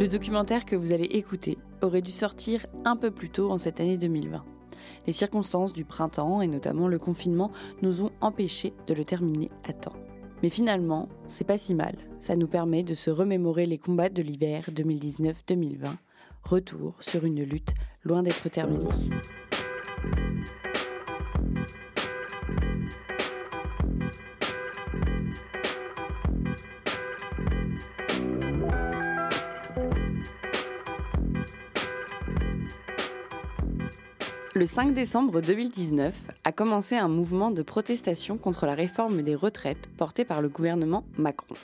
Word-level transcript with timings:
Le 0.00 0.08
documentaire 0.08 0.64
que 0.64 0.76
vous 0.76 0.94
allez 0.94 1.04
écouter 1.04 1.58
aurait 1.82 2.00
dû 2.00 2.10
sortir 2.10 2.64
un 2.86 2.96
peu 2.96 3.10
plus 3.10 3.28
tôt 3.28 3.50
en 3.50 3.58
cette 3.58 3.80
année 3.80 3.98
2020. 3.98 4.42
Les 5.06 5.12
circonstances 5.12 5.74
du 5.74 5.84
printemps 5.84 6.40
et 6.40 6.46
notamment 6.46 6.88
le 6.88 6.98
confinement 6.98 7.50
nous 7.82 8.00
ont 8.00 8.10
empêchés 8.22 8.72
de 8.86 8.94
le 8.94 9.04
terminer 9.04 9.50
à 9.62 9.74
temps. 9.74 9.92
Mais 10.42 10.48
finalement, 10.48 11.10
c'est 11.28 11.46
pas 11.46 11.58
si 11.58 11.74
mal. 11.74 11.96
Ça 12.18 12.34
nous 12.34 12.46
permet 12.46 12.82
de 12.82 12.94
se 12.94 13.10
remémorer 13.10 13.66
les 13.66 13.76
combats 13.76 14.08
de 14.08 14.22
l'hiver 14.22 14.70
2019-2020. 14.72 15.88
Retour 16.44 16.96
sur 17.00 17.26
une 17.26 17.42
lutte 17.42 17.74
loin 18.02 18.22
d'être 18.22 18.48
terminée. 18.48 18.88
Le 34.60 34.66
5 34.66 34.92
décembre 34.92 35.40
2019 35.40 36.14
a 36.44 36.52
commencé 36.52 36.94
un 36.94 37.08
mouvement 37.08 37.50
de 37.50 37.62
protestation 37.62 38.36
contre 38.36 38.66
la 38.66 38.74
réforme 38.74 39.22
des 39.22 39.34
retraites 39.34 39.88
porté 39.96 40.26
par 40.26 40.42
le 40.42 40.50
gouvernement 40.50 41.02
Macron. 41.16 41.54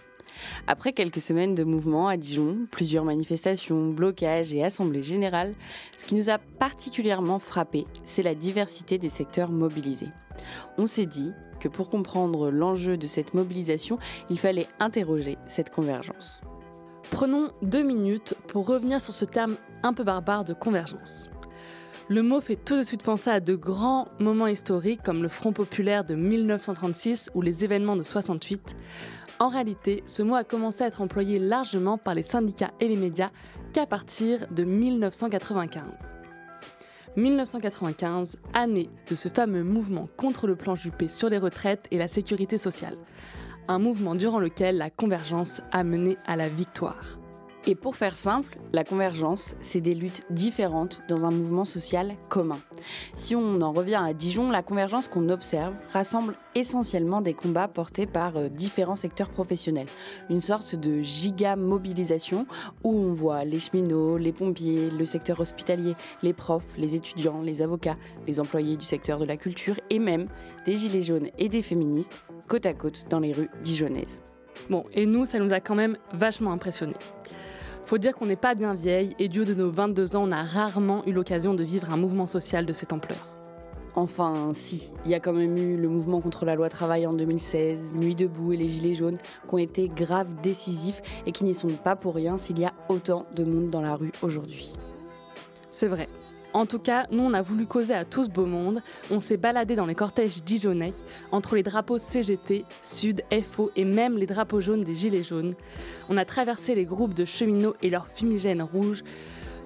Après 0.67 0.95
quelques 0.95 1.21
semaines 1.21 1.55
de 1.55 1.63
mouvement 1.63 2.09
à 2.09 2.17
Dijon, 2.17 2.61
plusieurs 2.71 3.05
manifestations, 3.05 3.91
blocages 3.91 4.55
et 4.55 4.65
assemblées 4.65 5.03
générales, 5.03 5.55
ce 5.95 6.07
qui 6.07 6.15
nous 6.15 6.31
a 6.31 6.39
particulièrement 6.39 7.39
frappé, 7.39 7.85
c'est 8.07 8.23
la 8.23 8.35
diversité 8.35 8.97
des 8.97 9.11
secteurs 9.11 9.51
mobilisés. 9.51 10.09
On 10.79 10.87
s'est 10.87 11.05
dit 11.05 11.35
que 11.61 11.69
pour 11.69 11.91
comprendre 11.91 12.51
l'enjeu 12.51 12.97
de 12.97 13.07
cette 13.07 13.35
mobilisation, 13.35 13.99
il 14.31 14.39
fallait 14.39 14.69
interroger 14.81 15.37
cette 15.49 15.69
convergence. 15.69 16.41
Prenons 17.11 17.51
deux 17.61 17.83
minutes 17.83 18.37
pour 18.49 18.67
revenir 18.67 19.03
sur 19.03 19.13
ce 19.13 19.27
terme 19.27 19.57
un 19.83 19.93
peu 19.93 20.03
barbare 20.03 20.45
de 20.45 20.55
convergence. 20.55 21.29
Le 22.09 22.23
mot 22.23 22.41
fait 22.41 22.55
tout 22.55 22.77
de 22.77 22.85
suite 22.85 23.03
penser 23.03 23.31
à 23.31 23.41
de 23.41 23.57
grands 23.57 24.07
moments 24.21 24.47
historiques 24.47 25.03
comme 25.03 25.23
le 25.23 25.29
Front 25.29 25.53
populaire 25.53 26.05
de 26.05 26.15
1936 26.15 27.33
ou 27.35 27.43
les 27.43 27.65
événements 27.65 27.97
de 27.97 28.05
68. 28.05 28.77
En 29.41 29.49
réalité, 29.49 30.05
ce 30.07 30.23
mot 30.23 30.37
a 30.37 30.45
commencé 30.45 30.85
à 30.85 30.87
être 30.87 31.03
employé 31.03 31.41
largement 31.41 31.99
par 31.99 32.15
les 32.15 32.23
syndicats 32.23 32.71
et 32.79 32.87
les 32.87 32.95
médias 32.95 33.31
qu'à 33.73 33.87
partir 33.87 34.47
de 34.53 34.63
1995. 34.63 36.15
1995, 37.17 38.39
année 38.55 38.89
de 39.11 39.15
ce 39.17 39.29
fameux 39.29 39.65
mouvement 39.65 40.09
contre 40.17 40.47
le 40.47 40.55
plan 40.55 40.77
Juppé 40.77 41.09
sur 41.09 41.29
les 41.29 41.39
retraites 41.39 41.89
et 41.91 41.99
la 41.99 42.07
sécurité 42.07 42.57
sociale. 42.57 42.99
Un 43.67 43.81
mouvement 43.81 44.15
durant 44.15 44.39
lequel 44.39 44.77
la 44.77 44.91
convergence 44.91 45.61
a 45.73 45.83
mené 45.83 46.17
à 46.25 46.37
la 46.37 46.49
victoire. 46.49 47.19
Et 47.69 47.75
pour 47.75 47.97
faire 47.97 48.15
simple, 48.15 48.59
la 48.73 48.85
convergence, 48.85 49.57
c'est 49.61 49.81
des 49.81 49.95
luttes 49.95 50.23
différentes 50.31 51.03
dans 51.09 51.25
un 51.25 51.33
mouvement 51.33 51.65
social 51.65 52.15
commun. 52.29 52.59
Si 53.13 53.35
on 53.35 53.61
en 53.61 53.73
revient 53.73 54.01
à 54.01 54.13
Dijon, 54.13 54.53
la 54.53 54.63
convergence 54.63 55.09
qu'on 55.09 55.29
observe 55.31 55.75
rassemble 55.93 56.37
essentiellement 56.55 57.23
des 57.23 57.35
combats 57.35 57.67
portés 57.67 58.07
par 58.07 58.37
euh, 58.37 58.49
différents 58.49 58.95
secteurs 58.95 59.31
professionnels. 59.31 59.89
Une 60.31 60.41
sorte 60.41 60.77
de 60.77 61.03
giga-mobilisation 61.03 62.47
où 62.85 62.93
on 62.93 63.13
voit 63.13 63.43
les 63.43 63.59
cheminots, 63.59 64.17
les 64.17 64.33
pompiers, 64.33 64.89
le 64.89 65.05
secteur 65.05 65.41
hospitalier, 65.41 65.97
les 66.23 66.33
profs, 66.33 66.77
les 66.79 66.95
étudiants, 66.95 67.43
les 67.43 67.63
avocats, 67.63 67.97
les 68.29 68.39
employés 68.39 68.77
du 68.77 68.85
secteur 68.85 69.19
de 69.19 69.25
la 69.25 69.37
culture 69.37 69.81
et 69.91 69.99
même 69.99 70.29
des 70.67 70.77
gilets 70.77 71.03
jaunes 71.03 71.31
et 71.37 71.49
des 71.49 71.63
féministes 71.63 72.25
côte 72.47 72.65
à 72.65 72.75
côte 72.75 73.07
dans 73.11 73.19
les 73.19 73.33
rues 73.33 73.51
dijonnaises. 73.61 74.23
Bon, 74.71 74.85
et 74.93 75.05
nous, 75.05 75.25
ça 75.25 75.41
nous 75.41 75.53
a 75.53 75.61
quand 75.61 75.75
même 75.75 75.97
vachement 76.13 76.53
impressionnés. 76.53 76.95
Faut 77.87 77.99
dire 77.99 78.17
qu'on 78.17 78.27
n'est 78.27 78.35
pas 78.35 78.57
bien 78.57 78.75
vieille 78.75 79.15
et 79.21 79.29
du 79.29 79.43
haut 79.43 79.45
de 79.45 79.55
nos 79.55 79.71
22 79.71 80.17
ans, 80.17 80.25
on 80.29 80.33
a 80.33 80.43
rarement 80.43 81.05
eu 81.07 81.13
l'occasion 81.13 81.55
de 81.55 81.63
vivre 81.63 81.93
un 81.93 81.97
mouvement 81.97 82.27
social 82.27 82.67
de 82.67 82.73
cette 82.73 82.93
ampleur. 82.93 83.29
Enfin, 83.95 84.51
si, 84.55 84.93
il 85.05 85.13
y 85.13 85.15
a 85.15 85.21
quand 85.21 85.33
même 85.33 85.57
eu 85.57 85.77
le 85.77 85.89
mouvement 85.89 86.21
contre 86.21 86.45
la 86.45 86.57
loi 86.57 86.69
travail 86.69 87.07
en 87.07 87.13
2016, 87.13 87.93
Nuit 87.95 88.17
debout 88.17 88.53
et 88.53 88.57
les 88.57 88.67
Gilets 88.67 88.97
jaunes, 88.97 89.19
qui 89.47 89.55
ont 89.55 89.59
été 89.59 89.89
graves 89.89 90.35
décisifs 90.43 91.01
et 91.27 91.33
qui 91.33 91.45
n'y 91.45 91.55
sont 91.55 91.69
pas 91.69 91.95
pour 91.95 92.17
rien 92.17 92.39
s'il 92.39 92.59
y 92.59 92.65
a 92.65 92.73
autant 92.89 93.25
de 93.37 93.45
monde 93.45 93.71
dans 93.71 93.83
la 93.83 93.95
rue 93.95 94.11
aujourd'hui. 94.21 94.73
C'est 95.71 95.87
vrai, 95.87 96.09
en 96.57 96.65
tout 96.65 96.79
cas, 96.79 97.07
nous, 97.11 97.23
on 97.23 97.35
a 97.35 97.43
voulu 97.43 97.67
causer 97.67 97.93
à 97.93 98.07
tout 98.07 98.25
ce 98.25 98.31
beau 98.31 98.47
monde. 98.47 98.81
On 99.11 99.21
s'est 99.21 99.37
baladé 99.37 99.77
dans 99.77 99.85
les 99.85 99.95
cortèges 99.95 100.43
dijonnais, 100.43 100.95
entre 101.31 101.55
les 101.55 101.63
drapeaux 101.63 101.99
CGT, 101.99 102.65
Sud, 102.83 103.23
FO 103.43 103.71
et 103.77 103.85
même 103.85 104.17
les 104.17 104.25
drapeaux 104.25 104.63
jaunes 104.63 104.83
des 104.83 104.95
Gilets 104.95 105.23
jaunes. 105.23 105.55
On 106.09 106.17
a 106.17 106.25
traversé 106.25 106.75
les 106.75 106.87
groupes 106.87 107.13
de 107.13 107.27
cheminots 107.27 107.77
et 107.83 107.91
leurs 107.91 108.09
fumigènes 108.09 108.63
rouges, 108.63 109.05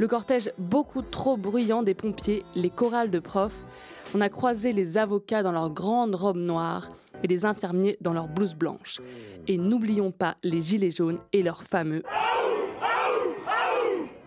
le 0.01 0.09
cortège 0.09 0.51
beaucoup 0.59 1.03
trop 1.03 1.37
bruyant 1.37 1.85
des 1.85 1.95
pompiers, 1.95 2.43
les 2.57 2.71
chorales 2.71 3.13
de 3.13 3.21
profs. 3.21 3.65
On 4.13 4.21
a 4.21 4.29
croisé 4.29 4.73
les 4.73 4.99
avocats 4.99 5.45
dans 5.45 5.53
leurs 5.53 5.71
grandes 5.71 6.17
robes 6.17 6.39
noires 6.39 6.89
et 7.23 7.29
les 7.29 7.45
infirmiers 7.45 7.99
dans 8.01 8.13
leurs 8.13 8.27
blouses 8.27 8.57
blanches. 8.57 8.99
Et 9.47 9.59
n'oublions 9.59 10.11
pas 10.11 10.39
les 10.43 10.61
Gilets 10.61 10.91
jaunes 10.91 11.19
et 11.33 11.45
leurs 11.45 11.63
fameux 11.63 12.03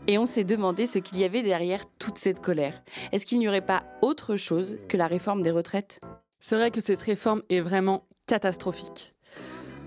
et 0.07 0.17
on 0.17 0.25
s'est 0.25 0.43
demandé 0.43 0.85
ce 0.85 0.99
qu'il 0.99 1.17
y 1.17 1.23
avait 1.23 1.43
derrière 1.43 1.85
toute 1.97 2.17
cette 2.17 2.41
colère. 2.41 2.83
Est-ce 3.11 3.25
qu'il 3.25 3.39
n'y 3.39 3.47
aurait 3.47 3.65
pas 3.65 3.83
autre 4.01 4.35
chose 4.35 4.77
que 4.89 4.97
la 4.97 5.07
réforme 5.07 5.41
des 5.41 5.51
retraites? 5.51 6.01
C'est 6.39 6.55
vrai 6.55 6.71
que 6.71 6.81
cette 6.81 7.01
réforme 7.01 7.41
est 7.49 7.61
vraiment 7.61 8.05
catastrophique. 8.27 9.13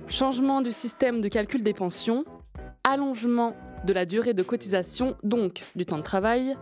Changement 0.08 0.62
du 0.62 0.72
système 0.72 1.20
de 1.20 1.28
calcul 1.28 1.62
des 1.62 1.74
pensions, 1.74 2.24
allongement 2.84 3.54
de 3.84 3.92
la 3.92 4.06
durée 4.06 4.34
de 4.34 4.42
cotisation, 4.42 5.16
donc 5.22 5.62
du 5.74 5.84
temps 5.84 5.98
de 5.98 6.02
travail, 6.02 6.56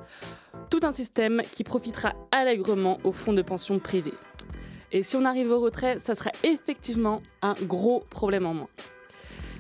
tout 0.70 0.80
un 0.82 0.92
système 0.92 1.42
qui 1.52 1.62
profitera 1.62 2.14
allègrement 2.32 2.98
aux 3.04 3.12
fonds 3.12 3.32
de 3.32 3.42
pension 3.42 3.78
privés. 3.78 4.14
Et 4.92 5.02
si 5.02 5.16
on 5.16 5.24
arrive 5.24 5.50
au 5.50 5.60
retrait, 5.60 5.98
ça 5.98 6.14
sera 6.14 6.30
effectivement 6.42 7.20
un 7.42 7.54
gros 7.62 8.04
problème 8.10 8.46
en 8.46 8.54
moins. 8.54 8.68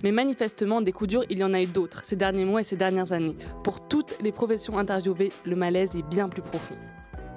Mais 0.02 0.12
manifestement, 0.12 0.80
des 0.80 0.92
coups 0.92 1.10
durs, 1.10 1.24
il 1.30 1.38
y 1.38 1.44
en 1.44 1.54
a 1.54 1.62
eu 1.62 1.66
d'autres 1.66 2.04
ces 2.04 2.16
derniers 2.16 2.44
mois 2.44 2.60
et 2.60 2.64
ces 2.64 2.76
dernières 2.76 3.12
années. 3.12 3.36
Pour 3.62 3.86
toutes 3.86 4.20
les 4.20 4.32
professions 4.32 4.78
interviewées, 4.78 5.32
le 5.44 5.56
malaise 5.56 5.96
est 5.96 6.02
bien 6.02 6.28
plus 6.28 6.42
profond. 6.42 6.76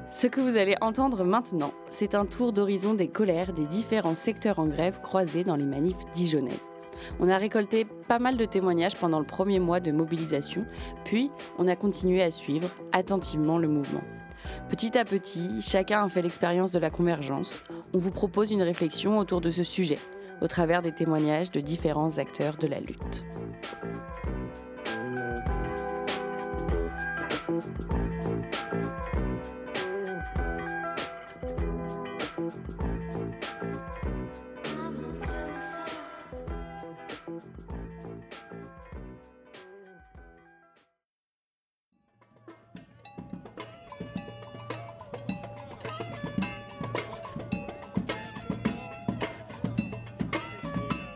Ce 0.10 0.28
que 0.28 0.40
vous 0.40 0.56
allez 0.56 0.76
entendre 0.80 1.26
maintenant, 1.26 1.74
c'est 1.90 2.16
un 2.16 2.26
tour 2.26 2.54
d'horizon 2.54 2.94
des 2.94 3.10
colères 3.10 3.52
des 3.52 3.66
différents 3.66 4.16
secteurs 4.16 4.60
en 4.60 4.68
grève 4.68 5.02
croisés 5.02 5.44
dans 5.44 5.58
les 5.58 5.66
manifs 5.66 5.98
dijonnaises. 6.14 6.70
On 7.20 7.30
a 7.30 7.38
récolté 7.38 7.86
pas 8.08 8.18
mal 8.18 8.38
de 8.38 8.46
témoignages 8.46 8.96
pendant 8.96 9.20
le 9.20 9.26
premier 9.26 9.60
mois 9.60 9.80
de 9.80 9.92
mobilisation, 9.92 10.66
puis 11.04 11.30
on 11.58 11.68
a 11.68 11.76
continué 11.76 12.24
à 12.24 12.32
suivre 12.32 12.70
attentivement 12.94 13.58
le 13.58 13.68
mouvement. 13.68 14.02
Petit 14.70 14.98
à 14.98 15.04
petit, 15.04 15.62
chacun 15.62 16.04
a 16.04 16.08
fait 16.08 16.22
l'expérience 16.22 16.72
de 16.72 16.80
la 16.80 16.90
convergence. 16.90 17.64
On 17.94 17.98
vous 17.98 18.12
propose 18.12 18.52
une 18.52 18.62
réflexion 18.62 19.18
autour 19.20 19.42
de 19.42 19.50
ce 19.50 19.64
sujet, 19.64 20.00
au 20.42 20.48
travers 20.48 20.82
des 20.82 20.92
témoignages 20.92 21.52
de 21.52 21.60
différents 21.60 22.18
acteurs 22.18 22.56
de 22.58 22.68
la 22.68 22.80
lutte. 22.80 23.26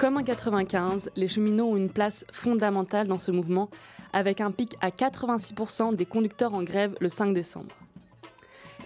Comme 0.01 0.17
en 0.17 0.23
95, 0.23 1.11
les 1.15 1.27
cheminots 1.27 1.73
ont 1.73 1.77
une 1.77 1.91
place 1.91 2.25
fondamentale 2.31 3.07
dans 3.07 3.19
ce 3.19 3.29
mouvement, 3.29 3.69
avec 4.13 4.41
un 4.41 4.49
pic 4.49 4.75
à 4.81 4.89
86% 4.89 5.95
des 5.95 6.07
conducteurs 6.07 6.55
en 6.55 6.63
grève 6.63 6.95
le 6.99 7.07
5 7.07 7.35
décembre. 7.35 7.69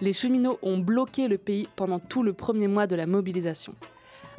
Les 0.02 0.12
cheminots 0.12 0.58
ont 0.60 0.76
bloqué 0.76 1.26
le 1.26 1.38
pays 1.38 1.70
pendant 1.74 2.00
tout 2.00 2.22
le 2.22 2.34
premier 2.34 2.68
mois 2.68 2.86
de 2.86 2.94
la 2.96 3.06
mobilisation. 3.06 3.74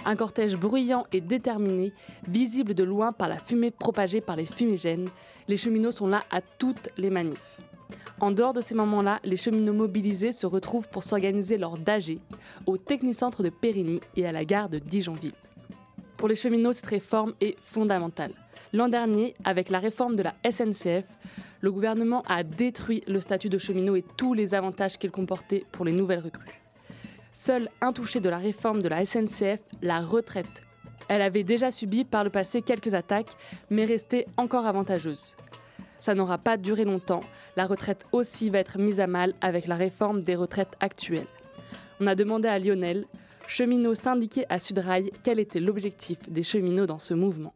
Un 0.05 0.15
cortège 0.15 0.55
bruyant 0.55 1.07
et 1.11 1.19
déterminé, 1.19 1.93
visible 2.27 2.75
de 2.75 2.83
loin 2.83 3.11
par 3.11 3.27
la 3.27 3.37
fumée 3.37 3.71
propagée 3.71 4.21
par 4.21 4.35
les 4.35 4.45
fumigènes, 4.45 5.09
les 5.47 5.57
cheminots 5.57 5.89
sont 5.89 6.05
là 6.05 6.25
à 6.29 6.41
toutes 6.41 6.89
les 6.95 7.09
manifs. 7.09 7.59
En 8.19 8.29
dehors 8.29 8.53
de 8.53 8.61
ces 8.61 8.75
moments-là, 8.75 9.19
les 9.23 9.37
cheminots 9.37 9.73
mobilisés 9.73 10.31
se 10.31 10.45
retrouvent 10.45 10.89
pour 10.89 11.03
s'organiser 11.03 11.57
lors 11.57 11.79
d'AG, 11.79 12.19
au 12.67 12.77
Technicentre 12.77 13.41
de 13.41 13.49
Périgny 13.49 13.99
et 14.15 14.27
à 14.27 14.31
la 14.31 14.45
gare 14.45 14.69
de 14.69 14.77
Dijonville. 14.77 15.33
Pour 16.17 16.27
les 16.27 16.35
cheminots, 16.35 16.71
cette 16.71 16.87
réforme 16.87 17.33
est 17.41 17.59
fondamentale. 17.59 18.33
L'an 18.73 18.89
dernier, 18.89 19.35
avec 19.43 19.69
la 19.69 19.77
réforme 19.77 20.15
de 20.15 20.23
la 20.23 20.33
SNCF, 20.49 21.05
le 21.61 21.71
gouvernement 21.71 22.23
a 22.27 22.41
détruit 22.43 23.03
le 23.07 23.21
statut 23.21 23.49
de 23.49 23.59
cheminot 23.59 23.95
et 23.95 24.03
tous 24.17 24.33
les 24.33 24.55
avantages 24.55 24.97
qu'il 24.97 25.11
comportait 25.11 25.63
pour 25.71 25.85
les 25.85 25.91
nouvelles 25.91 26.19
recrues. 26.19 26.59
Seul 27.33 27.69
intouché 27.81 28.19
de 28.19 28.29
la 28.29 28.39
réforme 28.39 28.81
de 28.81 28.89
la 28.89 29.05
SNCF, 29.05 29.59
la 29.83 30.01
retraite. 30.01 30.63
Elle 31.07 31.21
avait 31.21 31.43
déjà 31.43 31.69
subi 31.69 32.03
par 32.03 32.23
le 32.23 32.31
passé 32.31 32.63
quelques 32.63 32.95
attaques, 32.95 33.33
mais 33.69 33.85
restait 33.85 34.25
encore 34.37 34.65
avantageuse. 34.65 35.35
Ça 35.99 36.15
n'aura 36.15 36.39
pas 36.39 36.57
duré 36.57 36.83
longtemps. 36.83 37.21
La 37.55 37.67
retraite 37.67 38.07
aussi 38.11 38.49
va 38.49 38.57
être 38.57 38.79
mise 38.79 38.99
à 38.99 39.07
mal 39.07 39.35
avec 39.41 39.67
la 39.67 39.75
réforme 39.75 40.23
des 40.23 40.35
retraites 40.35 40.75
actuelles. 40.79 41.27
On 41.99 42.07
a 42.07 42.15
demandé 42.15 42.47
à 42.47 42.57
Lionel, 42.57 43.05
cheminot 43.47 43.95
syndiqué 43.95 44.45
à 44.49 44.59
Sudrail, 44.59 45.11
quel 45.23 45.39
était 45.39 45.59
l'objectif 45.59 46.17
des 46.29 46.43
cheminots 46.43 46.85
dans 46.85 46.99
ce 46.99 47.13
mouvement? 47.13 47.53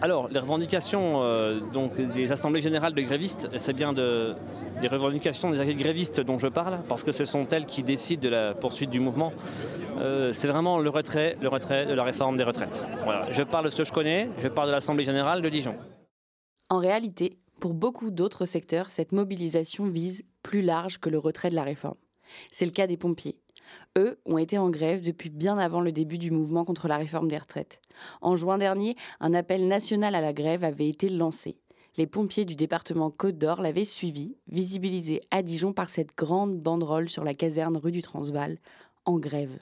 Alors, 0.00 0.28
les 0.28 0.38
revendications 0.38 1.22
euh, 1.22 1.60
donc, 1.60 1.94
des 1.94 2.32
assemblées 2.32 2.62
générales 2.62 2.94
de 2.94 3.02
grévistes, 3.02 3.50
c'est 3.58 3.74
bien 3.74 3.92
de, 3.92 4.34
des 4.80 4.88
revendications 4.88 5.50
des 5.50 5.74
grévistes 5.74 6.20
dont 6.20 6.38
je 6.38 6.48
parle, 6.48 6.80
parce 6.88 7.04
que 7.04 7.12
ce 7.12 7.26
sont 7.26 7.46
elles 7.48 7.66
qui 7.66 7.82
décident 7.82 8.22
de 8.22 8.28
la 8.30 8.54
poursuite 8.54 8.88
du 8.88 9.00
mouvement. 9.00 9.34
Euh, 9.98 10.32
c'est 10.32 10.48
vraiment 10.48 10.78
le 10.78 10.88
retrait, 10.88 11.36
le 11.42 11.48
retrait 11.48 11.84
de 11.84 11.92
la 11.92 12.04
réforme 12.04 12.38
des 12.38 12.44
retraites. 12.44 12.86
Voilà. 13.04 13.30
Je 13.30 13.42
parle 13.42 13.66
de 13.66 13.70
ce 13.70 13.76
que 13.76 13.84
je 13.84 13.92
connais, 13.92 14.30
je 14.38 14.48
parle 14.48 14.68
de 14.68 14.72
l'Assemblée 14.72 15.04
générale 15.04 15.42
de 15.42 15.48
Dijon. 15.50 15.76
En 16.70 16.78
réalité, 16.78 17.36
pour 17.60 17.74
beaucoup 17.74 18.10
d'autres 18.10 18.46
secteurs, 18.46 18.88
cette 18.88 19.12
mobilisation 19.12 19.90
vise 19.90 20.24
plus 20.42 20.62
large 20.62 20.98
que 20.98 21.10
le 21.10 21.18
retrait 21.18 21.50
de 21.50 21.54
la 21.54 21.64
réforme. 21.64 21.98
C'est 22.50 22.64
le 22.64 22.72
cas 22.72 22.86
des 22.86 22.96
pompiers. 22.96 23.36
Eux 23.98 24.18
ont 24.26 24.38
été 24.38 24.58
en 24.58 24.70
grève 24.70 25.02
depuis 25.02 25.30
bien 25.30 25.58
avant 25.58 25.80
le 25.80 25.92
début 25.92 26.18
du 26.18 26.30
mouvement 26.30 26.64
contre 26.64 26.88
la 26.88 26.96
réforme 26.96 27.28
des 27.28 27.38
retraites. 27.38 27.80
En 28.20 28.36
juin 28.36 28.58
dernier, 28.58 28.94
un 29.20 29.34
appel 29.34 29.68
national 29.68 30.14
à 30.14 30.20
la 30.20 30.32
grève 30.32 30.64
avait 30.64 30.88
été 30.88 31.08
lancé. 31.08 31.56
Les 31.96 32.06
pompiers 32.06 32.46
du 32.46 32.54
département 32.54 33.10
Côte 33.10 33.36
d'Or 33.36 33.60
l'avaient 33.60 33.84
suivi, 33.84 34.36
visibilisé 34.48 35.20
à 35.30 35.42
Dijon 35.42 35.74
par 35.74 35.90
cette 35.90 36.16
grande 36.16 36.58
banderole 36.58 37.10
sur 37.10 37.22
la 37.22 37.34
caserne 37.34 37.76
rue 37.76 37.92
du 37.92 38.00
Transvaal, 38.00 38.58
en 39.04 39.18
grève. 39.18 39.58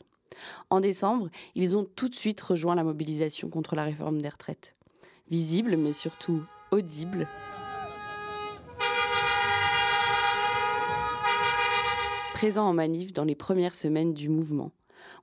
En 0.71 0.79
décembre, 0.79 1.29
ils 1.57 1.77
ont 1.77 1.85
tout 1.97 2.09
de 2.09 2.15
suite 2.15 2.41
rejoint 2.41 2.77
la 2.77 2.85
mobilisation 2.85 3.49
contre 3.49 3.75
la 3.75 3.83
réforme 3.85 4.21
des 4.21 4.29
retraites. 4.29 4.77
Visible, 5.29 5.77
mais 5.77 5.93
surtout 5.93 6.43
audible, 6.71 7.27
présent 12.41 12.65
en 12.67 12.73
manif 12.73 13.13
dans 13.13 13.25
les 13.25 13.35
premières 13.35 13.75
semaines 13.75 14.15
du 14.15 14.31
mouvement. 14.31 14.71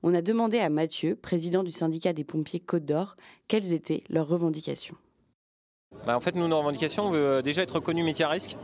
On 0.04 0.14
a 0.14 0.22
demandé 0.22 0.60
à 0.60 0.68
Mathieu, 0.68 1.16
président 1.16 1.64
du 1.64 1.72
syndicat 1.72 2.12
des 2.12 2.22
pompiers 2.22 2.60
Côte 2.60 2.84
d'Or, 2.84 3.16
quelles 3.48 3.72
étaient 3.72 4.04
leurs 4.08 4.28
revendications. 4.28 4.94
Bah, 6.06 6.16
en 6.16 6.20
fait, 6.20 6.36
nos 6.36 6.44
revendications, 6.56 7.06
on 7.06 7.10
veut 7.10 7.18
euh, 7.18 7.42
déjà 7.42 7.62
être 7.62 7.74
reconnu 7.74 8.04
métier 8.04 8.24
à 8.24 8.28
risque. 8.28 8.56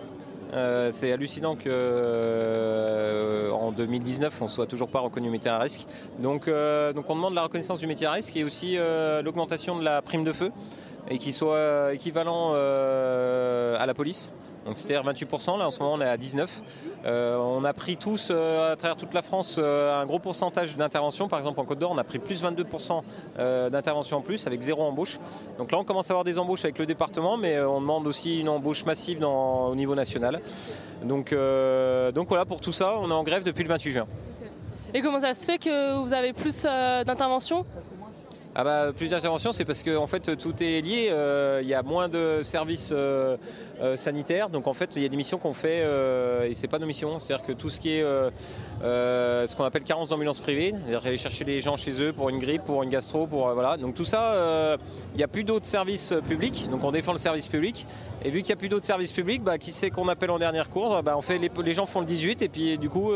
Euh, 0.53 0.93
c'est 0.93 1.11
hallucinant 1.11 1.57
qu'en 1.57 1.65
euh, 1.67 3.51
2019, 3.77 4.41
on 4.41 4.45
ne 4.45 4.49
soit 4.49 4.67
toujours 4.67 4.89
pas 4.89 5.01
reconnu 5.01 5.31
métier 5.31 5.51
à 5.51 5.59
risque. 5.59 5.89
Donc, 6.21 6.49
donc 6.49 7.11
on 7.11 7.17
demande 7.17 7.35
la 7.35 7.43
reconnaissance 7.43 7.81
du 7.81 7.89
métier 7.89 8.07
à 8.07 8.13
risque 8.13 8.37
et 8.37 8.45
aussi 8.45 8.77
l'augmentation 9.25 9.77
de 9.77 9.83
la 9.83 10.01
prime 10.01 10.23
de 10.23 10.33
feu 10.33 10.53
et 11.09 11.19
qu'il 11.19 11.33
soit 11.33 11.93
équivalent 11.93 12.55
à 12.55 13.87
la 13.87 13.95
police. 13.95 14.33
Donc 14.65 14.77
c'est-à-dire 14.77 15.13
28%, 15.13 15.59
là 15.59 15.67
en 15.67 15.71
ce 15.71 15.79
moment 15.81 15.95
on 15.95 16.01
est 16.01 16.09
à 16.09 16.17
19%. 16.17 16.49
Euh, 17.05 17.37
on 17.37 17.65
a 17.65 17.73
pris 17.75 17.99
tous, 17.99 18.29
euh, 18.31 18.73
à 18.73 18.77
travers 18.77 18.97
toute 18.97 19.13
la 19.13 19.21
France, 19.21 19.57
euh, 19.59 19.95
un 19.95 20.07
gros 20.07 20.19
pourcentage 20.19 20.77
d'intervention. 20.77 21.29
Par 21.29 21.39
exemple 21.39 21.61
en 21.61 21.65
Côte 21.65 21.79
d'Or, 21.79 21.91
on 21.93 21.99
a 21.99 22.05
pris 22.05 22.19
plus 22.19 22.43
22% 22.43 23.03
d'intervention 23.71 24.19
en 24.19 24.21
plus, 24.23 24.47
avec 24.47 24.63
zéro 24.63 24.83
embauche. 24.83 25.19
Donc 25.59 25.71
là 25.71 25.79
on 25.79 25.85
commence 25.85 26.11
à 26.11 26.15
avoir 26.15 26.25
des 26.25 26.39
embauches 26.39 26.65
avec 26.65 26.79
le 26.79 26.87
département, 26.87 27.37
mais 27.37 27.61
on 27.61 27.81
demande 27.81 28.07
aussi 28.07 28.41
une 28.41 28.49
embauche 28.49 28.85
massive 28.85 29.23
au 29.23 29.75
niveau 29.75 29.95
national. 29.95 30.41
Donc, 31.03 31.35
donc 32.15 32.29
voilà, 32.29 32.47
pour 32.47 32.61
tout 32.61 32.73
ça, 32.73 32.95
on 32.99 33.11
est 33.11 33.15
en 33.15 33.23
grève 33.23 33.43
depuis 33.43 33.65
le 33.65 33.69
28 33.69 33.93
juin. 33.93 34.07
Et 34.95 35.03
comment 35.03 35.21
ça 35.21 35.35
se 35.35 35.45
fait 35.45 35.59
que 35.59 36.03
vous 36.03 36.15
avez 36.15 36.33
plus 36.33 36.63
d'intervention 36.63 37.67
ah 38.57 38.63
bah, 38.63 38.93
plus 38.97 39.09
d'interventions, 39.09 39.51
c'est 39.51 39.65
parce 39.65 39.83
que 39.83 39.97
en 39.97 40.07
fait 40.07 40.37
tout 40.37 40.55
est 40.63 40.81
lié. 40.81 41.09
Euh, 41.11 41.59
il 41.61 41.69
y 41.69 41.75
a 41.75 41.83
moins 41.83 42.09
de 42.09 42.39
services 42.45 42.91
euh, 42.93 43.37
euh, 43.81 43.97
sanitaires, 43.97 44.49
donc 44.49 44.69
en 44.69 44.75
fait 44.75 44.95
il 44.95 45.03
y 45.03 45.05
a 45.05 45.09
des 45.09 45.17
missions 45.17 45.39
qu'on 45.39 45.55
fait 45.55 45.83
et 46.49 46.55
c'est 46.55 46.69
pas 46.69 46.79
nos 46.79 46.87
missions. 46.87 47.19
C'est-à-dire 47.19 47.45
que 47.45 47.51
tout 47.51 47.69
ce 47.69 47.81
qui 47.81 47.91
est 47.91 48.05
ce 48.83 49.57
qu'on 49.57 49.65
appelle 49.65 49.83
carence 49.83 50.09
d'ambulance 50.09 50.39
privée, 50.39 50.71
c'est-à-dire 50.71 51.05
aller 51.05 51.17
chercher 51.17 51.45
les 51.45 51.61
gens 51.61 51.77
chez 51.77 52.01
eux 52.01 52.13
pour 52.13 52.29
une 52.29 52.39
grippe, 52.39 52.63
pour 52.63 52.85
une 52.85 52.91
gastro, 52.91 53.27
pour 53.27 53.53
voilà. 53.55 53.77
Donc 53.77 53.95
tout 53.97 54.05
ça, 54.05 54.79
il 55.15 55.17
n'y 55.17 55.25
a 55.25 55.29
plus 55.29 55.43
d'autres 55.43 55.67
services 55.67 56.15
publics, 56.29 56.71
donc 56.71 56.85
on 56.85 56.93
défend 56.93 57.13
le 57.13 57.19
service 57.19 57.49
public. 57.49 57.89
Et 58.25 58.31
vu 58.31 58.43
qu'il 58.43 58.51
n'y 58.51 58.59
a 58.59 58.61
plus 58.61 58.69
d'autres 58.69 58.87
services 58.87 59.13
publics, 59.13 59.43
bah, 59.43 59.59
qui 59.59 59.73
c'est 59.73 59.91
qu'on 59.91 60.07
appelle 60.07 60.31
en 60.31 60.39
dernière 60.39 60.71
course 60.71 61.03
bah, 61.03 61.17
on 61.19 61.23
fait 61.23 61.39
les, 61.39 61.51
les, 61.63 61.75
gens 61.75 61.87
font 61.87 62.01
le 62.01 62.07
18 62.07 62.41
et 62.41 62.49
puis 62.49 62.79
du 62.79 62.89
coup 62.89 63.13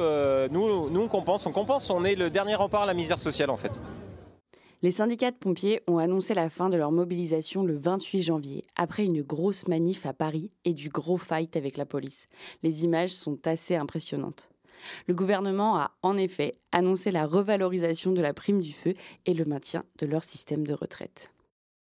nous, 0.50 0.90
nous 0.90 1.00
on 1.00 1.08
compense, 1.08 1.46
on 1.46 1.52
compense, 1.52 1.90
on 1.90 2.04
est 2.04 2.16
le 2.16 2.28
dernier 2.28 2.56
rempart 2.56 2.82
à 2.82 2.86
la 2.86 2.94
misère 2.94 3.20
sociale 3.20 3.50
en 3.50 3.56
fait. 3.56 3.80
Les 4.80 4.92
syndicats 4.92 5.32
de 5.32 5.36
pompiers 5.36 5.82
ont 5.88 5.98
annoncé 5.98 6.34
la 6.34 6.48
fin 6.48 6.68
de 6.68 6.76
leur 6.76 6.92
mobilisation 6.92 7.64
le 7.64 7.76
28 7.76 8.22
janvier, 8.22 8.64
après 8.76 9.04
une 9.04 9.22
grosse 9.22 9.66
manif 9.66 10.06
à 10.06 10.12
Paris 10.12 10.52
et 10.64 10.72
du 10.72 10.88
gros 10.88 11.16
fight 11.16 11.56
avec 11.56 11.76
la 11.76 11.84
police. 11.84 12.28
Les 12.62 12.84
images 12.84 13.10
sont 13.10 13.44
assez 13.48 13.74
impressionnantes. 13.74 14.50
Le 15.08 15.14
gouvernement 15.14 15.76
a 15.78 15.90
en 16.02 16.16
effet 16.16 16.54
annoncé 16.70 17.10
la 17.10 17.26
revalorisation 17.26 18.12
de 18.12 18.22
la 18.22 18.32
prime 18.32 18.60
du 18.60 18.72
feu 18.72 18.94
et 19.26 19.34
le 19.34 19.44
maintien 19.44 19.82
de 19.98 20.06
leur 20.06 20.22
système 20.22 20.64
de 20.64 20.74
retraite. 20.74 21.32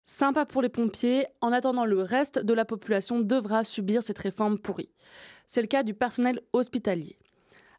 Sympa 0.03 0.45
pour 0.45 0.61
les 0.61 0.69
pompiers, 0.69 1.25
en 1.41 1.51
attendant 1.51 1.85
le 1.85 1.99
reste 1.99 2.37
de 2.37 2.53
la 2.53 2.65
population 2.65 3.21
devra 3.21 3.63
subir 3.63 4.03
cette 4.03 4.19
réforme 4.19 4.59
pourrie. 4.59 4.91
C'est 5.47 5.61
le 5.61 5.67
cas 5.67 5.81
du 5.81 5.95
personnel 5.95 6.41
hospitalier. 6.51 7.17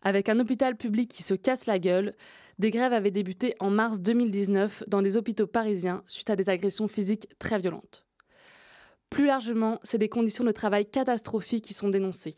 Avec 0.03 0.29
un 0.29 0.41
hôpital 0.41 0.77
public 0.77 1.09
qui 1.09 1.23
se 1.23 1.35
casse 1.35 1.67
la 1.67 1.79
gueule, 1.79 2.15
des 2.59 2.71
grèves 2.71 2.93
avaient 2.93 3.11
débuté 3.11 3.55
en 3.61 3.71
mars 3.71 4.01
2019 4.01 4.85
dans 4.87 5.03
des 5.03 5.17
hôpitaux 5.17 5.47
parisiens 5.47 6.03
suite 6.07 6.31
à 6.31 6.37
des 6.37 6.49
agressions 6.49 6.89
physiques 6.89 7.29
très 7.39 7.59
violentes. 7.59 8.05
Plus 9.11 9.27
largement, 9.27 9.79
c'est 9.83 9.99
des 9.99 10.09
conditions 10.09 10.45
de 10.45 10.53
travail 10.53 10.87
catastrophiques 10.87 11.65
qui 11.65 11.75
sont 11.75 11.89
dénoncées. 11.89 12.35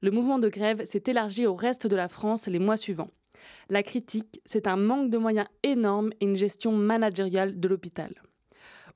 Le 0.00 0.10
mouvement 0.10 0.38
de 0.38 0.48
grève 0.48 0.84
s'est 0.84 1.02
élargi 1.06 1.46
au 1.46 1.54
reste 1.54 1.86
de 1.86 1.96
la 1.96 2.08
France 2.08 2.46
les 2.46 2.58
mois 2.58 2.76
suivants. 2.76 3.10
La 3.68 3.82
critique, 3.82 4.40
c'est 4.44 4.66
un 4.66 4.76
manque 4.76 5.10
de 5.10 5.18
moyens 5.18 5.48
énorme 5.62 6.10
et 6.20 6.26
une 6.26 6.36
gestion 6.36 6.72
managériale 6.72 7.58
de 7.58 7.68
l'hôpital. 7.68 8.12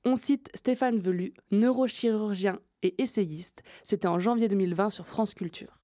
On 0.05 0.15
cite 0.15 0.49
Stéphane 0.53 0.99
Velu, 0.99 1.33
neurochirurgien 1.51 2.59
et 2.83 3.01
essayiste. 3.01 3.63
C'était 3.83 4.07
en 4.07 4.19
janvier 4.19 4.47
2020 4.47 4.91
sur 4.91 5.07
France 5.07 5.33
Culture. 5.33 5.79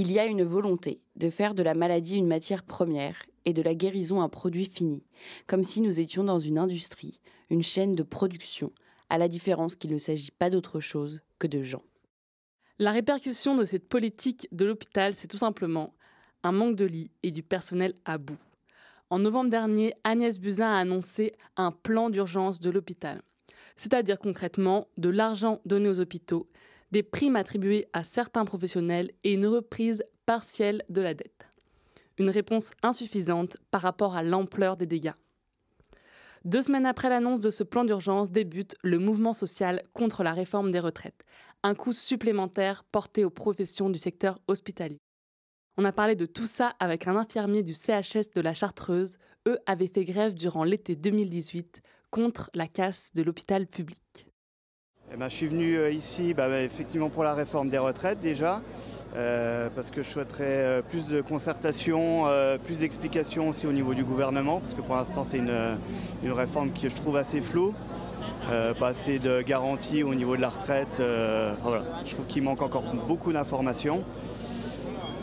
Il 0.00 0.12
y 0.12 0.20
a 0.20 0.26
une 0.26 0.44
volonté 0.44 1.00
de 1.16 1.28
faire 1.28 1.56
de 1.56 1.62
la 1.64 1.74
maladie 1.74 2.18
une 2.18 2.28
matière 2.28 2.62
première 2.62 3.26
et 3.44 3.52
de 3.52 3.62
la 3.62 3.74
guérison 3.74 4.22
un 4.22 4.28
produit 4.28 4.66
fini, 4.66 5.02
comme 5.48 5.64
si 5.64 5.80
nous 5.80 5.98
étions 5.98 6.22
dans 6.22 6.38
une 6.38 6.56
industrie, 6.56 7.20
une 7.50 7.64
chaîne 7.64 7.96
de 7.96 8.04
production, 8.04 8.70
à 9.10 9.18
la 9.18 9.26
différence 9.26 9.74
qu'il 9.74 9.92
ne 9.92 9.98
s'agit 9.98 10.30
pas 10.30 10.50
d'autre 10.50 10.78
chose 10.78 11.20
que 11.40 11.48
de 11.48 11.64
gens. 11.64 11.82
La 12.78 12.92
répercussion 12.92 13.56
de 13.56 13.64
cette 13.64 13.88
politique 13.88 14.46
de 14.52 14.66
l'hôpital, 14.66 15.14
c'est 15.14 15.26
tout 15.26 15.36
simplement 15.36 15.92
un 16.44 16.52
manque 16.52 16.76
de 16.76 16.84
lits 16.84 17.10
et 17.24 17.32
du 17.32 17.42
personnel 17.42 17.94
à 18.04 18.18
bout. 18.18 18.38
En 19.10 19.18
novembre 19.18 19.50
dernier, 19.50 19.94
Agnès 20.04 20.38
Buzyn 20.38 20.70
a 20.70 20.78
annoncé 20.78 21.32
un 21.56 21.72
plan 21.72 22.08
d'urgence 22.08 22.60
de 22.60 22.70
l'hôpital, 22.70 23.20
c'est-à-dire 23.76 24.20
concrètement 24.20 24.86
de 24.96 25.08
l'argent 25.08 25.60
donné 25.64 25.88
aux 25.88 25.98
hôpitaux 25.98 26.46
des 26.90 27.02
primes 27.02 27.36
attribuées 27.36 27.86
à 27.92 28.04
certains 28.04 28.44
professionnels 28.44 29.10
et 29.24 29.34
une 29.34 29.46
reprise 29.46 30.02
partielle 30.26 30.82
de 30.88 31.00
la 31.00 31.14
dette. 31.14 31.48
Une 32.18 32.30
réponse 32.30 32.72
insuffisante 32.82 33.56
par 33.70 33.82
rapport 33.82 34.16
à 34.16 34.22
l'ampleur 34.22 34.76
des 34.76 34.86
dégâts. 34.86 35.12
Deux 36.44 36.62
semaines 36.62 36.86
après 36.86 37.08
l'annonce 37.08 37.40
de 37.40 37.50
ce 37.50 37.64
plan 37.64 37.84
d'urgence 37.84 38.30
débute 38.30 38.76
le 38.82 38.98
mouvement 38.98 39.32
social 39.32 39.82
contre 39.92 40.22
la 40.22 40.32
réforme 40.32 40.70
des 40.70 40.80
retraites, 40.80 41.24
un 41.62 41.74
coup 41.74 41.92
supplémentaire 41.92 42.84
porté 42.84 43.24
aux 43.24 43.30
professions 43.30 43.90
du 43.90 43.98
secteur 43.98 44.40
hospitalier. 44.46 45.00
On 45.76 45.84
a 45.84 45.92
parlé 45.92 46.16
de 46.16 46.26
tout 46.26 46.46
ça 46.46 46.74
avec 46.80 47.06
un 47.06 47.16
infirmier 47.16 47.62
du 47.62 47.74
CHS 47.74 48.32
de 48.34 48.40
la 48.40 48.54
Chartreuse. 48.54 49.18
Eux 49.46 49.58
avaient 49.66 49.90
fait 49.92 50.04
grève 50.04 50.34
durant 50.34 50.64
l'été 50.64 50.96
2018 50.96 51.82
contre 52.10 52.50
la 52.54 52.66
casse 52.66 53.12
de 53.14 53.22
l'hôpital 53.22 53.66
public. 53.66 54.28
Eh 55.10 55.16
ben, 55.16 55.30
je 55.30 55.36
suis 55.36 55.46
venu 55.46 55.78
euh, 55.78 55.90
ici 55.90 56.34
bah, 56.34 56.60
effectivement 56.60 57.08
pour 57.08 57.24
la 57.24 57.32
réforme 57.32 57.70
des 57.70 57.78
retraites 57.78 58.20
déjà, 58.20 58.60
euh, 59.16 59.70
parce 59.74 59.90
que 59.90 60.02
je 60.02 60.10
souhaiterais 60.10 60.44
euh, 60.44 60.82
plus 60.82 61.06
de 61.06 61.22
concertation, 61.22 62.26
plus 62.64 62.80
d'explications 62.80 63.48
aussi 63.48 63.66
au 63.66 63.72
niveau 63.72 63.94
du 63.94 64.04
gouvernement, 64.04 64.60
parce 64.60 64.74
que 64.74 64.82
pour 64.82 64.96
l'instant 64.96 65.24
c'est 65.24 65.38
une, 65.38 66.30
réforme 66.30 66.72
que 66.72 66.90
je 66.90 66.94
trouve 66.94 67.16
assez 67.16 67.40
floue. 67.40 67.74
pas 68.78 68.88
assez 68.88 69.18
de 69.18 69.40
garanties 69.40 70.02
au 70.02 70.14
niveau 70.14 70.36
de 70.36 70.42
la 70.42 70.50
retraite. 70.50 71.00
Je 71.00 72.14
trouve 72.14 72.26
qu'il 72.26 72.42
manque 72.42 72.60
encore 72.60 72.84
beaucoup 73.06 73.32
d'informations. 73.32 74.04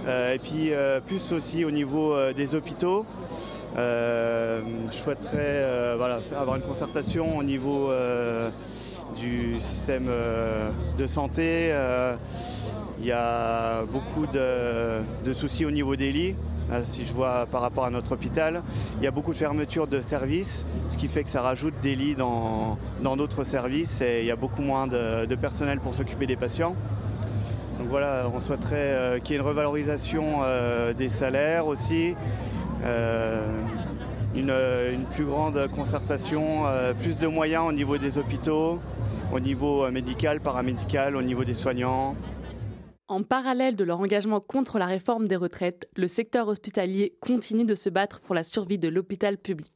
et 0.07 0.39
puis 0.39 0.71
plus 1.05 1.31
aussi 1.31 1.63
au 1.63 1.71
niveau 1.71 2.15
des 2.33 2.55
hôpitaux. 2.55 3.05
je 3.75 4.63
souhaiterais 4.89 5.63
avoir 6.35 6.55
une 6.55 6.63
concertation 6.63 7.37
au 7.37 7.43
niveau 7.43 7.91
du 9.13 9.59
système 9.59 10.07
euh, 10.09 10.71
de 10.97 11.07
santé. 11.07 11.69
Euh, 11.71 12.15
il 12.99 13.05
y 13.05 13.11
a 13.11 13.83
beaucoup 13.85 14.25
de, 14.25 15.33
soucis 15.33 15.65
au 15.65 15.71
niveau 15.71 15.95
des 15.95 16.11
lits 16.11 16.35
si 16.83 17.05
je 17.05 17.13
vois 17.13 17.45
par 17.45 17.61
rapport 17.61 17.85
à 17.85 17.91
notre 17.91 18.13
hôpital. 18.13 18.63
Il 18.97 19.03
y 19.03 19.07
a 19.07 19.11
beaucoup 19.11 19.33
de 19.33 19.37
fermetures 19.37 19.85
de 19.85 20.01
services, 20.01 20.65
ce 20.89 20.97
qui 20.97 21.07
fait 21.07 21.23
que 21.23 21.29
ça 21.29 21.43
rajoute 21.43 21.75
des 21.83 21.95
lits 21.95 22.15
dans 22.15 22.77
d'autres 23.17 23.43
services 23.43 24.01
et 24.01 24.21
il 24.21 24.25
y 24.25 24.31
a 24.31 24.35
beaucoup 24.35 24.63
moins 24.63 24.87
de, 24.87 25.35
personnel 25.35 25.79
pour 25.79 25.93
s'occuper 25.93 26.25
des 26.25 26.35
patients. 26.35 26.75
Donc 27.77 27.89
voilà, 27.89 28.31
on 28.33 28.39
souhaiterait 28.39 29.21
qu'il 29.23 29.35
y 29.35 29.37
ait 29.37 29.41
une 29.41 29.47
revalorisation 29.47 30.39
des 30.97 31.09
salaires 31.09 31.67
aussi, 31.67 32.15
une, 34.33 35.05
plus 35.13 35.25
grande 35.25 35.67
concertation, 35.75 36.63
plus 36.99 37.19
de 37.19 37.27
moyens 37.27 37.65
au 37.67 37.73
niveau 37.73 37.99
des 37.99 38.17
hôpitaux, 38.17 38.79
au 39.33 39.39
niveau 39.39 39.89
médical, 39.91 40.41
paramédical, 40.41 41.15
au 41.15 41.21
niveau 41.21 41.43
des 41.43 41.53
soignants. 41.53 42.15
En 43.07 43.21
parallèle 43.21 43.75
de 43.75 43.83
leur 43.83 43.99
engagement 43.99 44.39
contre 44.39 44.79
la 44.79 44.87
réforme 44.87 45.27
des 45.27 45.35
retraites, 45.35 45.87
le 45.95 46.07
secteur 46.07 46.47
hospitalier 46.47 47.15
continue 47.19 47.65
de 47.65 47.75
se 47.75 47.89
battre 47.89 48.19
pour 48.21 48.33
la 48.33 48.43
survie 48.43 48.79
de 48.79 48.87
l'hôpital 48.87 49.37
public. 49.37 49.71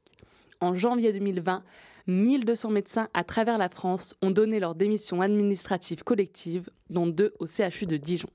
En 0.61 0.73
janvier 0.73 1.13
2020, 1.13 1.63
1200 2.07 2.69
médecins 2.71 3.07
à 3.13 3.23
travers 3.23 3.59
la 3.59 3.69
France 3.69 4.15
ont 4.21 4.31
donné 4.31 4.59
leur 4.59 4.73
démission 4.73 5.21
administrative 5.21 6.03
collective, 6.03 6.69
dont 6.89 7.05
deux 7.05 7.33
au 7.39 7.45
CHU 7.45 7.85
de 7.85 7.97
Dijon. 7.97 8.29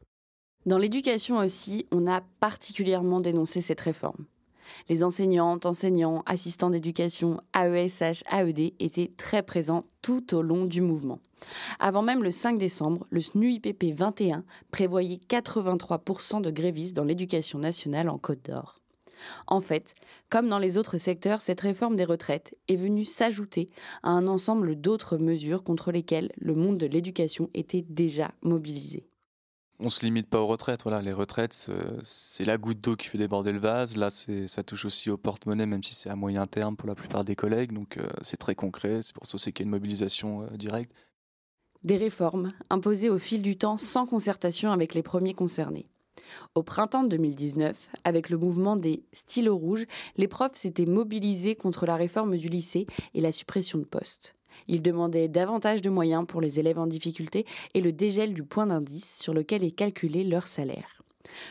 Dans 0.64 0.78
l'éducation 0.78 1.38
aussi, 1.38 1.87
on 1.90 2.06
a 2.06 2.23
particulièrement 2.40 3.20
dénoncé 3.20 3.61
cette 3.61 3.80
réforme. 3.80 4.26
Les 4.88 5.02
enseignantes, 5.02 5.66
enseignants, 5.66 6.23
assistants 6.26 6.71
d'éducation, 6.71 7.40
AESH, 7.54 8.23
AED 8.30 8.75
étaient 8.78 9.12
très 9.16 9.42
présents 9.42 9.83
tout 10.02 10.35
au 10.35 10.42
long 10.42 10.66
du 10.66 10.80
mouvement. 10.80 11.21
Avant 11.78 12.02
même 12.02 12.23
le 12.23 12.30
5 12.30 12.59
décembre, 12.59 13.06
le 13.11 13.21
SNUIPP 13.21 13.92
21 13.94 14.44
prévoyait 14.71 15.21
83% 15.28 16.40
de 16.40 16.50
grévistes 16.50 16.97
dans 16.97 17.04
l'éducation 17.04 17.59
nationale 17.59 18.09
en 18.09 18.18
Côte 18.18 18.44
d'Or. 18.44 18.80
En 19.47 19.61
fait, 19.61 19.94
comme 20.28 20.49
dans 20.49 20.59
les 20.59 20.76
autres 20.76 20.99
secteurs, 20.99 21.40
cette 21.40 21.61
réforme 21.61 21.97
des 21.97 22.04
retraites 22.04 22.54
est 22.68 22.76
venue 22.76 23.04
s'ajouter 23.04 23.68
à 24.02 24.11
un 24.11 24.26
ensemble 24.26 24.76
d'autres 24.76 25.16
mesures 25.16 25.62
contre 25.62 25.92
lesquelles 25.92 26.33
le 26.37 26.54
monde 26.54 26.78
de 26.78 26.87
l'éducation 26.87 27.49
était 27.54 27.85
déjà 27.88 28.33
mobilisé 28.42 29.06
on 29.85 29.91
se 29.91 30.05
limite 30.05 30.29
pas 30.29 30.41
aux 30.41 30.47
retraites. 30.47 30.83
Voilà, 30.83 31.03
les 31.03 31.12
retraites, 31.12 31.71
c'est 32.03 32.45
la 32.45 32.57
goutte 32.57 32.81
d'eau 32.81 32.97
qui 32.97 33.09
fait 33.09 33.19
déborder 33.19 33.53
le 33.53 33.59
vase. 33.59 33.97
Là, 33.97 34.09
ça 34.11 34.62
touche 34.62 34.87
aussi 34.87 35.11
au 35.11 35.17
porte-monnaie, 35.17 35.67
même 35.67 35.83
si 35.83 35.95
c'est 35.95 36.09
à 36.09 36.17
moyen 36.17 36.47
terme 36.47 36.76
pour 36.76 36.88
la 36.88 36.95
plupart 36.95 37.25
des 37.25 37.37
collègues. 37.37 37.73
Donc, 37.73 37.99
euh, 37.99 38.09
c'est 38.23 38.38
très 38.38 38.55
concret. 38.55 39.00
C'est 39.03 39.14
pour 39.14 39.26
ça 39.26 39.38
qu'il 39.38 39.61
y 39.61 39.62
a 39.62 39.67
une 39.67 39.71
mobilisation 39.71 40.43
euh, 40.43 40.57
directe. 40.57 40.93
Des 41.83 41.99
réformes 41.99 42.53
imposées 42.71 43.11
au 43.11 43.19
fil 43.19 43.43
du 43.43 43.59
temps 43.59 43.76
sans 43.76 44.07
concertation 44.07 44.73
avec 44.73 44.95
les 44.95 45.03
premiers 45.03 45.35
concernés. 45.35 45.87
Au 46.55 46.62
printemps 46.62 47.05
2019, 47.05 47.76
avec 48.05 48.31
le 48.31 48.38
mouvement 48.38 48.76
des 48.76 49.05
stylos 49.12 49.59
rouges, 49.59 49.87
les 50.17 50.29
profs 50.29 50.55
s'étaient 50.55 50.87
mobilisés 50.87 51.57
contre 51.57 51.85
la 51.85 51.97
réforme 51.97 52.38
du 52.38 52.49
lycée 52.49 52.87
et 53.12 53.21
la 53.21 53.33
suppression 53.33 53.79
de 53.79 53.85
postes. 53.85 54.35
Ils 54.68 54.82
demandaient 54.82 55.28
davantage 55.28 55.82
de 55.82 55.90
moyens 55.90 56.26
pour 56.26 56.40
les 56.40 56.61
élèves 56.61 56.78
en 56.78 56.87
difficulté 56.87 57.46
et 57.75 57.80
le 57.80 57.92
dégel 57.92 58.34
du 58.34 58.42
point 58.42 58.66
d'indice 58.66 59.20
sur 59.20 59.34
lequel 59.34 59.64
est 59.64 59.70
calculé 59.70 60.25
leur 60.25 60.46
salaire. 60.46 61.02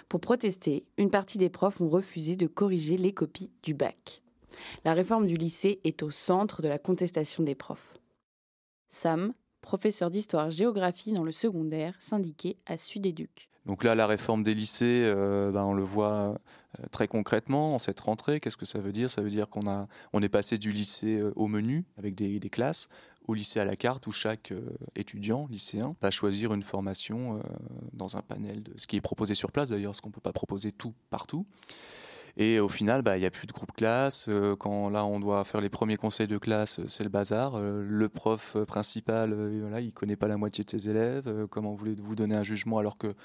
Pour 0.09 0.19
protester, 0.21 0.85
une 0.97 1.09
partie 1.09 1.37
des 1.37 1.49
profs 1.49 1.81
ont 1.81 1.89
refusé 1.89 2.35
de 2.35 2.47
corriger 2.47 2.97
les 2.97 3.13
copies 3.13 3.51
du 3.63 3.73
bac. 3.73 4.21
La 4.85 4.93
réforme 4.93 5.25
du 5.25 5.35
lycée 5.35 5.79
est 5.83 6.03
au 6.03 6.11
centre 6.11 6.61
de 6.61 6.67
la 6.67 6.77
contestation 6.77 7.43
des 7.43 7.55
profs. 7.55 7.97
Sam, 8.87 9.33
professeur 9.61 10.11
d'histoire-géographie 10.11 11.13
dans 11.13 11.23
le 11.23 11.31
secondaire, 11.31 11.95
syndiqué 11.99 12.57
à 12.65 12.77
Sudéduc. 12.77 13.49
Donc 13.65 13.83
là, 13.83 13.95
la 13.95 14.07
réforme 14.07 14.43
des 14.43 14.53
lycées, 14.53 15.03
euh, 15.05 15.51
ben, 15.51 15.63
on 15.63 15.73
le 15.73 15.83
voit 15.83 16.37
très 16.91 17.07
concrètement 17.07 17.75
en 17.75 17.79
cette 17.79 17.99
rentrée. 17.99 18.39
Qu'est-ce 18.39 18.57
que 18.57 18.65
ça 18.65 18.79
veut 18.79 18.91
dire? 18.91 19.09
Ça 19.09 19.21
veut 19.21 19.29
dire 19.29 19.49
qu'on 19.49 19.67
a, 19.67 19.87
on 20.13 20.21
est 20.21 20.29
passé 20.29 20.57
du 20.57 20.71
lycée 20.71 21.19
euh, 21.19 21.33
au 21.35 21.47
menu 21.47 21.85
avec 21.97 22.15
des, 22.15 22.39
classes 22.49 22.89
au 23.27 23.33
lycée 23.33 23.59
à 23.59 23.65
la 23.65 23.75
carte 23.75 24.05
où 24.05 24.11
chaque 24.11 24.53
étudiant 24.95 25.47
lycéen 25.49 25.95
va 26.01 26.11
choisir 26.11 26.53
une 26.53 26.61
formation 26.61 27.41
dans 27.93 28.17
un 28.17 28.21
panel 28.21 28.61
de 28.61 28.73
ce 28.75 28.85
qui 28.85 28.97
est 28.97 29.01
proposé 29.01 29.33
sur 29.33 29.49
place 29.49 29.69
d'ailleurs, 29.69 29.91
parce 29.91 30.01
qu'on 30.01 30.09
ne 30.09 30.13
peut 30.13 30.19
pas 30.19 30.33
proposer 30.33 30.73
tout 30.73 30.93
partout. 31.09 31.45
Et 32.35 32.59
au 32.59 32.67
final, 32.67 33.01
bah, 33.01 33.15
il 33.15 33.21
n'y 33.21 33.25
a 33.25 33.31
plus 33.31 33.47
de 33.47 33.53
groupe 33.53 33.71
classe. 33.71 34.29
Quand 34.59 34.89
là, 34.89 35.05
on 35.05 35.21
doit 35.21 35.45
faire 35.45 35.61
les 35.61 35.69
premiers 35.69 35.95
conseils 35.95 36.27
de 36.27 36.37
classe, 36.37 36.81
c'est 36.87 37.03
le 37.03 37.09
bazar. 37.09 37.61
Le 37.61 38.09
prof 38.09 38.57
principal, 38.67 39.33
voilà, 39.61 39.79
il 39.79 39.93
connaît 39.93 40.17
pas 40.17 40.27
la 40.27 40.35
moitié 40.35 40.65
de 40.65 40.69
ses 40.69 40.89
élèves. 40.89 41.47
Comment 41.49 41.73
voulez-vous 41.73 42.15
donner 42.15 42.35
un 42.35 42.43
jugement 42.43 42.77
alors 42.77 42.97
que 42.97 43.15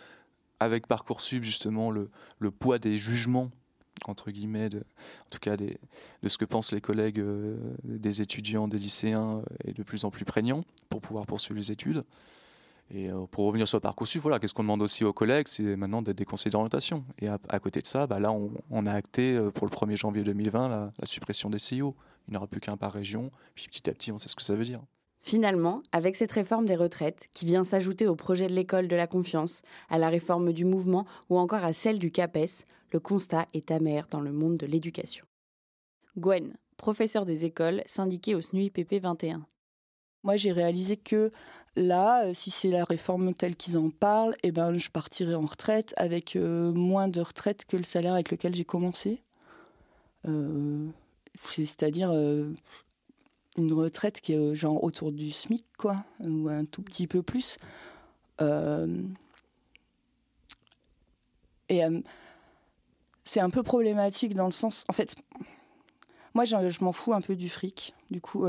avec 0.60 0.86
Parcoursup, 0.86 1.42
justement, 1.42 1.90
le, 1.90 2.10
poids 2.50 2.78
des 2.78 2.98
jugements 2.98 3.50
entre 4.06 4.30
guillemets, 4.30 4.66
en 4.66 5.28
tout 5.28 5.40
cas 5.40 5.56
de 5.56 5.68
ce 6.24 6.38
que 6.38 6.44
pensent 6.44 6.70
les 6.70 6.80
collègues 6.80 7.18
euh, 7.18 7.56
des 7.82 8.22
étudiants, 8.22 8.68
des 8.68 8.78
lycéens, 8.78 9.42
est 9.64 9.72
de 9.72 9.82
plus 9.82 10.04
en 10.04 10.10
plus 10.12 10.24
prégnant 10.24 10.62
pour 10.88 11.00
pouvoir 11.00 11.26
poursuivre 11.26 11.58
les 11.58 11.72
études. 11.72 12.04
Et 12.90 13.10
euh, 13.10 13.26
pour 13.26 13.44
revenir 13.46 13.68
sur 13.68 13.80
Parcoursup, 13.80 14.20
voilà, 14.22 14.38
qu'est-ce 14.38 14.54
qu'on 14.54 14.62
demande 14.62 14.82
aussi 14.82 15.04
aux 15.04 15.12
collègues, 15.12 15.48
c'est 15.48 15.76
maintenant 15.76 16.00
d'être 16.00 16.16
des 16.16 16.24
conseillers 16.24 16.52
d'orientation. 16.52 17.04
Et 17.18 17.28
à, 17.28 17.58
côté 17.58 17.80
de 17.80 17.86
ça, 17.86 18.06
bah 18.06 18.18
là, 18.18 18.32
on, 18.32 18.86
a 18.86 18.92
acté 18.92 19.36
euh, 19.36 19.50
pour 19.50 19.66
le 19.66 19.72
1er 19.72 19.96
janvier 19.96 20.22
2020 20.22 20.68
la, 20.68 20.92
la 20.98 21.06
suppression 21.06 21.50
des 21.50 21.58
CIO. 21.58 21.94
Il 22.28 22.32
n'y 22.32 22.36
aura 22.36 22.46
plus 22.46 22.60
qu'un 22.60 22.76
par 22.76 22.92
région. 22.92 23.30
Puis 23.54 23.66
petit 23.68 23.90
à 23.90 23.92
petit, 23.92 24.12
on 24.12 24.18
sait 24.18 24.28
ce 24.28 24.36
que 24.36 24.42
ça 24.42 24.54
veut 24.54 24.64
dire. 24.64 24.80
Finalement, 25.20 25.82
avec 25.92 26.16
cette 26.16 26.32
réforme 26.32 26.64
des 26.64 26.76
retraites, 26.76 27.28
qui 27.32 27.44
vient 27.44 27.64
s'ajouter 27.64 28.06
au 28.06 28.14
projet 28.14 28.46
de 28.46 28.54
l'école 28.54 28.88
de 28.88 28.96
la 28.96 29.06
confiance, 29.06 29.62
à 29.90 29.98
la 29.98 30.08
réforme 30.08 30.52
du 30.52 30.64
mouvement 30.64 31.06
ou 31.28 31.38
encore 31.38 31.64
à 31.64 31.72
celle 31.72 31.98
du 31.98 32.10
CAPES, 32.10 32.64
le 32.92 33.00
constat 33.00 33.46
est 33.52 33.70
amer 33.70 34.06
dans 34.10 34.20
le 34.20 34.32
monde 34.32 34.56
de 34.56 34.66
l'éducation. 34.66 35.24
Gwen, 36.16 36.56
professeur 36.76 37.26
des 37.26 37.44
écoles, 37.44 37.82
syndiquée 37.86 38.34
au 38.34 38.40
SNUIPP 38.40 39.00
21. 39.00 39.46
Moi, 40.24 40.36
j'ai 40.36 40.52
réalisé 40.52 40.96
que 40.96 41.30
là, 41.76 42.24
euh, 42.24 42.34
si 42.34 42.50
c'est 42.50 42.70
la 42.70 42.84
réforme 42.84 43.34
telle 43.34 43.56
qu'ils 43.56 43.78
en 43.78 43.90
parlent, 43.90 44.34
eh 44.42 44.50
ben, 44.50 44.76
je 44.76 44.90
partirai 44.90 45.34
en 45.34 45.46
retraite 45.46 45.94
avec 45.96 46.34
euh, 46.34 46.72
moins 46.72 47.08
de 47.08 47.20
retraite 47.20 47.64
que 47.66 47.76
le 47.76 47.84
salaire 47.84 48.14
avec 48.14 48.30
lequel 48.30 48.54
j'ai 48.54 48.64
commencé. 48.64 49.22
Euh, 50.26 50.88
c'est-à-dire, 51.40 52.10
une 53.58 53.72
retraite 53.72 54.20
qui 54.20 54.32
est 54.32 54.38
euh, 54.38 54.54
genre 54.54 54.82
autour 54.82 55.12
du 55.12 55.30
SMIC, 55.30 55.64
quoi, 55.76 56.04
ou 56.20 56.48
un 56.48 56.64
tout 56.64 56.82
petit 56.82 57.06
peu 57.06 57.22
plus. 57.22 57.58
Euh, 58.40 59.02
et 61.68 61.84
euh, 61.84 62.00
c'est 63.24 63.40
un 63.40 63.50
peu 63.50 63.62
problématique 63.62 64.34
dans 64.34 64.46
le 64.46 64.52
sens, 64.52 64.84
en 64.88 64.92
fait, 64.92 65.14
moi 66.34 66.44
je, 66.44 66.84
m'en 66.84 66.92
fous 66.92 67.12
un 67.12 67.20
peu 67.20 67.36
du 67.36 67.48
fric. 67.48 67.94
Du 68.10 68.20
coup, 68.20 68.46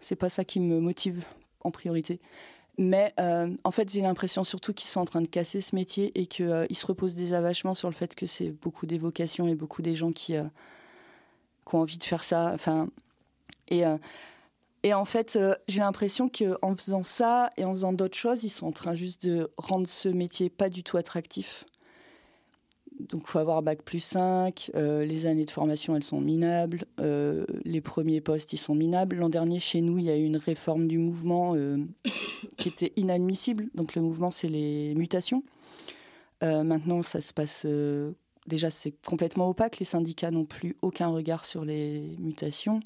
c'est 0.00 0.16
pas 0.16 0.28
ça 0.28 0.44
qui 0.44 0.58
me 0.58 0.80
motive 0.80 1.24
en 1.60 1.70
priorité. 1.70 2.18
Mais 2.76 3.14
en 3.18 3.70
fait, 3.70 3.92
j'ai 3.92 4.00
l'impression 4.00 4.42
surtout 4.42 4.74
qu'ils 4.74 4.88
sont 4.88 5.00
en 5.00 5.04
train 5.04 5.20
de 5.20 5.28
casser 5.28 5.60
ce 5.60 5.76
métier 5.76 6.18
et 6.18 6.26
qu'ils 6.26 6.66
se 6.72 6.86
reposent 6.86 7.14
déjà 7.14 7.40
vachement 7.40 7.74
sur 7.74 7.88
le 7.88 7.94
fait 7.94 8.16
que 8.16 8.26
c'est 8.26 8.50
beaucoup 8.50 8.86
d'évocations 8.86 9.46
et 9.46 9.54
beaucoup 9.54 9.80
des 9.80 9.94
gens 9.94 10.10
qui, 10.10 10.32
qui, 10.34 11.74
ont 11.74 11.78
envie 11.78 11.98
de 11.98 12.04
faire 12.04 12.24
ça. 12.24 12.50
Enfin, 12.52 12.88
et 14.86 14.94
en 14.94 15.04
fait, 15.04 15.34
euh, 15.34 15.56
j'ai 15.66 15.80
l'impression 15.80 16.28
qu'en 16.28 16.76
faisant 16.76 17.02
ça 17.02 17.50
et 17.56 17.64
en 17.64 17.72
faisant 17.72 17.92
d'autres 17.92 18.16
choses, 18.16 18.44
ils 18.44 18.50
sont 18.50 18.68
en 18.68 18.72
train 18.72 18.94
juste 18.94 19.26
de 19.26 19.50
rendre 19.56 19.88
ce 19.88 20.08
métier 20.08 20.48
pas 20.48 20.68
du 20.68 20.84
tout 20.84 20.96
attractif. 20.96 21.64
Donc, 23.00 23.22
il 23.24 23.28
faut 23.28 23.40
avoir 23.40 23.62
bac 23.62 23.82
plus 23.82 23.98
5. 23.98 24.70
Euh, 24.76 25.04
les 25.04 25.26
années 25.26 25.44
de 25.44 25.50
formation, 25.50 25.96
elles 25.96 26.04
sont 26.04 26.20
minables. 26.20 26.84
Euh, 27.00 27.44
les 27.64 27.80
premiers 27.80 28.20
postes, 28.20 28.52
ils 28.52 28.58
sont 28.58 28.76
minables. 28.76 29.16
L'an 29.16 29.28
dernier, 29.28 29.58
chez 29.58 29.80
nous, 29.80 29.98
il 29.98 30.04
y 30.04 30.10
a 30.10 30.16
eu 30.16 30.22
une 30.22 30.36
réforme 30.36 30.86
du 30.86 30.98
mouvement 30.98 31.56
qui 32.56 32.68
était 32.68 32.92
inadmissible. 32.94 33.66
Donc, 33.74 33.96
le 33.96 34.02
mouvement, 34.02 34.30
c'est 34.30 34.46
les 34.46 34.94
mutations. 34.94 35.42
maintenant, 36.42 37.02
ça 37.02 37.20
se 37.20 37.32
passe. 37.32 37.66
déjà, 38.46 38.70
c'est 38.70 38.94
complètement 39.04 39.48
opaque. 39.48 39.80
Les 39.80 39.84
syndicats 39.84 40.30
n'ont 40.30 40.46
plus 40.46 40.76
aucun 40.80 41.08
regard 41.08 41.44
sur 41.44 41.64
les 41.64 42.14
mutations. 42.20 42.78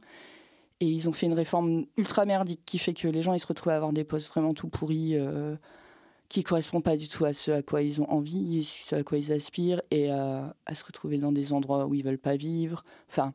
Et 0.80 0.87
ils 0.87 1.08
ont 1.08 1.12
fait 1.12 1.26
une 1.26 1.34
réforme 1.34 1.84
ultra 1.96 2.25
merdique 2.25 2.62
qui 2.64 2.78
fait 2.78 2.94
que 2.94 3.06
les 3.06 3.22
gens 3.22 3.34
ils 3.34 3.40
se 3.40 3.46
retrouvent 3.46 3.72
à 3.72 3.76
avoir 3.76 3.92
des 3.92 4.04
postes 4.04 4.28
vraiment 4.28 4.54
tout 4.54 4.68
pourris 4.68 5.18
euh, 5.18 5.56
qui 6.30 6.44
correspondent 6.44 6.84
pas 6.84 6.96
du 6.96 7.08
tout 7.08 7.25
à 7.25 7.34
ce 7.34 7.50
à 7.50 7.62
quoi 7.62 7.82
ils 7.82 8.00
ont 8.00 8.08
envie, 8.08 8.64
ce 8.64 8.94
à 8.94 9.02
quoi 9.02 9.18
ils 9.18 9.32
aspirent 9.32 9.82
et 9.90 10.10
à, 10.10 10.54
se 10.72 10.84
retrouver 10.84 11.18
dans 11.18 11.32
des 11.32 11.52
endroits 11.52 11.87
où 11.87 11.94
ils 11.94 12.04
veulent 12.04 12.18
pas 12.18 12.37
vivre. 12.37 12.84
Enfin, 13.10 13.32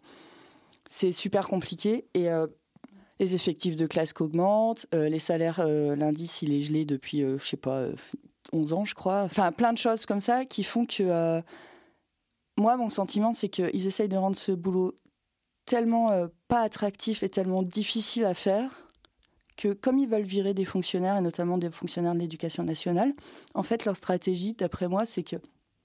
c'est 0.87 1.11
super 1.11 1.47
compliqué 1.47 2.07
et 2.13 2.29
euh, 2.29 2.47
les 3.19 3.35
effectifs 3.35 3.75
de 3.75 3.85
classe 3.85 4.13
qu'augmentent, 4.13 4.87
euh, 4.95 5.09
les 5.09 5.19
salaires, 5.19 5.59
euh, 5.59 5.95
l'indice 5.95 6.41
il 6.41 6.53
est 6.53 6.61
gelé 6.61 6.85
depuis 6.85 7.21
je 7.21 7.45
sais 7.45 7.57
pas 7.57 7.87
11 8.53 8.73
ans 8.73 8.85
je 8.85 8.95
crois. 8.95 9.23
Enfin, 9.23 9.51
plein 9.51 9.73
de 9.73 9.77
choses 9.77 10.05
comme 10.05 10.21
ça 10.21 10.45
qui 10.45 10.63
font 10.63 10.85
que 10.85 11.43
moi, 12.57 12.77
mon 12.77 12.87
sentiment, 12.89 13.33
c'est 13.33 13.49
qu'ils 13.49 13.85
essayent 13.85 14.07
de 14.07 14.15
rendre 14.15 14.37
ce 14.37 14.53
boulot 14.53 14.93
tellement 15.65 16.11
euh, 16.11 16.27
pas 16.47 16.61
attractif 16.61 17.23
et 17.23 17.29
tellement 17.29 17.63
difficile 17.63 18.25
à 18.25 18.33
faire 18.33 18.85
que 19.57 19.73
comme 19.73 19.99
ils 19.99 20.07
veulent 20.07 20.23
virer 20.23 20.53
des 20.53 20.65
fonctionnaires, 20.65 21.17
et 21.17 21.21
notamment 21.21 21.57
des 21.57 21.71
fonctionnaires 21.71 22.13
de 22.13 22.19
l'éducation 22.19 22.63
nationale, 22.63 23.13
en 23.53 23.63
fait, 23.63 23.85
leur 23.85 23.95
stratégie, 23.95 24.53
d'après 24.53 24.87
moi, 24.87 25.05
c'est 25.05 25.23
que 25.23 25.37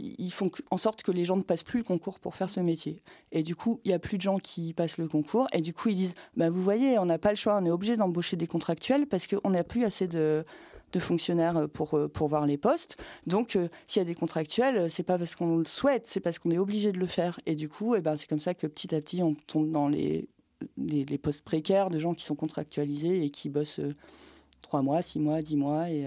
ils 0.02 0.32
font 0.32 0.50
en 0.70 0.78
sorte 0.78 1.02
que 1.02 1.12
les 1.12 1.26
gens 1.26 1.36
ne 1.36 1.42
passent 1.42 1.62
plus 1.62 1.80
le 1.80 1.84
concours 1.84 2.20
pour 2.20 2.34
faire 2.34 2.48
ce 2.48 2.60
métier. 2.60 3.02
Et 3.32 3.42
du 3.42 3.54
coup, 3.54 3.80
il 3.84 3.88
n'y 3.88 3.94
a 3.94 3.98
plus 3.98 4.16
de 4.16 4.22
gens 4.22 4.38
qui 4.38 4.72
passent 4.72 4.96
le 4.96 5.08
concours. 5.08 5.46
Et 5.52 5.60
du 5.60 5.74
coup, 5.74 5.90
ils 5.90 5.94
disent, 5.94 6.14
bah, 6.36 6.48
vous 6.48 6.62
voyez, 6.62 6.98
on 6.98 7.04
n'a 7.04 7.18
pas 7.18 7.28
le 7.28 7.36
choix, 7.36 7.58
on 7.60 7.66
est 7.66 7.70
obligé 7.70 7.96
d'embaucher 7.96 8.36
des 8.36 8.46
contractuels 8.46 9.06
parce 9.06 9.26
qu'on 9.26 9.50
n'a 9.50 9.62
plus 9.62 9.84
assez 9.84 10.08
de, 10.08 10.44
de 10.92 10.98
fonctionnaires 10.98 11.68
pour, 11.72 11.98
pour 12.12 12.28
voir 12.28 12.46
les 12.46 12.58
postes. 12.58 12.96
Donc, 13.26 13.58
s'il 13.86 14.00
y 14.00 14.02
a 14.02 14.04
des 14.04 14.14
contractuels, 14.14 14.90
c'est 14.90 15.02
pas 15.02 15.18
parce 15.18 15.36
qu'on 15.36 15.56
le 15.56 15.64
souhaite, 15.64 16.06
c'est 16.06 16.20
parce 16.20 16.38
qu'on 16.38 16.50
est 16.50 16.58
obligé 16.58 16.92
de 16.92 16.98
le 16.98 17.06
faire. 17.06 17.40
Et 17.46 17.54
du 17.54 17.68
coup, 17.68 17.94
eh 17.94 18.00
ben, 18.00 18.16
c'est 18.16 18.28
comme 18.28 18.40
ça 18.40 18.54
que 18.54 18.66
petit 18.66 18.94
à 18.94 19.00
petit, 19.00 19.22
on 19.22 19.34
tombe 19.34 19.70
dans 19.70 19.88
les, 19.88 20.28
les, 20.76 21.18
postes 21.18 21.42
précaires 21.42 21.90
de 21.90 21.98
gens 21.98 22.14
qui 22.14 22.24
sont 22.24 22.36
contractualisés 22.36 23.24
et 23.24 23.30
qui 23.30 23.48
bossent 23.48 23.80
trois 24.62 24.82
mois, 24.82 25.02
six 25.02 25.20
mois, 25.20 25.42
dix 25.42 25.56
mois. 25.56 25.90
Et, 25.90 26.06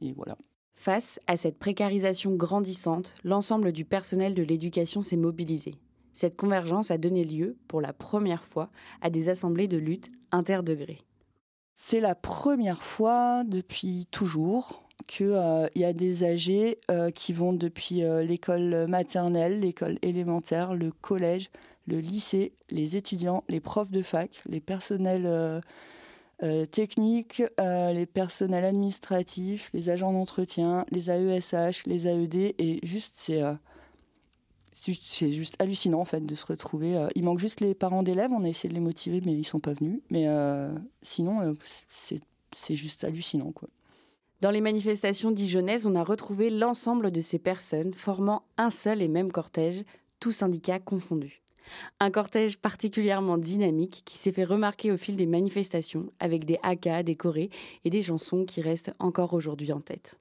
et 0.00 0.12
voilà. 0.12 0.36
Face 0.74 1.20
à 1.28 1.36
cette 1.36 1.58
précarisation 1.58 2.34
grandissante, 2.34 3.14
l'ensemble 3.22 3.72
du 3.72 3.84
personnel 3.84 4.34
de 4.34 4.42
l'éducation 4.42 5.02
s'est 5.02 5.16
mobilisé. 5.16 5.76
Cette 6.12 6.36
convergence 6.36 6.90
a 6.90 6.98
donné 6.98 7.24
lieu, 7.24 7.56
pour 7.68 7.80
la 7.80 7.92
première 7.92 8.44
fois, 8.44 8.70
à 9.00 9.10
des 9.10 9.28
assemblées 9.28 9.68
de 9.68 9.78
lutte 9.78 10.10
interdegrés. 10.30 11.00
C'est 11.76 11.98
la 11.98 12.14
première 12.14 12.84
fois 12.84 13.42
depuis 13.44 14.06
toujours 14.12 14.84
qu'il 15.08 15.32
euh, 15.32 15.66
y 15.74 15.84
a 15.84 15.92
des 15.92 16.22
âgés 16.22 16.78
euh, 16.88 17.10
qui 17.10 17.32
vont 17.32 17.52
depuis 17.52 18.04
euh, 18.04 18.22
l'école 18.22 18.86
maternelle, 18.88 19.58
l'école 19.58 19.98
élémentaire, 20.02 20.74
le 20.74 20.92
collège, 20.92 21.50
le 21.88 21.98
lycée, 21.98 22.52
les 22.70 22.96
étudiants, 22.96 23.42
les 23.48 23.58
profs 23.58 23.90
de 23.90 24.02
fac, 24.02 24.42
les 24.48 24.60
personnels 24.60 25.60
techniques, 26.70 27.42
les 27.58 28.06
personnels 28.06 28.64
administratifs, 28.64 29.70
les 29.74 29.90
agents 29.90 30.12
d'entretien, 30.12 30.86
les 30.90 31.10
AESH, 31.10 31.86
les 31.86 32.06
AED, 32.08 32.54
et 32.58 32.80
juste 32.82 33.14
c'est 33.16 33.42
c'est 34.74 35.30
juste 35.30 35.56
hallucinant 35.60 36.00
en 36.00 36.18
de 36.20 36.34
se 36.34 36.46
retrouver. 36.46 36.96
Euh, 36.96 37.08
il 37.14 37.22
manque 37.22 37.38
juste 37.38 37.60
les 37.60 37.74
parents 37.74 38.02
d'élèves, 38.02 38.32
on 38.32 38.44
a 38.44 38.48
essayé 38.48 38.68
de 38.68 38.74
les 38.74 38.80
motiver, 38.80 39.22
mais 39.24 39.32
ils 39.32 39.44
sont 39.44 39.60
pas 39.60 39.72
venus. 39.72 40.00
Mais 40.10 40.28
euh, 40.28 40.74
sinon, 41.02 41.40
euh, 41.40 41.52
c'est 41.92 42.74
juste 42.74 43.04
hallucinant 43.04 43.52
quoi. 43.52 43.68
Dans 44.40 44.50
les 44.50 44.60
manifestations 44.60 45.30
dijonnaises, 45.30 45.86
on 45.86 45.94
a 45.94 46.04
retrouvé 46.04 46.50
l'ensemble 46.50 47.10
de 47.10 47.20
ces 47.20 47.38
personnes 47.38 47.94
formant 47.94 48.42
un 48.58 48.70
seul 48.70 49.00
et 49.00 49.08
même 49.08 49.32
cortège, 49.32 49.84
tous 50.20 50.32
syndicats 50.32 50.80
confondus. 50.80 51.42
Un 52.00 52.10
cortège 52.10 52.58
particulièrement 52.58 53.38
dynamique 53.38 54.02
qui 54.04 54.18
s'est 54.18 54.32
fait 54.32 54.44
remarquer 54.44 54.92
au 54.92 54.98
fil 54.98 55.16
des 55.16 55.24
manifestations 55.24 56.10
avec 56.18 56.44
des 56.44 56.58
hakas, 56.62 57.04
des 57.04 57.14
chorés 57.14 57.48
et 57.84 57.90
des 57.90 58.02
chansons 58.02 58.44
qui 58.44 58.60
restent 58.60 58.92
encore 58.98 59.32
aujourd'hui 59.32 59.72
en 59.72 59.80
tête. 59.80 60.18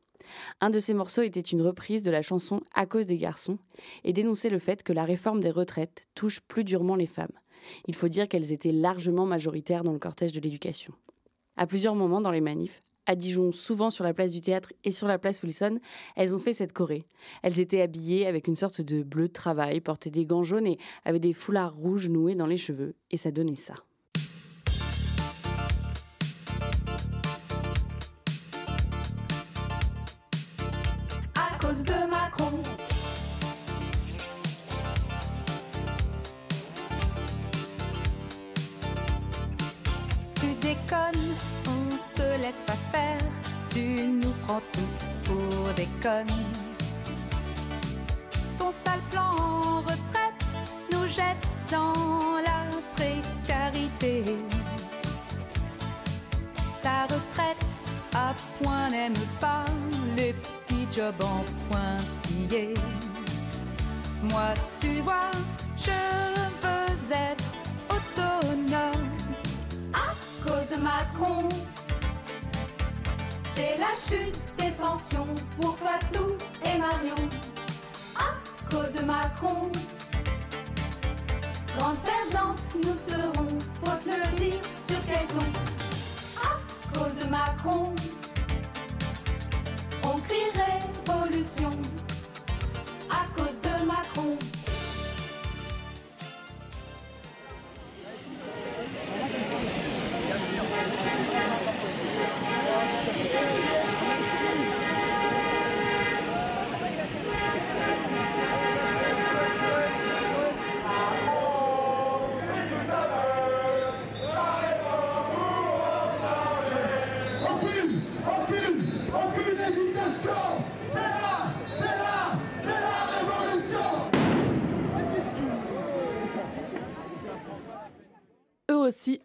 Un 0.62 0.70
de 0.70 0.80
ces 0.80 0.94
morceaux 0.94 1.22
était 1.22 1.40
une 1.40 1.62
reprise 1.62 2.04
de 2.04 2.12
la 2.12 2.22
chanson 2.22 2.62
À 2.74 2.86
cause 2.86 3.08
des 3.08 3.18
garçons 3.18 3.58
et 4.04 4.14
dénonçait 4.14 4.50
le 4.50 4.60
fait 4.60 4.84
que 4.84 4.94
la 4.94 5.06
réforme 5.06 5.40
des 5.40 5.52
retraites 5.52 6.08
touche 6.16 6.42
plus 6.42 6.64
durement 6.64 6.96
les 6.96 7.08
femmes. 7.08 7.32
Il 7.88 7.96
faut 7.96 8.10
dire 8.10 8.28
qu'elles 8.28 8.52
étaient 8.52 8.72
largement 8.72 9.26
majoritaires 9.26 9.84
dans 9.84 9.94
le 9.94 10.00
cortège 10.00 10.34
de 10.34 10.42
l'éducation. 10.42 10.94
À 11.56 11.68
plusieurs 11.68 11.96
moments 11.96 12.22
dans 12.22 12.32
les 12.32 12.42
manifs, 12.42 12.82
à 13.06 13.16
Dijon, 13.16 13.52
souvent 13.52 13.90
sur 13.90 14.04
la 14.04 14.14
place 14.14 14.32
du 14.32 14.42
théâtre 14.42 14.72
et 14.84 14.92
sur 14.92 15.08
la 15.08 15.20
place 15.20 15.44
Wilson, 15.44 15.80
elles 16.16 16.34
ont 16.34 16.40
fait 16.40 16.54
cette 16.54 16.74
choré. 16.74 17.06
Elles 17.42 17.60
étaient 17.60 17.82
habillées 17.82 18.28
avec 18.28 18.48
une 18.48 18.56
sorte 18.56 18.82
de 18.82 19.04
bleu 19.04 19.28
de 19.28 19.34
travail, 19.34 19.82
portaient 19.82 20.10
des 20.10 20.26
gants 20.26 20.44
jaunes 20.44 20.68
et 20.68 20.78
avaient 21.04 21.20
des 21.20 21.34
foulards 21.34 21.76
rouges 21.76 22.10
noués 22.10 22.36
dans 22.36 22.48
les 22.48 22.58
cheveux, 22.58 22.96
et 23.12 23.18
ça 23.18 23.32
donnait 23.32 23.56
ça. 23.56 23.76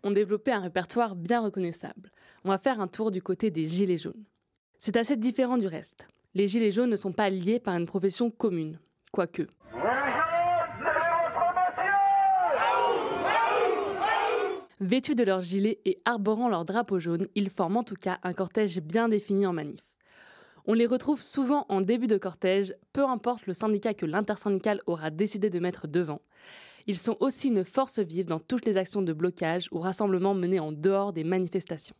Ont 0.09 0.13
développé 0.13 0.53
un 0.53 0.61
répertoire 0.61 1.15
bien 1.15 1.41
reconnaissable. 1.41 2.11
On 2.45 2.49
va 2.49 2.59
faire 2.59 2.81
un 2.81 2.89
tour 2.89 3.11
du 3.11 3.23
côté 3.23 3.51
des 3.51 3.67
Gilets 3.67 3.99
jaunes. 3.99 4.25
C'est 4.79 4.97
assez 4.97 5.17
différent 5.17 5.59
du 5.59 5.67
reste. 5.67 6.09
Les 6.35 6.49
Gilets 6.49 6.71
jaunes 6.71 6.91
ne 6.91 6.97
sont 6.97 7.13
pas 7.13 7.31
liés 7.31 7.61
par 7.61 7.77
une 7.77 7.87
profession 7.87 8.31
commune, 8.31 8.79
quoique. 9.13 9.47
Vêtus 14.81 15.17
de 15.17 15.25
leurs 15.25 15.43
gilets 15.43 15.81
et 15.85 16.01
arborant 16.05 16.49
leur 16.49 16.65
drapeau 16.65 17.01
jaune, 17.01 17.27
ils 17.35 17.51
forment 17.51 17.79
en 17.79 17.85
tout 17.85 17.97
cas 17.97 18.19
un 18.23 18.33
cortège 18.33 18.81
bien 18.81 19.09
défini 19.09 19.45
en 19.45 19.53
manif. 19.53 19.83
On 20.67 20.73
les 20.73 20.87
retrouve 20.87 21.21
souvent 21.21 21.67
en 21.69 21.81
début 21.81 22.07
de 22.07 22.17
cortège, 22.17 22.75
peu 22.93 23.05
importe 23.05 23.47
le 23.47 23.55
syndicat 23.55 23.95
que 23.95 24.07
l'intersyndical 24.07 24.81
aura 24.87 25.11
décidé 25.11 25.51
de 25.51 25.59
mettre 25.59 25.89
devant. 25.89 26.21
Ils 26.89 26.99
sont 26.99 27.19
aussi 27.21 27.49
une 27.49 27.67
force 27.67 27.99
vive 27.99 28.25
dans 28.25 28.39
toutes 28.39 28.65
les 28.65 28.79
actions 28.79 29.03
de 29.03 29.13
blocage 29.13 29.69
ou 29.73 29.79
rassemblements 29.79 30.33
menés 30.33 30.59
en 30.59 30.73
dehors 30.73 31.13
des 31.13 31.23
manifestations. 31.23 31.95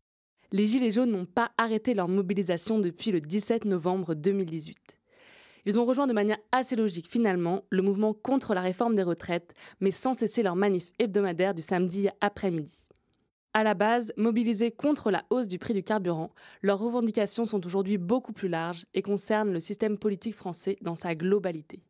Les 0.51 0.65
Gilets 0.65 0.91
jaunes 0.91 1.11
n'ont 1.11 1.27
pas 1.27 1.51
arrêté 1.59 1.93
leur 1.93 2.09
mobilisation 2.09 2.79
depuis 2.79 3.11
le 3.11 3.21
17 3.21 3.67
novembre 3.67 4.15
2018. 4.15 4.79
Ils 5.67 5.79
ont 5.79 5.85
rejoint 5.85 6.07
de 6.07 6.15
manière 6.15 6.39
assez 6.53 6.75
logique 6.75 7.07
finalement 7.07 7.65
le 7.69 7.83
mouvement 7.83 8.15
contre 8.15 8.55
la 8.55 8.63
réforme 8.63 8.95
des 8.95 9.03
retraites, 9.03 9.53
mais 9.81 9.91
sans 9.91 10.15
cesser 10.15 10.43
leur 10.43 10.57
manif 10.57 10.91
hebdomadaire 10.99 11.53
du 11.53 11.61
samedi 11.61 12.09
après-midi. 12.23 12.89
À 13.53 13.65
la 13.65 13.75
base, 13.75 14.15
mobilisés 14.17 14.71
contre 14.71 15.11
la 15.11 15.25
hausse 15.29 15.49
du 15.49 15.59
prix 15.59 15.75
du 15.75 15.83
carburant, 15.83 16.33
leurs 16.63 16.79
revendications 16.79 17.45
sont 17.45 17.67
aujourd'hui 17.67 17.99
beaucoup 17.99 18.33
plus 18.33 18.49
larges 18.49 18.87
et 18.95 19.03
concernent 19.03 19.53
le 19.53 19.61
système 19.61 19.99
politique 19.99 20.35
français 20.35 20.79
dans 20.81 20.95
sa 20.95 21.15
globalité 21.15 21.83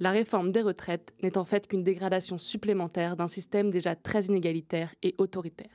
la 0.00 0.10
réforme 0.10 0.50
des 0.50 0.62
retraites 0.62 1.14
n'est 1.22 1.38
en 1.38 1.44
fait 1.44 1.68
qu'une 1.68 1.84
dégradation 1.84 2.38
supplémentaire 2.38 3.16
d'un 3.16 3.28
système 3.28 3.70
déjà 3.70 3.94
très 3.94 4.24
inégalitaire 4.24 4.94
et 5.02 5.14
autoritaire. 5.18 5.68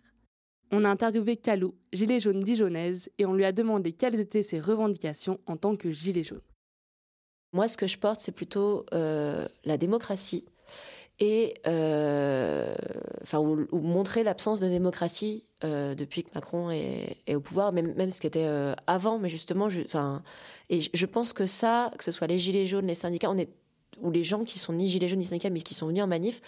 On 0.72 0.84
a 0.84 0.90
interviewé 0.90 1.38
Calou, 1.38 1.76
gilet 1.94 2.20
jaune 2.20 2.42
dijonnaise, 2.42 3.12
et 3.20 3.26
on 3.28 3.34
lui 3.34 3.46
a 3.46 3.52
demandé 3.52 3.94
quelles 3.94 4.20
étaient 4.20 4.42
ses 4.42 4.60
revendications 4.60 5.40
en 5.46 5.58
tant 5.58 5.76
que 5.76 5.92
gilet 5.92 6.24
jaune. 6.24 6.42
Moi, 7.54 7.68
ce 7.68 7.78
que 7.78 7.86
je 7.86 8.00
porte, 8.00 8.20
c'est 8.20 8.32
plutôt 8.32 8.86
euh, 8.94 9.48
la 9.64 9.78
démocratie 9.78 10.46
et 11.20 11.54
euh, 11.66 12.76
enfin 13.22 13.40
ou, 13.40 13.80
montrer 13.80 14.24
l'absence 14.24 14.60
de 14.60 14.68
démocratie 14.68 15.46
euh, 15.64 15.96
depuis 15.96 16.24
que 16.24 16.32
Macron 16.36 16.72
est, 16.72 17.34
au 17.34 17.40
pouvoir, 17.40 17.72
même, 17.72 17.94
même 17.94 18.10
ce 18.10 18.20
qui 18.20 18.28
était 18.28 18.50
avant, 18.88 19.20
mais 19.20 19.30
justement, 19.30 19.70
je, 19.70 19.82
et 20.70 20.82
je 20.82 21.06
pense 21.06 21.32
que 21.32 21.46
ça, 21.46 21.94
que 21.98 22.04
ce 22.04 22.12
soit 22.12 22.28
les 22.28 22.40
gilets 22.40 22.66
jaunes, 22.66 22.88
les 22.88 22.96
syndicats, 22.96 23.30
on 23.30 23.38
est 23.38 23.54
ou 24.01 24.12
les 24.12 24.23
gens 24.23 24.43
qui 24.43 24.60
sont 24.60 24.73
ni 24.73 24.88
gilets 24.88 25.08
jaunes 25.08 25.19
ni 25.19 25.25
syndicats, 25.25 25.49
mais 25.49 25.62
qui 25.62 25.73
sont 25.73 25.88
venus 25.88 26.03
en 26.03 26.08
manif, 26.08 26.41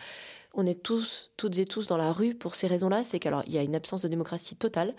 on 0.53 0.65
est 0.65 0.81
tous, 0.81 1.31
toutes 1.38 1.57
et 1.60 1.65
tous 1.65 1.88
dans 1.88 1.97
la 1.97 2.12
rue 2.12 2.33
pour 2.33 2.55
ces 2.55 2.67
raisons-là. 2.67 3.03
C'est 3.03 3.19
qu'il 3.19 3.33
y 3.47 3.57
a 3.57 3.63
une 3.63 3.75
absence 3.75 4.01
de 4.01 4.07
démocratie 4.07 4.55
totale. 4.55 4.95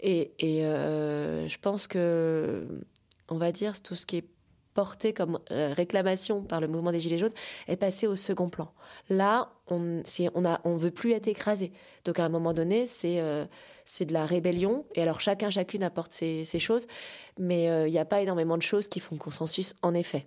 Et, 0.00 0.32
euh, 0.42 1.46
je 1.46 1.58
pense 1.58 1.86
que, 1.86 2.66
on 3.28 3.36
va 3.36 3.52
dire, 3.52 3.80
tout 3.82 3.94
ce 3.94 4.06
qui 4.06 4.16
est 4.16 4.24
porté 4.72 5.12
comme 5.12 5.38
euh, 5.52 5.72
réclamation 5.72 6.42
par 6.42 6.60
le 6.60 6.66
mouvement 6.66 6.90
des 6.90 6.98
Gilets 6.98 7.18
jaunes 7.18 7.32
est 7.68 7.76
passé 7.76 8.08
au 8.08 8.16
second 8.16 8.48
plan. 8.48 8.72
Là, 9.08 9.52
on 9.68 10.02
on 10.64 10.76
veut 10.76 10.90
plus 10.90 11.12
être 11.12 11.28
écrasé. 11.28 11.72
Donc 12.04 12.18
à 12.18 12.24
un 12.24 12.28
moment 12.28 12.52
donné, 12.54 12.86
c'est 12.86 13.20
euh, 13.20 13.44
c'est 13.84 14.04
de 14.06 14.12
la 14.12 14.26
rébellion. 14.26 14.84
Et 14.94 15.02
alors 15.02 15.20
chacun, 15.20 15.50
chacune 15.50 15.84
apporte 15.84 16.12
ses, 16.12 16.44
choses, 16.58 16.86
mais 17.38 17.66
il 17.86 17.92
n'y 17.92 17.98
a 17.98 18.04
pas 18.04 18.20
énormément 18.20 18.56
de 18.56 18.62
choses 18.62 18.88
qui 18.88 19.00
font 19.00 19.16
consensus, 19.16 19.74
en 19.82 19.94
effet. 19.94 20.26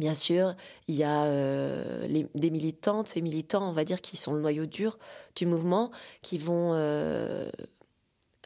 Bien 0.00 0.14
sûr, 0.14 0.54
il 0.88 0.94
y 0.94 1.04
a 1.04 1.24
euh, 1.24 2.08
des 2.34 2.50
militantes 2.50 3.18
et 3.18 3.20
militants, 3.20 3.68
on 3.68 3.74
va 3.74 3.84
dire, 3.84 4.00
qui 4.00 4.16
sont 4.16 4.32
le 4.32 4.40
noyau 4.40 4.64
dur 4.64 4.98
du 5.36 5.44
mouvement, 5.44 5.90
qui 6.22 6.38
vont 6.38 6.72
euh, 6.72 7.50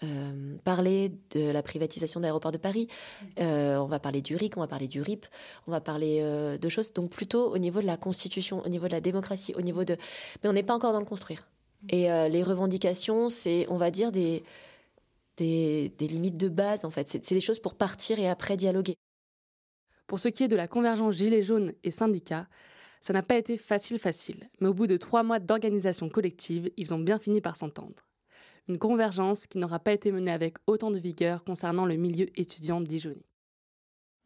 euh, 0.03 0.57
parler 0.65 1.13
de 1.31 1.53
la 1.53 1.63
privatisation 1.63 2.19
d'aéroports 2.19 2.51
de 2.51 2.59
Paris. 2.59 2.89
on 3.39 3.87
va 3.87 4.01
parler 4.01 4.21
du 4.21 4.35
RIC, 4.35 4.57
on 4.57 4.63
va 4.63 4.67
parler 4.67 4.89
du 4.89 5.01
RIP, 5.01 5.27
on 5.69 5.71
va 5.71 5.81
parler 5.81 6.25
de 6.61 6.69
choses. 6.69 6.93
Donc 6.93 7.11
plutôt 7.11 7.53
au 7.55 7.59
niveau 7.59 7.81
de 7.81 7.87
la 7.87 7.97
constitution, 7.97 8.61
au 8.67 8.69
niveau 8.69 8.89
de 8.89 8.93
la 8.93 9.01
démocratie, 9.01 9.55
au 9.55 9.63
niveau 9.63 9.85
de. 9.85 9.97
Mais 10.43 10.51
on 10.51 10.55
n'est 10.55 10.65
pas 10.65 10.75
encore 10.75 10.93
dans 10.93 10.99
le 10.99 11.07
construire. 11.07 11.47
Et 11.89 12.09
les 12.31 12.43
revendications, 12.43 13.29
c'est, 13.29 13.69
on 13.69 13.77
va 13.77 13.93
dire, 13.93 14.11
des, 14.11 14.43
des, 15.37 15.93
des 15.99 16.09
limites 16.09 16.37
de 16.37 16.49
base, 16.49 16.85
en 16.85 16.91
fait. 16.91 17.09
C'est 17.09 17.35
des 17.35 17.41
choses 17.41 17.61
pour 17.61 17.75
partir 17.75 18.19
et 18.19 18.29
après 18.29 18.57
dialoguer. 18.57 18.97
Pour 20.07 20.21
ce 20.21 20.29
qui 20.29 20.45
est 20.45 20.49
de 20.49 20.57
la 20.57 20.69
convergence 20.69 21.17
Gilets 21.17 21.43
jaunes 21.43 21.73
et 21.83 21.91
syndicats, 21.91 22.47
ça 23.01 23.13
n'a 23.13 23.23
pas 23.23 23.37
été 23.37 23.57
facile 23.57 23.99
facile, 23.99 24.49
mais 24.61 24.69
au 24.69 24.75
bout 24.75 24.87
de 24.87 24.97
trois 24.97 25.23
mois 25.23 25.39
d'organisation 25.39 26.09
collective, 26.09 26.71
ils 26.77 26.95
ont 26.95 26.99
bien 26.99 27.19
fini 27.19 27.41
par 27.41 27.57
s'entendre. 27.57 28.07
Une 28.67 28.79
convergence 28.79 29.47
qui 29.47 29.59
n'aura 29.59 29.79
pas 29.79 29.93
été 29.93 30.11
menée 30.11 30.33
avec 30.33 30.57
autant 30.67 30.91
de 30.91 30.99
vigueur 30.99 31.45
concernant 31.45 31.85
le 31.85 31.97
milieu 31.97 32.27
étudiant 32.39 32.81
dijonnais. 32.81 33.27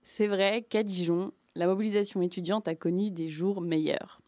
C'est 0.02 0.28
vrai 0.28 0.62
qu'à 0.62 0.84
Dijon, 0.84 1.32
la 1.56 1.66
mobilisation 1.66 2.22
étudiante 2.22 2.68
a 2.68 2.76
connu 2.76 3.10
des 3.10 3.28
jours 3.28 3.60
meilleurs. 3.60 4.20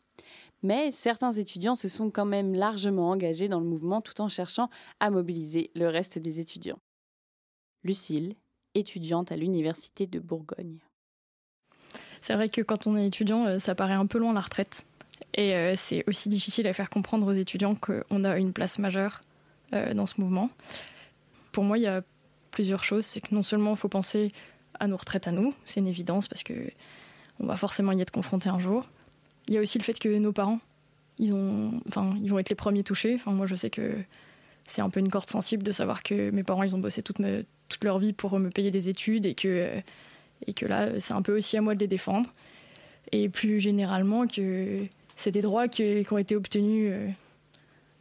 Mais 0.62 0.90
certains 0.90 1.32
étudiants 1.32 1.76
se 1.76 1.88
sont 1.88 2.10
quand 2.10 2.26
même 2.26 2.54
largement 2.54 3.10
engagés 3.10 3.48
dans 3.48 3.60
le 3.60 3.66
mouvement 3.66 4.00
tout 4.00 4.20
en 4.20 4.28
cherchant 4.28 4.68
à 4.98 5.10
mobiliser 5.10 5.70
le 5.74 5.86
reste 5.86 6.18
des 6.18 6.40
étudiants. 6.40 6.80
Lucille, 7.82 8.34
étudiante 8.74 9.32
à 9.32 9.36
l'Université 9.36 10.06
de 10.06 10.18
Bourgogne. 10.18 10.80
C'est 12.20 12.34
vrai 12.34 12.48
que 12.48 12.60
quand 12.60 12.86
on 12.86 12.96
est 12.96 13.06
étudiant, 13.06 13.46
euh, 13.46 13.58
ça 13.58 13.74
paraît 13.74 13.94
un 13.94 14.06
peu 14.06 14.18
loin 14.18 14.32
la 14.32 14.40
retraite. 14.40 14.84
Et 15.34 15.54
euh, 15.54 15.74
c'est 15.76 16.04
aussi 16.06 16.28
difficile 16.28 16.66
à 16.66 16.72
faire 16.72 16.90
comprendre 16.90 17.26
aux 17.26 17.36
étudiants 17.36 17.74
qu'on 17.74 18.24
a 18.24 18.36
une 18.36 18.52
place 18.52 18.78
majeure 18.78 19.20
euh, 19.72 19.94
dans 19.94 20.06
ce 20.06 20.20
mouvement. 20.20 20.50
Pour 21.52 21.64
moi, 21.64 21.78
il 21.78 21.82
y 21.82 21.86
a 21.86 22.02
plusieurs 22.50 22.84
choses. 22.84 23.06
C'est 23.06 23.20
que 23.20 23.34
non 23.34 23.42
seulement 23.42 23.72
il 23.72 23.76
faut 23.76 23.88
penser 23.88 24.32
à 24.78 24.86
nos 24.86 24.96
retraites 24.96 25.28
à 25.28 25.32
nous, 25.32 25.52
c'est 25.66 25.80
une 25.80 25.86
évidence 25.86 26.26
parce 26.26 26.42
que 26.42 26.54
on 27.38 27.46
va 27.46 27.56
forcément 27.56 27.92
y 27.92 28.00
être 28.00 28.10
confronté 28.10 28.48
un 28.48 28.58
jour. 28.58 28.86
Il 29.48 29.54
y 29.54 29.58
a 29.58 29.60
aussi 29.60 29.78
le 29.78 29.84
fait 29.84 29.98
que 29.98 30.08
nos 30.18 30.32
parents, 30.32 30.60
ils, 31.18 31.32
ont, 31.32 31.80
enfin, 31.88 32.16
ils 32.22 32.30
vont 32.30 32.38
être 32.38 32.50
les 32.50 32.54
premiers 32.54 32.82
touchés. 32.82 33.14
Enfin, 33.14 33.32
moi, 33.32 33.46
je 33.46 33.54
sais 33.54 33.70
que 33.70 33.94
c'est 34.64 34.82
un 34.82 34.90
peu 34.90 35.00
une 35.00 35.10
corde 35.10 35.28
sensible 35.28 35.62
de 35.62 35.72
savoir 35.72 36.02
que 36.02 36.30
mes 36.30 36.42
parents, 36.42 36.62
ils 36.62 36.74
ont 36.76 36.78
bossé 36.78 37.02
toute, 37.02 37.18
toute 37.68 37.84
leur 37.84 37.98
vie 37.98 38.12
pour 38.12 38.38
me 38.38 38.50
payer 38.50 38.70
des 38.70 38.88
études 38.88 39.26
et 39.26 39.34
que 39.34 39.82
et 40.46 40.54
que 40.54 40.66
là, 40.66 41.00
c'est 41.00 41.12
un 41.12 41.22
peu 41.22 41.36
aussi 41.36 41.56
à 41.56 41.60
moi 41.60 41.74
de 41.74 41.80
les 41.80 41.86
défendre. 41.86 42.32
Et 43.12 43.28
plus 43.28 43.60
généralement, 43.60 44.26
que 44.26 44.86
c'est 45.16 45.30
des 45.30 45.42
droits 45.42 45.68
qui, 45.68 46.06
ont 46.10 46.18
été 46.18 46.36
obtenus 46.36 46.92
euh, 46.92 47.08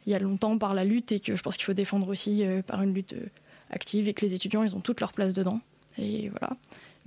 il 0.06 0.12
y 0.12 0.14
a 0.14 0.18
longtemps 0.18 0.56
par 0.56 0.74
la 0.74 0.84
lutte 0.84 1.12
et 1.12 1.20
que 1.20 1.36
je 1.36 1.42
pense 1.42 1.56
qu'il 1.56 1.66
faut 1.66 1.74
défendre 1.74 2.08
aussi 2.08 2.44
euh, 2.44 2.62
par 2.62 2.82
une 2.82 2.94
lutte 2.94 3.12
euh, 3.12 3.26
active 3.70 4.08
et 4.08 4.14
que 4.14 4.24
les 4.24 4.34
étudiants, 4.34 4.62
ils 4.62 4.74
ont 4.74 4.80
toute 4.80 5.00
leur 5.00 5.12
place 5.12 5.34
dedans. 5.34 5.60
Et 5.98 6.30
voilà. 6.30 6.56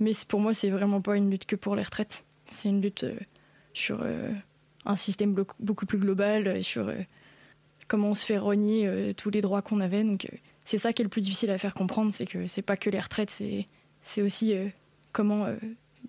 Mais 0.00 0.12
pour 0.28 0.40
moi, 0.40 0.54
c'est 0.54 0.70
vraiment 0.70 1.00
pas 1.00 1.16
une 1.16 1.30
lutte 1.30 1.46
que 1.46 1.56
pour 1.56 1.74
les 1.74 1.82
retraites. 1.82 2.24
C'est 2.46 2.68
une 2.68 2.80
lutte 2.80 3.06
sur 3.72 4.04
un 4.84 4.96
système 4.96 5.34
beaucoup 5.58 5.86
plus 5.86 5.98
global, 5.98 6.62
sur 6.62 6.92
comment 7.88 8.10
on 8.10 8.14
se 8.14 8.24
fait 8.24 8.36
renier 8.38 9.14
tous 9.16 9.30
les 9.30 9.40
droits 9.40 9.62
qu'on 9.62 9.80
avait. 9.80 10.04
Donc 10.04 10.26
c'est 10.64 10.78
ça 10.78 10.92
qui 10.92 11.02
est 11.02 11.04
le 11.04 11.08
plus 11.08 11.22
difficile 11.22 11.50
à 11.50 11.58
faire 11.58 11.74
comprendre, 11.74 12.12
c'est 12.12 12.26
que 12.26 12.46
c'est 12.46 12.62
pas 12.62 12.76
que 12.76 12.90
les 12.90 13.00
retraites, 13.00 13.30
c'est 13.30 14.22
aussi 14.22 14.54
comment 15.14 15.46
euh, 15.46 15.56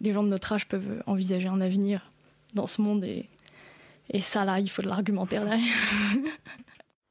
les 0.01 0.11
gens 0.11 0.23
de 0.23 0.27
notre 0.27 0.51
âge 0.51 0.67
peuvent 0.67 1.01
envisager 1.05 1.47
un 1.47 1.61
avenir 1.61 2.11
dans 2.53 2.67
ce 2.67 2.81
monde. 2.81 3.05
Et, 3.05 3.29
ça, 4.21 4.43
là, 4.43 4.59
il 4.59 4.69
faut 4.69 4.81
de 4.81 4.89
l'argumentaire 4.89 5.45
derrière. 5.45 5.63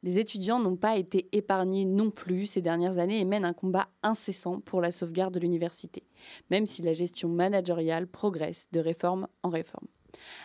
Les 0.02 0.18
étudiants 0.18 0.60
n'ont 0.60 0.76
pas 0.76 0.98
été 0.98 1.30
épargnés 1.32 1.86
non 1.86 2.10
plus 2.10 2.44
ces 2.44 2.60
dernières 2.60 2.98
années 2.98 3.20
et 3.20 3.24
mènent 3.24 3.46
un 3.46 3.54
combat 3.54 3.88
incessant 4.02 4.60
pour 4.60 4.82
la 4.82 4.92
sauvegarde 4.92 5.32
de 5.32 5.40
l'université, 5.40 6.02
même 6.50 6.66
si 6.66 6.82
la 6.82 6.92
gestion 6.92 7.30
managériale 7.30 8.06
progresse 8.06 8.68
de 8.70 8.80
réforme 8.80 9.28
en 9.42 9.48
réforme. 9.48 9.86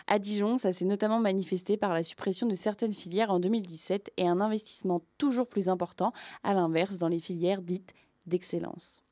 À 0.06 0.18
Dijon, 0.18 0.56
ça 0.56 0.72
s'est 0.72 0.86
notamment 0.86 1.20
manifesté 1.20 1.76
par 1.76 1.92
la 1.92 2.02
suppression 2.02 2.46
de 2.46 2.54
certaines 2.54 2.94
filières 2.94 3.30
en 3.30 3.38
2017 3.38 4.12
et 4.16 4.26
un 4.26 4.40
investissement 4.40 5.02
toujours 5.18 5.46
plus 5.46 5.68
important, 5.68 6.14
à 6.42 6.54
l'inverse, 6.54 6.96
dans 6.96 7.08
les 7.08 7.20
filières 7.20 7.60
dites 7.60 7.92
d'excellence. 8.24 9.02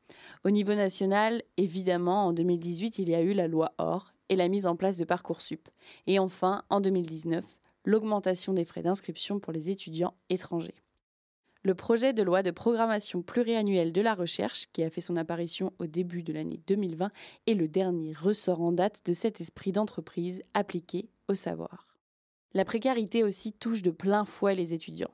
Au 0.45 0.51
niveau 0.51 0.75
national, 0.75 1.43
évidemment, 1.57 2.27
en 2.27 2.33
2018, 2.33 2.99
il 2.99 3.09
y 3.09 3.15
a 3.15 3.23
eu 3.23 3.33
la 3.33 3.49
loi 3.49 3.73
OR 3.79 4.13
et 4.29 4.37
la 4.37 4.49
mise 4.49 4.67
en 4.67 4.77
place 4.77 4.97
de 4.97 5.05
Parcoursup. 5.05 5.69
Et 6.07 6.19
enfin, 6.19 6.63
en 6.71 6.81
2019, 6.81 7.45
l'augmentation 7.85 8.53
des 8.53 8.65
frais 8.65 8.83
d'inscription 8.83 9.41
pour 9.41 9.53
les 9.53 9.71
étudiants 9.71 10.15
étrangers. 10.29 10.75
Le 11.63 11.75
projet 11.75 12.13
de 12.13 12.23
loi 12.23 12.43
de 12.43 12.51
programmation 12.51 13.21
pluriannuelle 13.21 13.93
de 13.93 14.01
la 14.01 14.15
recherche, 14.15 14.67
qui 14.73 14.85
a 14.85 14.91
fait 14.91 15.01
son 15.01 15.17
apparition 15.17 15.73
au 15.79 15.87
début 15.87 16.23
de 16.23 16.33
l'année 16.33 16.61
2020, 16.67 17.11
est 17.47 17.55
le 17.55 17.67
dernier 17.67 18.13
ressort 18.13 18.63
en 18.63 18.73
date 18.73 19.01
de 19.05 19.13
cet 19.13 19.41
esprit 19.41 19.73
d'entreprise 19.73 20.41
appliqué 20.55 21.09
au 21.29 21.35
savoir. 21.35 21.89
La 22.55 22.65
précarité 22.65 23.25
aussi 23.25 23.53
touche 23.53 23.83
de 23.83 23.91
plein 23.91 24.25
fouet 24.25 24.55
les 24.55 24.73
étudiants 24.73 25.11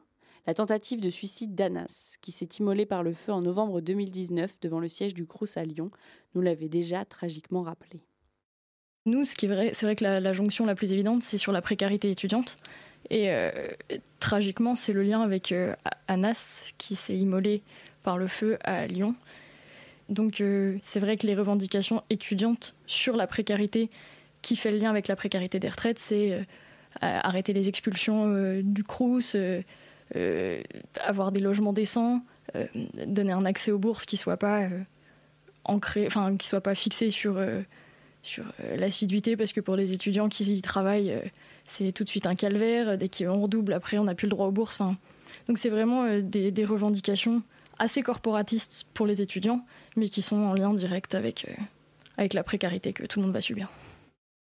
la 0.46 0.54
tentative 0.54 1.00
de 1.00 1.11
suicide 1.11 1.54
d'Anas, 1.54 2.16
qui 2.20 2.33
s'est 2.33 2.48
immolé 2.59 2.85
par 2.85 3.02
le 3.02 3.12
feu 3.12 3.33
en 3.33 3.40
novembre 3.40 3.80
2019 3.80 4.61
devant 4.61 4.80
le 4.80 4.88
siège 4.88 5.14
du 5.14 5.24
Crous 5.24 5.57
à 5.57 5.64
Lyon, 5.64 5.90
nous 6.35 6.42
l'avait 6.42 6.68
déjà 6.68 7.04
tragiquement 7.04 7.62
rappelé. 7.62 8.02
Nous, 9.07 9.22
qui 9.24 9.46
est 9.46 9.74
c'est 9.74 9.87
vrai 9.87 9.96
que 9.96 10.04
la, 10.04 10.33
jonction 10.33 10.64
la 10.64 10.74
plus 10.74 10.92
évidente, 10.92 11.22
c'est 11.22 11.38
sur 11.38 11.52
la 11.52 11.62
précarité 11.62 12.11
étudiante. 12.11 12.57
Et 13.11 13.24
euh, 13.28 13.50
tragiquement, 14.18 14.76
c'est 14.76 14.94
le 14.94 15.02
lien 15.02 15.20
avec 15.20 15.52
euh, 15.52 15.74
Anas, 16.09 16.72
qui 16.78 16.96
s'est 16.96 17.16
immolé 17.16 17.62
par 18.02 18.16
le 18.16 18.28
feu 18.28 18.59
à 18.64 18.87
Lyon. 18.87 19.14
Donc 20.09 20.40
euh, 20.40 20.78
c'est 20.83 21.00
vrai 21.00 21.16
que 21.16 21.26
les 21.26 21.35
revendications 21.35 22.02
étudiantes 22.09 22.74
sur 22.87 23.16
la 23.16 23.26
précarité, 23.26 23.90
qui 24.40 24.57
fait 24.57 24.70
le 24.70 24.78
lien 24.78 24.90
avec 24.90 25.09
la 25.09 25.16
précarité 25.16 25.59
des 25.59 25.68
retraites, 25.68 25.98
c'est 25.98 26.46
arrêter 27.00 27.52
les 27.52 27.68
expulsions 27.68 28.61
du 28.62 28.85
Crous, 28.85 29.37
avoir 31.01 31.33
des 31.33 31.40
logements 31.40 31.73
décents, 31.73 32.23
euh, 32.57 32.67
donner 33.07 33.33
un 33.33 33.45
accès 33.45 33.71
aux 33.71 33.79
bourses 33.79 34.05
qui 34.05 34.17
soit 34.17 34.37
pas 34.37 34.62
euh, 34.62 34.69
enfin 36.07 36.37
qui 36.37 36.47
soit 36.47 36.61
pas 36.61 36.75
fixé 36.75 37.11
sur 37.11 37.40
sur 38.23 38.45
l'assiduité 38.77 39.37
parce 39.37 39.53
que 39.53 39.61
pour 39.61 39.77
les 39.77 39.93
étudiants 39.93 40.29
qui 40.29 40.45
y 40.45 40.62
travaillent 40.62 41.19
c'est 41.67 41.93
tout 41.93 42.05
de 42.05 42.09
suite 42.09 42.27
un 42.27 42.35
calvaire 42.35 42.99
dès 42.99 43.09
qu'on 43.09 43.40
redouble 43.40 43.73
après 43.73 43.99
on 43.99 44.05
n'a 44.05 44.14
plus 44.14 44.27
le 44.27 44.31
droit 44.31 44.47
aux 44.47 44.53
bourses 44.53 44.81
donc 45.49 45.59
c'est 45.59 45.71
vraiment 45.71 46.21
des, 46.21 46.51
des, 46.51 46.64
revendications 46.64 47.43
assez 47.79 48.03
corporatistes 48.03 48.87
pour 48.93 49.07
les 49.07 49.23
étudiants 49.23 49.64
mais 49.97 50.11
qui 50.11 50.21
sont 50.21 50.37
en 50.37 50.53
lien 50.53 50.75
direct 50.75 51.14
avec, 51.14 51.47
avec 52.19 52.35
la 52.35 52.43
précarité 52.43 52.93
que 52.93 53.05
tout 53.05 53.21
le 53.21 53.27
monde 53.27 53.35
va 53.35 53.40
subir. 53.40 53.71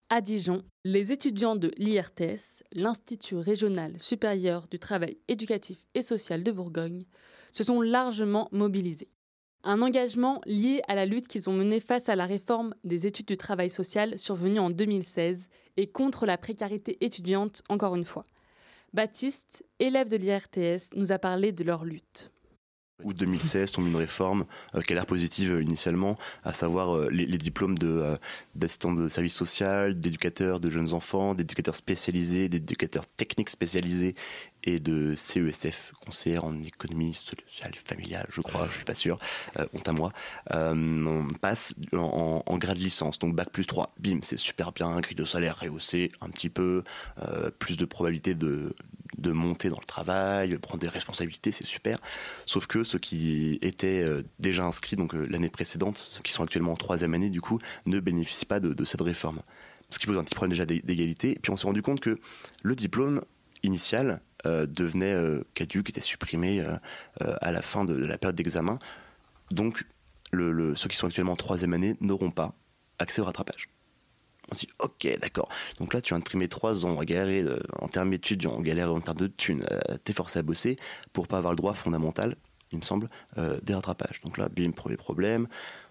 À 0.10 0.22
Dijon, 0.22 0.64
les 0.86 1.12
étudiants 1.12 1.58
de 1.58 1.70
l'IRTS, 1.76 2.64
l'Institut 2.72 3.36
régional 3.36 4.00
supérieur 4.00 4.70
du 4.70 4.80
travail 4.80 5.18
éducatif 5.28 5.84
et 5.96 6.02
social 6.02 6.44
de 6.44 6.52
Bourgogne, 6.54 7.02
se 7.52 7.66
sont 7.66 7.82
largement 7.82 8.48
mobilisés. 8.54 9.10
Un 9.66 9.82
engagement 9.82 10.40
lié 10.46 10.82
à 10.88 10.96
la 10.96 11.06
lutte 11.06 11.28
qu'ils 11.28 11.50
ont 11.50 11.54
menée 11.54 11.82
face 11.82 12.08
à 12.08 12.16
la 12.16 12.26
réforme 12.26 12.74
des 12.86 13.06
études 13.06 13.26
du 13.26 13.36
travail 13.36 13.70
social 13.70 14.18
survenue 14.18 14.60
en 14.60 14.70
2016 14.70 15.50
et 15.76 15.88
contre 15.88 16.26
la 16.26 16.38
précarité 16.38 17.04
étudiante 17.04 17.62
encore 17.68 17.98
une 17.98 18.06
fois. 18.06 18.24
Baptiste, 18.94 19.66
élève 19.80 20.10
de 20.10 20.16
l'IRTS, 20.16 20.92
nous 20.96 21.12
a 21.12 21.20
parlé 21.20 21.52
de 21.52 21.66
leur 21.66 21.84
lutte. 21.84 22.32
Août 23.04 23.16
2016 23.16 23.74
tombe 23.74 23.86
une 23.86 23.96
réforme 23.96 24.46
euh, 24.74 24.82
qui 24.82 24.92
a 24.92 24.96
l'air 24.96 25.06
positive 25.06 25.52
euh, 25.54 25.62
initialement, 25.62 26.16
à 26.44 26.52
savoir 26.52 26.96
euh, 26.96 27.10
les, 27.12 27.38
diplômes 27.38 27.78
de, 27.78 27.88
euh, 27.88 28.18
d'assistant 28.56 28.92
de 28.92 29.08
service 29.08 29.36
social, 29.36 30.00
d'éducateur 30.00 30.60
de 30.60 30.68
jeunes 30.72 30.94
enfants, 30.94 31.36
d'éducateurs 31.36 31.76
spécialisés, 31.76 32.50
d'éducateurs 32.50 33.06
techniques 33.06 33.52
spécialisés 33.52 34.16
et 34.68 34.80
de 34.80 35.16
CESF, 35.16 35.94
conseillère 36.06 36.44
en 36.44 36.62
économie 36.62 37.14
sociale 37.14 37.74
familiale, 37.74 38.28
je 38.32 38.42
crois, 38.42 38.68
je 38.70 38.76
suis 38.76 38.84
pas 38.86 38.94
sûr, 38.94 39.18
euh, 39.58 39.66
honte 39.74 39.88
à 39.88 39.94
moi. 39.94 40.12
Euh, 40.52 40.74
on 41.06 41.34
passe 41.34 41.74
en, 41.94 42.58
grade 42.58 42.78
licence, 42.78 43.18
donc 43.18 43.34
bac 43.34 43.50
plus 43.50 43.66
3, 43.66 43.94
bim, 43.98 44.20
c'est 44.24 44.38
super 44.38 44.74
bien, 44.74 45.00
grille 45.00 45.16
de 45.16 45.24
salaire 45.26 45.58
rehaussée 45.62 46.10
un 46.20 46.30
petit 46.30 46.50
peu, 46.50 46.84
euh, 47.24 47.50
plus 47.58 47.78
de 47.78 47.86
probabilité 47.86 48.36
de 48.36 48.76
de 49.18 49.32
monter 49.32 49.70
dans 49.70 49.80
le 49.80 49.86
travail, 49.86 50.56
prendre 50.60 50.80
des 50.80 50.88
responsabilités, 50.90 51.52
c'est 51.52 51.66
super. 51.66 51.98
Sauf 52.46 52.68
que 52.68 52.84
ceux 52.84 53.00
qui 53.00 53.58
étaient 53.64 54.04
euh, 54.04 54.22
déjà 54.38 54.64
inscrits 54.66 54.96
donc 54.96 55.14
l'année 55.14 55.50
précédente, 55.50 55.98
ceux 56.12 56.22
qui 56.22 56.32
sont 56.32 56.44
actuellement 56.44 56.74
en 56.74 56.76
troisième 56.76 57.16
année 57.16 57.30
du 57.30 57.42
coup, 57.42 57.58
ne 57.88 58.00
bénéficient 58.00 58.46
pas 58.46 58.60
de, 58.60 58.74
de 58.74 58.86
cette 58.86 59.02
réforme. 59.02 59.40
Ce 59.90 59.98
qui 59.98 60.06
pose 60.06 60.18
un 60.20 60.24
petit 60.24 60.36
problème 60.36 60.52
déjà 60.52 60.68
d'é- 60.68 60.82
d'égalité. 60.84 61.32
Et 61.32 61.40
puis 61.40 61.52
on 61.52 61.58
s'est 61.58 61.66
rendu 61.66 61.82
compte 61.82 62.00
que 62.00 62.20
le 62.62 62.76
diplôme 62.76 63.22
initial 63.64 64.22
devenait 64.46 65.14
euh, 65.14 65.44
caduque, 65.54 65.90
était 65.90 66.02
supprimé 66.02 66.62
euh, 66.62 66.76
euh, 67.22 67.36
à 67.42 67.52
la 67.52 67.62
fin 67.62 67.86
de, 67.86 67.94
la 67.94 68.18
période 68.18 68.36
d'examen. 68.36 68.80
Donc 69.52 69.86
ceux 70.34 70.90
qui 70.90 70.98
sont 70.98 71.08
actuellement 71.08 71.34
en 71.34 71.38
troisième 71.38 71.74
année 71.74 71.96
n'auront 72.02 72.32
pas 72.32 72.54
accès 73.00 73.22
au 73.22 73.26
rattrapage. 73.26 73.70
On 74.52 74.56
se 74.56 74.62
dit, 74.62 74.70
ok, 74.80 75.20
d'accord. 75.20 75.50
Donc 75.80 75.94
là, 75.94 76.02
tu 76.02 76.14
viens 76.14 76.20
de 76.20 76.24
trimer 76.24 76.48
trois 76.48 76.86
ans, 76.86 77.00
à 77.00 77.06
galérer 77.06 77.42
euh, 77.42 77.60
en 77.80 77.88
termes 77.88 78.14
étudiants, 78.14 78.54
en 78.54 78.62
galère 78.62 78.94
en 78.94 79.02
termes 79.02 79.18
de 79.18 79.28
thunes, 79.28 79.66
euh, 79.70 79.98
t'es 80.04 80.14
forcé 80.14 80.40
à 80.40 80.42
bosser 80.42 80.78
pour 81.12 81.28
pas 81.28 81.38
avoir 81.38 81.52
le 81.52 81.58
droit 81.58 81.74
fondamental, 81.74 82.36
il 82.72 82.78
me 82.78 82.84
semble, 82.84 83.08
euh, 83.38 83.60
des 83.62 83.74
rattrapages. 83.74 84.22
Donc 84.24 84.38
là, 84.38 84.48
bim, 84.50 84.72
premier 84.72 84.98
problème. 84.98 85.48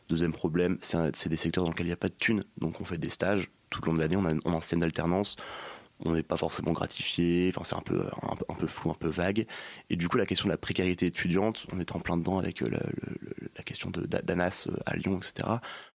Deuxième 0.08 0.32
problème, 0.32 0.78
c'est 0.82 1.28
des 1.28 1.36
secteurs 1.36 1.64
dans 1.64 1.70
lesquels 1.70 1.86
il 1.86 1.90
n'y 1.90 1.94
a 1.94 1.98
pas 1.98 2.08
de 2.08 2.14
thunes. 2.14 2.44
Donc 2.58 2.80
on 2.80 2.84
fait 2.84 2.98
des 2.98 3.08
stages 3.08 3.50
tout 3.70 3.80
le 3.82 3.86
long 3.86 3.94
de 3.94 4.00
l'année, 4.00 4.16
on 4.16 4.24
on 4.44 4.60
système 4.60 4.80
d'alternance. 4.80 5.36
On 6.04 6.12
n'est 6.12 6.22
pas 6.22 6.36
forcément 6.36 6.72
gratifié, 6.72 7.50
enfin 7.54 7.64
c'est 7.64 7.74
un 7.74 7.80
peu, 7.80 8.02
un, 8.22 8.34
un 8.50 8.54
peu 8.54 8.66
flou, 8.66 8.90
un 8.90 8.94
peu 8.94 9.08
vague. 9.08 9.46
Et 9.88 9.96
du 9.96 10.08
coup, 10.08 10.18
la 10.18 10.26
question 10.26 10.44
de 10.46 10.52
la 10.52 10.58
précarité 10.58 11.06
étudiante, 11.06 11.66
on 11.72 11.78
est 11.78 11.96
en 11.96 12.00
plein 12.00 12.18
dedans 12.18 12.38
avec 12.38 12.62
euh, 12.62 12.68
la, 12.70 12.80
le- 12.80 13.48
la 13.56 13.62
question 13.64 13.90
d'ANAS 13.90 14.68
euh, 14.70 14.76
à 14.84 14.94
Lyon, 14.96 15.18
etc. 15.18 15.48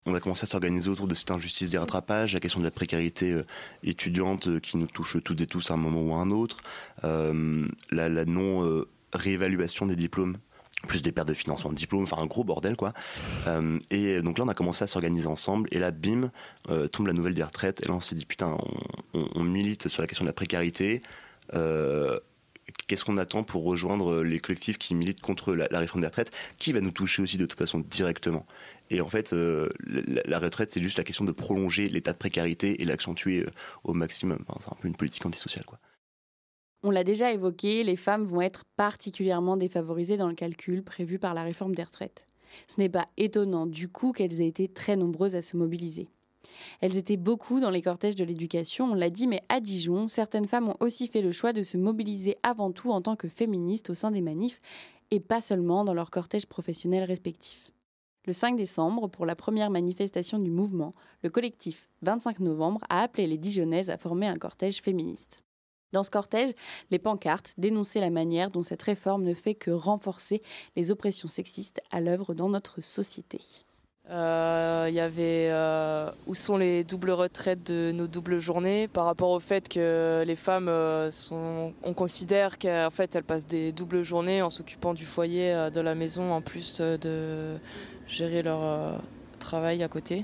On 0.06 0.14
a 0.14 0.20
commencé 0.20 0.44
à 0.44 0.48
s'organiser 0.48 0.90
autour 0.90 1.08
de 1.08 1.16
cette 1.16 1.32
injustice 1.32 1.72
des 1.72 1.80
rattrapages, 1.80 2.34
la 2.36 2.40
question 2.40 2.60
de 2.60 2.66
la 2.66 2.72
précarité 2.72 3.32
euh, 3.32 3.44
étudiante 3.84 4.60
qui 4.62 4.78
nous 4.78 4.88
touche 4.88 5.18
toutes 5.24 5.42
et 5.42 5.48
tous 5.48 5.72
à 5.72 5.74
un 5.74 5.78
moment 5.78 6.02
ou 6.02 6.14
à 6.14 6.18
un 6.20 6.30
autre, 6.32 6.58
la, 7.04 8.10
la 8.10 8.26
non-réévaluation 8.26 9.86
des 9.88 9.96
diplômes, 9.96 10.38
plus 10.86 11.02
des 11.02 11.12
pertes 11.12 11.28
de 11.28 11.34
financement 11.34 11.72
de 11.72 11.76
diplômes, 11.76 12.04
enfin 12.04 12.22
un 12.22 12.26
gros 12.26 12.44
bordel 12.44 12.76
quoi. 12.76 12.94
Euh, 13.48 13.80
et 13.90 14.22
donc 14.22 14.38
là 14.38 14.46
on 14.46 14.50
a 14.50 14.54
commencé 14.54 14.84
à 14.84 14.88
s'organiser 14.88 15.28
ensemble 15.28 15.68
et 15.72 15.80
là 15.80 15.92
bim 15.92 16.32
euh, 16.70 16.88
tombe 16.88 17.08
la 17.08 17.14
nouvelle 17.14 17.34
des 17.34 17.44
retraites 17.44 17.84
et 17.84 17.88
là 17.88 17.96
on 17.96 18.02
s'est 18.02 18.16
dit 18.16 18.26
putain 18.26 18.58
on, 19.14 19.44
milite 19.44 19.88
sur 19.88 20.02
la 20.02 20.08
question 20.08 20.24
de 20.24 20.30
la 20.30 20.34
précarité. 20.34 21.02
Euh, 21.54 22.20
Qu'est-ce 22.88 23.06
qu'on 23.06 23.18
attend 23.18 23.44
pour 23.44 23.64
rejoindre 23.64 24.22
les 24.24 24.40
collectifs 24.40 24.78
qui 24.78 24.94
militent 24.94 25.22
contre 25.22 25.54
la, 25.54 25.80
réforme 25.80 26.02
des 26.02 26.08
retraites, 26.08 26.32
qui 26.60 26.74
va 26.74 26.82
nous 26.82 26.92
toucher 26.92 27.22
aussi 27.22 27.38
de 27.38 27.46
toute 27.46 27.58
façon 27.58 27.80
directement? 27.80 28.46
Et 28.90 29.00
en 29.00 29.08
fait, 29.08 29.34
la, 29.34 30.40
retraite, 30.40 30.70
c'est 30.72 30.84
juste 30.84 30.98
la 30.98 31.06
question 31.06 31.24
de 31.24 31.32
prolonger 31.32 31.88
l'état 31.88 32.12
de 32.12 32.18
précarité 32.18 32.82
et 32.82 32.86
l'accentuer 32.86 33.46
au 33.86 33.94
maximum. 33.94 34.44
Enfin, 34.48 34.60
c'est 34.62 34.72
un 34.72 34.78
peu 34.82 34.90
une 34.90 34.98
politique 34.98 35.26
antisociale, 35.26 35.66
quoi. 35.66 35.80
On 36.88 36.90
l'a 36.90 37.04
déjà 37.04 37.34
évoqué, 37.34 37.84
les 37.84 37.98
femmes 37.98 38.24
vont 38.24 38.40
être 38.40 38.64
particulièrement 38.78 39.58
défavorisées 39.58 40.16
dans 40.16 40.30
le 40.30 40.34
calcul 40.34 40.82
prévu 40.82 41.20
par 41.20 41.34
la 41.34 41.44
réforme 41.44 41.76
des 41.76 41.84
retraites. 41.84 42.28
Ce 42.70 42.80
n'est 42.80 42.88
pas 42.88 43.10
étonnant 43.18 43.66
du 43.66 43.90
coup 43.90 44.14
qu'elles 44.14 44.40
aient 44.40 44.48
été 44.48 44.70
très 44.70 44.96
nombreuses 44.96 45.36
à 45.36 45.42
se 45.42 45.58
mobiliser. 45.58 46.08
Elles 46.80 46.96
étaient 46.96 47.18
beaucoup 47.18 47.60
dans 47.60 47.72
les 47.72 47.82
cortèges 47.82 48.16
de 48.16 48.24
l'éducation, 48.24 48.86
on 48.86 48.94
l'a 48.94 49.10
dit, 49.10 49.28
mais 49.28 49.42
à 49.50 49.60
Dijon, 49.60 50.08
certaines 50.08 50.48
femmes 50.48 50.70
ont 50.70 50.78
aussi 50.80 51.10
fait 51.10 51.22
le 51.22 51.34
choix 51.34 51.52
de 51.52 51.62
se 51.62 51.76
mobiliser 51.76 52.38
avant 52.42 52.72
tout 52.72 52.90
en 52.90 53.02
tant 53.02 53.18
que 53.18 53.28
féministes 53.28 53.90
au 53.90 53.94
sein 53.94 54.12
des 54.12 54.22
manifs 54.22 54.62
et 55.12 55.20
pas 55.20 55.42
seulement 55.42 55.84
dans 55.84 55.94
leurs 55.94 56.10
cortèges 56.10 56.48
professionnels 56.48 57.04
respectifs. 57.04 57.72
Le 58.26 58.32
5 58.32 58.56
décembre, 58.56 59.10
pour 59.10 59.26
la 59.26 59.36
première 59.36 59.72
manifestation 59.72 60.40
du 60.40 60.52
mouvement, 60.52 60.94
le 61.22 61.30
collectif 61.30 61.90
25 62.04 62.40
novembre 62.40 62.80
a 62.88 63.02
appelé 63.02 63.28
les 63.28 63.38
Dijonnaises 63.38 63.90
à 63.90 63.98
former 63.98 64.28
un 64.28 64.38
cortège 64.38 64.82
féministe. 64.82 65.44
Dans 65.94 66.04
ce 66.04 66.12
cortège, 66.12 66.52
les 66.92 67.00
pancartes 67.00 67.54
dénonçaient 67.58 68.02
la 68.02 68.10
manière 68.10 68.50
dont 68.50 68.64
cette 68.64 68.82
réforme 68.82 69.24
ne 69.24 69.34
fait 69.34 69.56
que 69.56 69.72
renforcer 69.72 70.42
les 70.76 70.92
oppressions 70.92 71.28
sexistes 71.28 71.82
à 71.92 72.02
l'œuvre 72.02 72.34
dans 72.34 72.50
notre 72.50 72.82
société. 72.82 73.40
Euh, 74.10 74.86
Il 74.90 74.96
y 74.96 75.02
avait 75.02 75.50
euh, 75.50 76.10
où 76.28 76.36
sont 76.36 76.56
les 76.56 76.84
doubles 76.86 77.12
retraites 77.12 77.64
de 77.64 77.92
nos 77.92 78.08
doubles 78.08 78.40
journées 78.40 78.88
par 78.88 79.06
rapport 79.06 79.32
au 79.32 79.40
fait 79.40 79.68
que 79.68 80.24
les 80.26 80.36
femmes 80.38 80.70
euh, 80.70 81.12
sont, 81.12 81.74
on 81.84 81.94
considère 81.94 82.58
qu'en 82.58 82.90
fait 82.90 83.16
elles 83.16 83.24
passent 83.24 83.48
des 83.48 83.74
doubles 83.74 84.04
journées 84.04 84.42
en 84.42 84.50
s'occupant 84.50 84.94
du 84.94 85.06
foyer, 85.06 85.54
euh, 85.54 85.70
de 85.70 85.82
la 85.82 85.94
maison, 85.94 86.32
en 86.32 86.42
plus 86.42 86.76
de, 86.82 87.58
gérer 88.08 88.44
leur 88.44 88.64
euh, 88.64 88.98
travail 89.40 89.84
à 89.84 89.90
côté. 89.90 90.24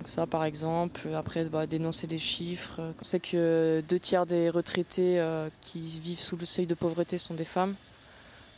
Donc 0.00 0.08
ça 0.08 0.26
par 0.26 0.44
exemple, 0.44 1.08
après 1.14 1.44
bah, 1.50 1.66
dénoncer 1.66 2.06
les 2.06 2.18
chiffres. 2.18 2.80
On 2.98 3.04
sait 3.04 3.20
que 3.20 3.84
deux 3.86 4.00
tiers 4.00 4.24
des 4.24 4.48
retraités 4.48 5.20
euh, 5.20 5.50
qui 5.60 5.80
vivent 5.98 6.18
sous 6.18 6.38
le 6.38 6.46
seuil 6.46 6.66
de 6.66 6.72
pauvreté 6.72 7.18
sont 7.18 7.34
des 7.34 7.44
femmes, 7.44 7.74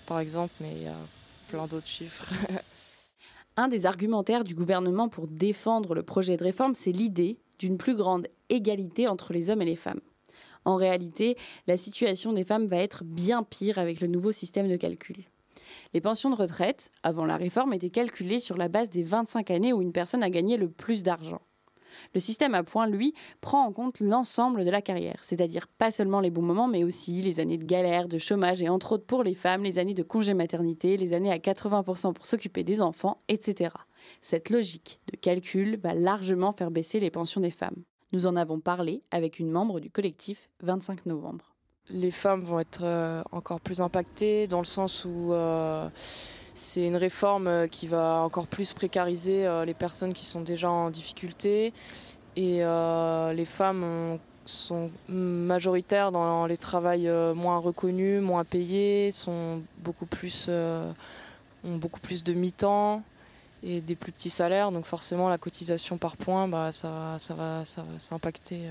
par 0.06 0.20
exemple, 0.20 0.54
mais 0.60 0.72
il 0.76 0.82
y 0.84 0.86
a 0.86 0.94
plein 1.48 1.66
d'autres 1.66 1.88
chiffres. 1.88 2.32
Un 3.56 3.66
des 3.66 3.86
argumentaires 3.86 4.44
du 4.44 4.54
gouvernement 4.54 5.08
pour 5.08 5.26
défendre 5.26 5.96
le 5.96 6.04
projet 6.04 6.36
de 6.36 6.44
réforme, 6.44 6.74
c'est 6.74 6.92
l'idée 6.92 7.40
d'une 7.58 7.76
plus 7.76 7.96
grande 7.96 8.28
égalité 8.48 9.08
entre 9.08 9.32
les 9.32 9.50
hommes 9.50 9.62
et 9.62 9.66
les 9.66 9.74
femmes. 9.74 10.00
En 10.64 10.76
réalité, 10.76 11.36
la 11.66 11.76
situation 11.76 12.32
des 12.32 12.44
femmes 12.44 12.66
va 12.66 12.76
être 12.76 13.02
bien 13.02 13.42
pire 13.42 13.80
avec 13.80 14.00
le 14.00 14.06
nouveau 14.06 14.30
système 14.30 14.68
de 14.68 14.76
calcul. 14.76 15.24
Les 15.94 16.00
pensions 16.00 16.30
de 16.30 16.34
retraite, 16.34 16.90
avant 17.02 17.26
la 17.26 17.36
réforme, 17.36 17.74
étaient 17.74 17.90
calculées 17.90 18.40
sur 18.40 18.56
la 18.56 18.68
base 18.68 18.88
des 18.88 19.02
25 19.02 19.50
années 19.50 19.72
où 19.74 19.82
une 19.82 19.92
personne 19.92 20.22
a 20.22 20.30
gagné 20.30 20.56
le 20.56 20.70
plus 20.70 21.02
d'argent. 21.02 21.42
Le 22.14 22.20
système 22.20 22.54
à 22.54 22.62
points, 22.62 22.86
lui, 22.86 23.12
prend 23.42 23.66
en 23.66 23.72
compte 23.72 24.00
l'ensemble 24.00 24.64
de 24.64 24.70
la 24.70 24.80
carrière, 24.80 25.18
c'est-à-dire 25.22 25.68
pas 25.68 25.90
seulement 25.90 26.20
les 26.20 26.30
bons 26.30 26.42
moments, 26.42 26.66
mais 26.66 26.84
aussi 26.84 27.20
les 27.20 27.40
années 27.40 27.58
de 27.58 27.64
galère, 27.64 28.08
de 28.08 28.16
chômage 28.16 28.62
et 28.62 28.70
entre 28.70 28.92
autres 28.92 29.04
pour 29.04 29.22
les 29.22 29.34
femmes, 29.34 29.62
les 29.62 29.78
années 29.78 29.92
de 29.92 30.02
congé 30.02 30.32
maternité, 30.32 30.96
les 30.96 31.12
années 31.12 31.30
à 31.30 31.36
80% 31.36 32.14
pour 32.14 32.24
s'occuper 32.24 32.64
des 32.64 32.80
enfants, 32.80 33.20
etc. 33.28 33.74
Cette 34.22 34.48
logique 34.48 35.00
de 35.12 35.16
calcul 35.18 35.78
va 35.78 35.92
largement 35.92 36.52
faire 36.52 36.70
baisser 36.70 37.00
les 37.00 37.10
pensions 37.10 37.42
des 37.42 37.50
femmes. 37.50 37.82
Nous 38.12 38.26
en 38.26 38.36
avons 38.36 38.60
parlé 38.60 39.02
avec 39.10 39.38
une 39.38 39.50
membre 39.50 39.80
du 39.80 39.90
collectif 39.90 40.48
25 40.62 41.06
novembre. 41.06 41.51
Les 41.90 42.10
femmes 42.10 42.42
vont 42.42 42.60
être 42.60 42.80
euh, 42.84 43.22
encore 43.32 43.60
plus 43.60 43.80
impactées 43.80 44.46
dans 44.46 44.60
le 44.60 44.64
sens 44.64 45.04
où 45.04 45.32
euh, 45.32 45.88
c'est 46.54 46.86
une 46.86 46.96
réforme 46.96 47.48
euh, 47.48 47.66
qui 47.66 47.86
va 47.88 48.20
encore 48.20 48.46
plus 48.46 48.72
précariser 48.72 49.48
les 49.66 49.74
personnes 49.74 50.14
qui 50.14 50.24
sont 50.24 50.40
déjà 50.42 50.70
en 50.70 50.90
difficulté 50.90 51.72
et 52.36 52.60
les 52.62 53.44
femmes 53.44 53.82
ont- 53.84 54.20
sont 54.46 54.90
majoritaires 55.08 56.12
dans 56.12 56.46
les 56.46 56.56
travails 56.56 57.08
moins 57.34 57.58
reconnus, 57.58 58.22
moins 58.22 58.44
payés, 58.44 59.10
sont 59.12 59.60
beaucoup 59.78 60.06
plus, 60.06 60.48
ont 60.48 61.76
beaucoup 61.76 62.00
plus 62.00 62.24
de 62.24 62.32
mi-temps 62.32 63.02
et 63.62 63.80
des 63.82 63.94
plus 63.96 64.12
petits 64.12 64.30
salaires. 64.30 64.72
Donc 64.72 64.86
forcément, 64.86 65.28
la 65.28 65.36
cotisation 65.38 65.98
par 65.98 66.16
point, 66.16 66.48
bah, 66.48 66.72
ça, 66.72 67.18
va- 67.36 67.62
s'impacter, 67.98 68.68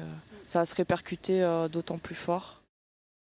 ça 0.47 0.59
va 0.59 0.65
se 0.65 0.73
répercuter 0.75 1.41
d'autant 1.71 1.99
plus 1.99 2.15
fort. 2.15 2.60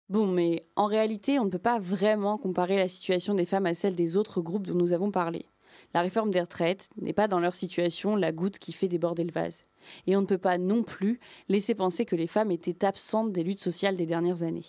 Bon, 0.09 0.25
mais 0.25 0.65
en 0.75 0.87
réalité, 0.87 1.37
on 1.37 1.45
ne 1.45 1.51
peut 1.51 1.59
pas 1.59 1.77
vraiment 1.77 2.39
comparer 2.39 2.77
la 2.77 2.89
situation 2.89 3.35
des 3.35 3.45
femmes 3.45 3.67
à 3.67 3.75
celle 3.75 3.95
des 3.95 4.17
autres 4.17 4.41
groupes 4.41 4.65
dont 4.65 4.73
nous 4.73 4.91
avons 4.91 5.11
parlé. 5.11 5.45
La 5.93 6.01
réforme 6.01 6.31
des 6.31 6.41
retraites 6.41 6.89
n'est 6.99 7.13
pas 7.13 7.27
dans 7.27 7.39
leur 7.39 7.53
situation 7.53 8.15
la 8.15 8.31
goutte 8.31 8.57
qui 8.57 8.71
fait 8.71 8.87
déborder 8.87 9.23
le 9.23 9.31
vase. 9.31 9.65
Et 10.07 10.15
on 10.15 10.21
ne 10.21 10.25
peut 10.25 10.39
pas 10.39 10.57
non 10.57 10.81
plus 10.81 11.19
laisser 11.47 11.75
penser 11.75 12.05
que 12.05 12.15
les 12.15 12.25
femmes 12.25 12.49
étaient 12.49 12.85
absentes 12.85 13.31
des 13.31 13.43
luttes 13.43 13.61
sociales 13.61 13.97
des 13.97 14.07
dernières 14.07 14.41
années. 14.41 14.65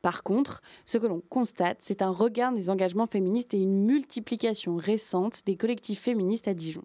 Par 0.00 0.22
contre, 0.22 0.62
ce 0.86 0.96
que 0.96 1.06
l'on 1.06 1.20
constate, 1.20 1.78
c'est 1.80 2.00
un 2.00 2.10
regain 2.10 2.50
des 2.50 2.70
engagements 2.70 3.06
féministes 3.06 3.52
et 3.52 3.60
une 3.60 3.84
multiplication 3.84 4.76
récente 4.76 5.42
des 5.44 5.56
collectifs 5.56 6.00
féministes 6.00 6.48
à 6.48 6.54
Dijon. 6.54 6.82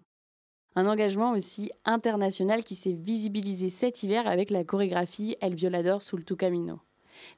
Un 0.76 0.86
engagement 0.86 1.32
aussi 1.32 1.72
international 1.86 2.62
qui 2.62 2.74
s'est 2.74 2.92
visibilisé 2.92 3.70
cet 3.70 4.02
hiver 4.02 4.28
avec 4.28 4.50
la 4.50 4.62
chorégraphie 4.62 5.36
El 5.40 5.54
Violador 5.54 6.02
sul 6.02 6.24
tu 6.24 6.36
camino. 6.36 6.80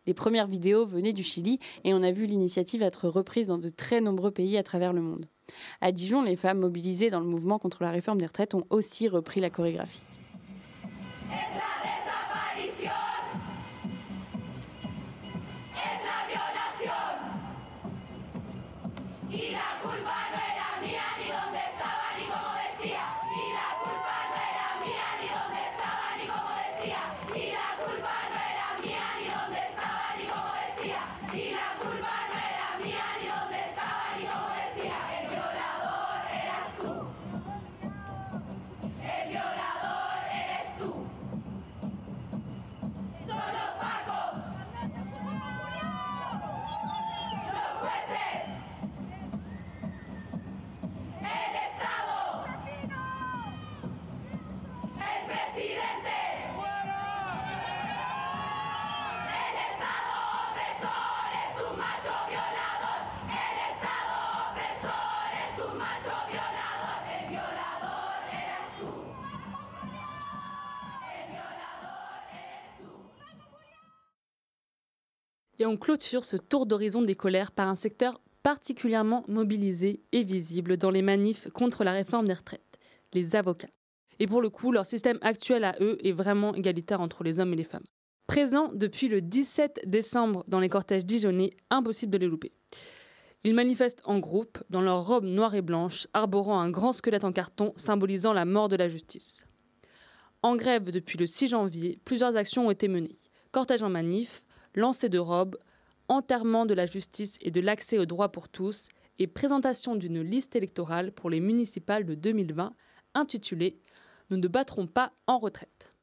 Les 0.06 0.14
premières 0.14 0.46
vidéos 0.46 0.86
venaient 0.86 1.12
du 1.12 1.22
Chili 1.22 1.58
et 1.84 1.94
on 1.94 2.02
a 2.02 2.10
vu 2.10 2.26
l'initiative 2.26 2.82
être 2.82 3.08
reprise 3.08 3.46
dans 3.46 3.58
de 3.58 3.68
très 3.68 4.00
nombreux 4.00 4.30
pays 4.30 4.56
à 4.56 4.62
travers 4.62 4.92
le 4.92 5.00
monde. 5.00 5.26
À 5.80 5.92
Dijon, 5.92 6.22
les 6.22 6.36
femmes 6.36 6.60
mobilisées 6.60 7.10
dans 7.10 7.20
le 7.20 7.26
mouvement 7.26 7.58
contre 7.58 7.82
la 7.82 7.90
réforme 7.90 8.18
des 8.18 8.26
retraites 8.26 8.54
ont 8.54 8.66
aussi 8.70 9.08
repris 9.08 9.40
la 9.40 9.50
chorégraphie. 9.50 10.02
Et 75.60 75.66
on 75.66 75.76
clôture 75.76 76.24
ce 76.24 76.38
tour 76.38 76.64
d'horizon 76.64 77.02
des 77.02 77.14
colères 77.14 77.52
par 77.52 77.68
un 77.68 77.74
secteur 77.74 78.18
particulièrement 78.42 79.24
mobilisé 79.28 80.00
et 80.10 80.24
visible 80.24 80.78
dans 80.78 80.90
les 80.90 81.02
manifs 81.02 81.50
contre 81.50 81.84
la 81.84 81.92
réforme 81.92 82.26
des 82.26 82.32
retraites, 82.32 82.78
les 83.12 83.36
avocats. 83.36 83.68
Et 84.20 84.26
pour 84.26 84.40
le 84.40 84.48
coup, 84.48 84.72
leur 84.72 84.86
système 84.86 85.18
actuel 85.20 85.64
à 85.64 85.76
eux 85.80 85.98
est 86.02 86.12
vraiment 86.12 86.54
égalitaire 86.54 87.02
entre 87.02 87.24
les 87.24 87.40
hommes 87.40 87.52
et 87.52 87.56
les 87.56 87.64
femmes. 87.64 87.84
Présents 88.26 88.70
depuis 88.72 89.08
le 89.08 89.20
17 89.20 89.82
décembre 89.86 90.44
dans 90.48 90.60
les 90.60 90.70
cortèges 90.70 91.04
dijonnais, 91.04 91.50
impossible 91.68 92.12
de 92.12 92.18
les 92.18 92.26
louper. 92.26 92.52
Ils 93.44 93.54
manifestent 93.54 94.02
en 94.04 94.18
groupe, 94.18 94.58
dans 94.70 94.80
leurs 94.80 95.06
robes 95.06 95.26
noires 95.26 95.54
et 95.54 95.62
blanches, 95.62 96.06
arborant 96.14 96.58
un 96.58 96.70
grand 96.70 96.94
squelette 96.94 97.24
en 97.24 97.32
carton 97.32 97.74
symbolisant 97.76 98.32
la 98.32 98.46
mort 98.46 98.70
de 98.70 98.76
la 98.76 98.88
justice. 98.88 99.46
En 100.42 100.56
grève 100.56 100.90
depuis 100.90 101.18
le 101.18 101.26
6 101.26 101.48
janvier, 101.48 101.98
plusieurs 102.06 102.36
actions 102.36 102.68
ont 102.68 102.70
été 102.70 102.88
menées. 102.88 103.18
Cortège 103.52 103.82
en 103.82 103.90
manif, 103.90 104.44
lancer 104.74 105.08
de 105.08 105.18
robes, 105.18 105.56
enterrement 106.08 106.66
de 106.66 106.74
la 106.74 106.86
justice 106.86 107.38
et 107.40 107.50
de 107.50 107.60
l'accès 107.60 107.98
aux 107.98 108.06
droits 108.06 108.32
pour 108.32 108.48
tous, 108.48 108.88
et 109.18 109.26
présentation 109.26 109.96
d'une 109.96 110.22
liste 110.22 110.56
électorale 110.56 111.12
pour 111.12 111.30
les 111.30 111.40
municipales 111.40 112.04
de 112.04 112.14
2020 112.14 112.72
intitulée 113.14 113.78
Nous 114.30 114.38
ne 114.38 114.48
battrons 114.48 114.86
pas 114.86 115.12
en 115.26 115.38
retraite. 115.38 115.94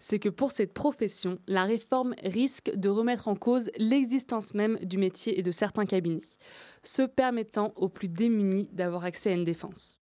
C'est 0.00 0.18
que 0.18 0.28
pour 0.28 0.50
cette 0.50 0.74
profession, 0.74 1.38
la 1.46 1.64
réforme 1.64 2.14
risque 2.24 2.74
de 2.74 2.88
remettre 2.88 3.28
en 3.28 3.36
cause 3.36 3.70
l'existence 3.78 4.52
même 4.54 4.76
du 4.82 4.98
métier 4.98 5.38
et 5.38 5.42
de 5.42 5.50
certains 5.50 5.86
cabinets, 5.86 6.20
se 6.82 7.02
permettant 7.02 7.72
aux 7.76 7.88
plus 7.88 8.08
démunis 8.08 8.68
d'avoir 8.72 9.04
accès 9.04 9.30
à 9.30 9.34
une 9.34 9.44
défense. 9.44 9.98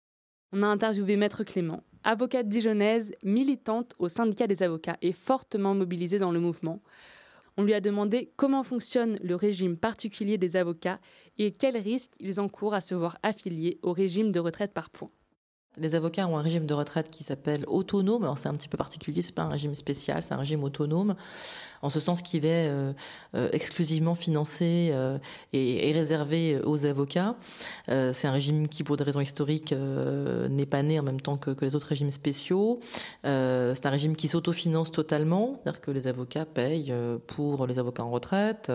On 0.54 0.64
a 0.64 0.68
interviewé 0.68 1.16
Maître 1.16 1.44
Clément, 1.44 1.84
avocate 2.04 2.48
dijonnaise, 2.48 3.12
militante 3.24 3.94
au 4.00 4.10
syndicat 4.10 4.48
des 4.48 4.64
avocats 4.64 4.98
et 5.02 5.12
fortement 5.12 5.76
mobilisée 5.76 6.20
dans 6.20 6.32
le 6.32 6.40
mouvement, 6.40 6.82
on 7.60 7.64
lui 7.64 7.74
a 7.74 7.82
demandé 7.82 8.32
comment 8.38 8.64
fonctionne 8.64 9.20
le 9.22 9.36
régime 9.36 9.76
particulier 9.76 10.38
des 10.38 10.56
avocats 10.56 11.02
et 11.38 11.52
quels 11.52 11.76
risques 11.76 12.14
ils 12.22 12.40
encourent 12.40 12.74
à 12.74 12.80
se 12.80 12.96
voir 12.96 13.18
affiliés 13.22 13.80
au 13.82 13.92
régime 13.92 14.32
de 14.32 14.40
retraite 14.40 14.74
par 14.74 14.90
points. 14.90 15.12
Les 15.80 15.96
avocats 15.96 16.28
ont 16.28 16.38
un 16.38 16.42
régime 16.42 16.66
de 16.66 16.74
retraite 16.74 17.10
qui 17.10 17.24
s'appelle 17.24 17.64
autonome. 17.68 18.24
Alors 18.24 18.38
c'est 18.38 18.50
un 18.50 18.56
petit 18.56 18.68
peu 18.68 18.78
particulier, 18.78 19.22
c'est 19.22 19.36
pas 19.36 19.44
un 19.44 19.50
régime 19.50 19.76
spécial, 19.76 20.22
c'est 20.22 20.34
un 20.34 20.38
régime 20.38 20.64
autonome, 20.64 21.16
en 21.82 21.90
ce 21.90 22.00
sens 22.00 22.22
qu'il 22.22 22.46
est 22.46 22.68
euh, 22.68 22.92
euh, 23.36 23.50
exclusivement 23.54 24.16
financé 24.16 24.90
euh, 24.92 25.18
et, 25.54 25.92
réservé 25.94 26.60
aux 26.64 26.86
avocats. 26.86 27.36
c'est 27.88 28.28
un 28.28 28.32
régime 28.32 28.68
qui, 28.68 28.84
pour 28.84 28.96
des 28.96 29.04
raisons 29.04 29.22
historiques, 29.22 29.74
n'est 29.74 30.66
pas 30.66 30.84
né 30.84 31.00
en 31.00 31.04
même 31.04 31.20
temps 31.20 31.38
que, 31.38 31.56
les 31.62 31.76
autres 31.76 31.88
régimes 31.88 32.12
spéciaux. 32.12 32.80
c'est 33.24 33.86
un 33.86 33.90
régime 33.90 34.16
qui 34.16 34.28
s'autofinance 34.28 34.92
totalement, 34.92 35.60
c'est-à-dire 35.64 35.82
que 35.82 35.92
les 35.92 36.08
avocats 36.08 36.46
payent 36.46 36.94
pour 37.28 37.66
les 37.66 37.80
avocats 37.80 38.04
en 38.04 38.12
retraite. 38.12 38.72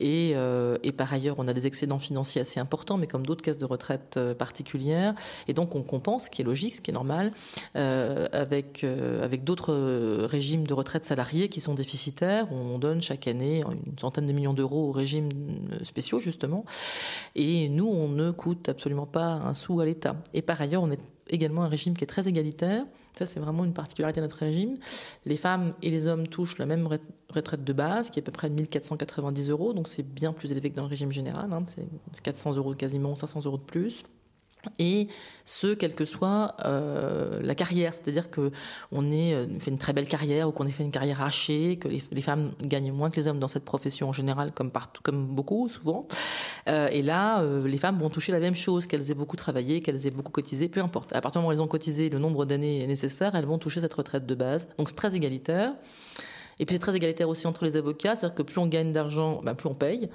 Et, 0.00 0.34
et, 0.82 0.92
par 0.92 1.12
ailleurs, 1.12 1.36
on 1.38 1.46
a 1.46 1.54
des 1.54 1.66
excédents 1.66 1.98
financiers 1.98 2.40
assez 2.42 2.60
importants, 2.60 2.96
mais 2.96 3.06
comme 3.06 3.24
d'autres 3.24 3.42
caisses 3.42 3.58
de 3.58 3.64
retraite 3.64 4.18
particulières. 4.36 5.14
Et 5.46 5.54
donc 5.54 5.74
on 5.74 5.82
compense 5.82 6.28
qui 6.38 6.42
est 6.42 6.44
logique, 6.44 6.76
ce 6.76 6.80
qui 6.80 6.92
est 6.92 6.94
normal, 6.94 7.32
euh, 7.74 8.28
avec, 8.30 8.84
euh, 8.84 9.24
avec 9.24 9.42
d'autres 9.42 9.74
régimes 10.26 10.68
de 10.68 10.72
retraite 10.72 11.04
salariés 11.04 11.48
qui 11.48 11.58
sont 11.58 11.74
déficitaires. 11.74 12.46
On 12.52 12.78
donne 12.78 13.02
chaque 13.02 13.26
année 13.26 13.64
une 13.64 13.98
centaine 13.98 14.26
de 14.26 14.32
millions 14.32 14.54
d'euros 14.54 14.88
aux 14.88 14.92
régimes 14.92 15.30
spéciaux, 15.82 16.20
justement. 16.20 16.64
Et 17.34 17.68
nous, 17.68 17.88
on 17.88 18.06
ne 18.06 18.30
coûte 18.30 18.68
absolument 18.68 19.06
pas 19.06 19.32
un 19.32 19.52
sou 19.52 19.80
à 19.80 19.84
l'État. 19.84 20.14
Et 20.32 20.42
par 20.42 20.60
ailleurs, 20.60 20.84
on 20.84 20.92
est 20.92 21.00
également 21.28 21.64
un 21.64 21.68
régime 21.68 21.94
qui 21.94 22.04
est 22.04 22.06
très 22.06 22.28
égalitaire. 22.28 22.84
Ça, 23.18 23.26
c'est 23.26 23.40
vraiment 23.40 23.64
une 23.64 23.74
particularité 23.74 24.20
de 24.20 24.26
notre 24.26 24.36
régime. 24.36 24.76
Les 25.26 25.34
femmes 25.34 25.74
et 25.82 25.90
les 25.90 26.06
hommes 26.06 26.28
touchent 26.28 26.58
la 26.58 26.66
même 26.66 26.88
retraite 27.30 27.64
de 27.64 27.72
base, 27.72 28.10
qui 28.10 28.20
est 28.20 28.22
à 28.22 28.26
peu 28.26 28.30
près 28.30 28.48
de 28.48 28.54
1490 28.54 29.50
euros. 29.50 29.72
Donc, 29.72 29.88
c'est 29.88 30.04
bien 30.04 30.32
plus 30.32 30.52
élevé 30.52 30.70
que 30.70 30.76
dans 30.76 30.84
le 30.84 30.88
régime 30.88 31.10
général. 31.10 31.52
Hein. 31.52 31.64
C'est 32.12 32.22
400 32.22 32.54
euros 32.54 32.74
quasiment, 32.74 33.16
500 33.16 33.40
euros 33.44 33.58
de 33.58 33.64
plus 33.64 34.04
et 34.78 35.08
ce, 35.44 35.74
quelle 35.74 35.94
que 35.94 36.04
soit 36.04 36.54
euh, 36.64 37.40
la 37.42 37.54
carrière. 37.54 37.94
C'est-à-dire 37.94 38.30
qu'on 38.30 38.50
euh, 38.92 39.46
fait 39.60 39.70
une 39.70 39.78
très 39.78 39.92
belle 39.92 40.06
carrière 40.06 40.48
ou 40.48 40.52
qu'on 40.52 40.66
ait 40.66 40.70
fait 40.70 40.82
une 40.82 40.90
carrière 40.90 41.22
hachée, 41.22 41.76
que 41.76 41.88
les, 41.88 42.20
femmes 42.20 42.52
gagnent 42.62 42.92
moins 42.92 43.10
que 43.10 43.16
les 43.16 43.28
hommes 43.28 43.38
dans 43.38 43.48
cette 43.48 43.64
profession 43.64 44.08
en 44.08 44.12
général, 44.12 44.52
comme, 44.52 44.70
partout, 44.70 45.02
comme 45.02 45.26
beaucoup, 45.26 45.68
souvent. 45.68 46.06
Euh, 46.68 46.88
et 46.88 47.02
là, 47.02 47.42
les 47.64 47.78
femmes 47.78 47.96
vont 47.96 48.10
toucher 48.10 48.32
la 48.32 48.40
même 48.40 48.54
chose, 48.54 48.86
qu'elles 48.86 49.10
aient 49.10 49.14
beaucoup 49.14 49.36
travaillé, 49.36 49.80
qu'elles 49.80 50.06
aient 50.06 50.10
beaucoup 50.10 50.32
cotisé, 50.32 50.68
peu 50.68 50.80
importe. 50.80 51.12
À 51.14 51.20
partir 51.20 51.40
du 51.40 51.42
moment 51.42 51.50
où 51.50 51.52
elles 51.52 51.62
ont 51.62 51.68
cotisé 51.68 52.08
le 52.08 52.18
nombre 52.18 52.44
d'années 52.44 52.86
nécessaires, 52.86 53.34
elles 53.34 53.46
vont 53.46 53.58
toucher 53.58 53.80
cette 53.80 53.94
retraite 53.94 54.26
de 54.26 54.34
base. 54.34 54.68
Donc 54.78 54.88
c'est 54.88 54.96
très 54.96 55.14
égalitaire. 55.14 55.72
Et 56.60 56.66
puis 56.66 56.74
c'est 56.74 56.80
très 56.80 56.96
égalitaire 56.96 57.28
aussi 57.28 57.46
entre 57.46 57.64
les 57.64 57.76
avocats, 57.76 58.16
c'est-à-dire 58.16 58.34
que 58.34 58.42
plus 58.42 58.58
on 58.58 58.66
gagne 58.66 58.92
d'argent, 58.92 59.40
ben, 59.42 59.54
plus 59.54 59.68
on 59.68 59.74
paye. 59.74 60.10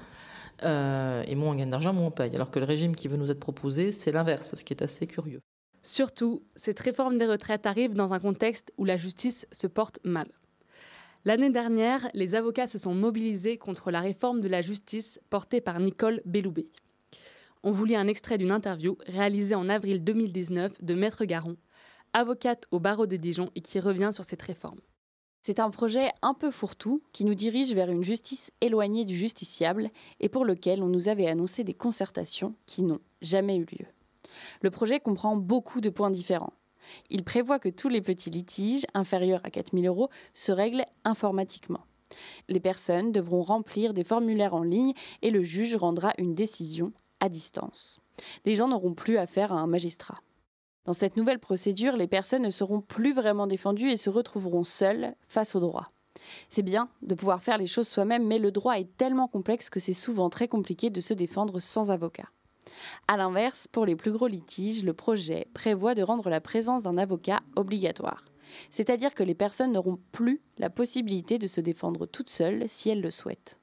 Euh, 0.63 1.23
et 1.27 1.35
moins 1.35 1.51
on 1.51 1.55
gagne 1.55 1.69
d'argent, 1.69 1.93
moins 1.93 2.07
on 2.07 2.11
paye. 2.11 2.35
Alors 2.35 2.51
que 2.51 2.59
le 2.59 2.65
régime 2.65 2.95
qui 2.95 3.07
veut 3.07 3.17
nous 3.17 3.31
être 3.31 3.39
proposé, 3.39 3.91
c'est 3.91 4.11
l'inverse, 4.11 4.55
ce 4.55 4.63
qui 4.63 4.73
est 4.73 4.83
assez 4.83 5.07
curieux. 5.07 5.41
Surtout, 5.81 6.43
cette 6.55 6.79
réforme 6.79 7.17
des 7.17 7.25
retraites 7.25 7.65
arrive 7.65 7.93
dans 7.93 8.13
un 8.13 8.19
contexte 8.19 8.71
où 8.77 8.85
la 8.85 8.97
justice 8.97 9.47
se 9.51 9.67
porte 9.67 9.99
mal. 10.03 10.27
L'année 11.25 11.49
dernière, 11.49 12.07
les 12.13 12.35
avocats 12.35 12.67
se 12.67 12.77
sont 12.77 12.93
mobilisés 12.93 13.57
contre 13.57 13.91
la 13.91 14.01
réforme 14.01 14.41
de 14.41 14.49
la 14.49 14.61
justice 14.61 15.19
portée 15.29 15.61
par 15.61 15.79
Nicole 15.79 16.21
Belloubet. 16.25 16.67
On 17.63 17.71
vous 17.71 17.85
lit 17.85 17.95
un 17.95 18.07
extrait 18.07 18.37
d'une 18.37 18.51
interview 18.51 18.97
réalisée 19.07 19.55
en 19.55 19.69
avril 19.69 20.03
2019 20.03 20.83
de 20.83 20.93
Maître 20.93 21.23
Garon, 21.23 21.55
avocate 22.11 22.65
au 22.71 22.79
barreau 22.79 23.07
de 23.07 23.15
Dijon 23.15 23.49
et 23.55 23.61
qui 23.61 23.79
revient 23.79 24.11
sur 24.13 24.25
cette 24.25 24.41
réforme. 24.41 24.79
C'est 25.45 25.59
un 25.59 25.69
projet 25.69 26.09
un 26.21 26.33
peu 26.33 26.51
fourre-tout 26.51 27.01
qui 27.11 27.25
nous 27.25 27.33
dirige 27.33 27.73
vers 27.73 27.89
une 27.89 28.01
justice 28.01 28.51
éloignée 28.61 29.03
du 29.03 29.17
justiciable 29.17 29.89
et 30.21 30.29
pour 30.29 30.45
lequel 30.45 30.81
on 30.81 30.87
nous 30.87 31.09
avait 31.09 31.27
annoncé 31.27 31.65
des 31.65 31.73
concertations 31.73 32.55
qui 32.65 32.81
n'ont 32.81 33.01
jamais 33.21 33.57
eu 33.57 33.65
lieu. 33.65 33.85
Le 34.61 34.71
projet 34.71 35.01
comprend 35.01 35.35
beaucoup 35.35 35.81
de 35.81 35.89
points 35.89 36.11
différents. 36.11 36.53
Il 37.09 37.25
prévoit 37.25 37.59
que 37.59 37.67
tous 37.67 37.89
les 37.89 37.99
petits 37.99 38.29
litiges 38.29 38.85
inférieurs 38.93 39.41
à 39.43 39.51
4 39.51 39.73
000 39.77 39.83
euros 39.83 40.09
se 40.33 40.53
règlent 40.53 40.85
informatiquement. 41.03 41.81
Les 42.47 42.61
personnes 42.61 43.11
devront 43.11 43.41
remplir 43.41 43.93
des 43.93 44.05
formulaires 44.05 44.53
en 44.53 44.63
ligne 44.63 44.93
et 45.21 45.29
le 45.29 45.43
juge 45.43 45.75
rendra 45.75 46.13
une 46.19 46.35
décision 46.35 46.93
à 47.19 47.27
distance. 47.27 47.99
Les 48.45 48.55
gens 48.55 48.69
n'auront 48.69 48.93
plus 48.93 49.17
affaire 49.17 49.51
à 49.51 49.59
un 49.59 49.67
magistrat. 49.67 50.19
Dans 50.85 50.93
cette 50.93 51.15
nouvelle 51.15 51.39
procédure, 51.39 51.95
les 51.95 52.07
personnes 52.07 52.41
ne 52.41 52.49
seront 52.49 52.81
plus 52.81 53.13
vraiment 53.13 53.47
défendues 53.47 53.91
et 53.91 53.97
se 53.97 54.09
retrouveront 54.09 54.65
seules 54.65 55.15
face 55.27 55.55
au 55.55 55.61
droit. 55.61 55.85
C'est 56.49 56.61
bien 56.61 56.89
de 57.01 57.15
pouvoir 57.15 57.41
faire 57.41 57.57
les 57.57 57.67
choses 57.67 57.87
soi-même, 57.87 58.27
mais 58.27 58.37
le 58.37 58.51
droit 58.51 58.77
est 58.77 58.97
tellement 58.97 59.27
complexe 59.27 59.69
que 59.69 59.79
c'est 59.79 59.93
souvent 59.93 60.29
très 60.29 60.47
compliqué 60.47 60.89
de 60.89 61.01
se 61.01 61.13
défendre 61.13 61.59
sans 61.59 61.89
avocat. 61.89 62.29
A 63.07 63.17
l'inverse, 63.17 63.67
pour 63.67 63.85
les 63.85 63.95
plus 63.95 64.11
gros 64.11 64.27
litiges, 64.27 64.83
le 64.83 64.93
projet 64.93 65.47
prévoit 65.53 65.95
de 65.95 66.03
rendre 66.03 66.29
la 66.29 66.41
présence 66.41 66.83
d'un 66.83 66.97
avocat 66.97 67.41
obligatoire. 67.55 68.25
C'est-à-dire 68.69 69.13
que 69.13 69.23
les 69.23 69.35
personnes 69.35 69.71
n'auront 69.71 69.99
plus 70.11 70.41
la 70.57 70.69
possibilité 70.69 71.37
de 71.37 71.47
se 71.47 71.61
défendre 71.61 72.05
toutes 72.05 72.29
seules 72.29 72.63
si 72.67 72.89
elles 72.89 73.01
le 73.01 73.11
souhaitent. 73.11 73.59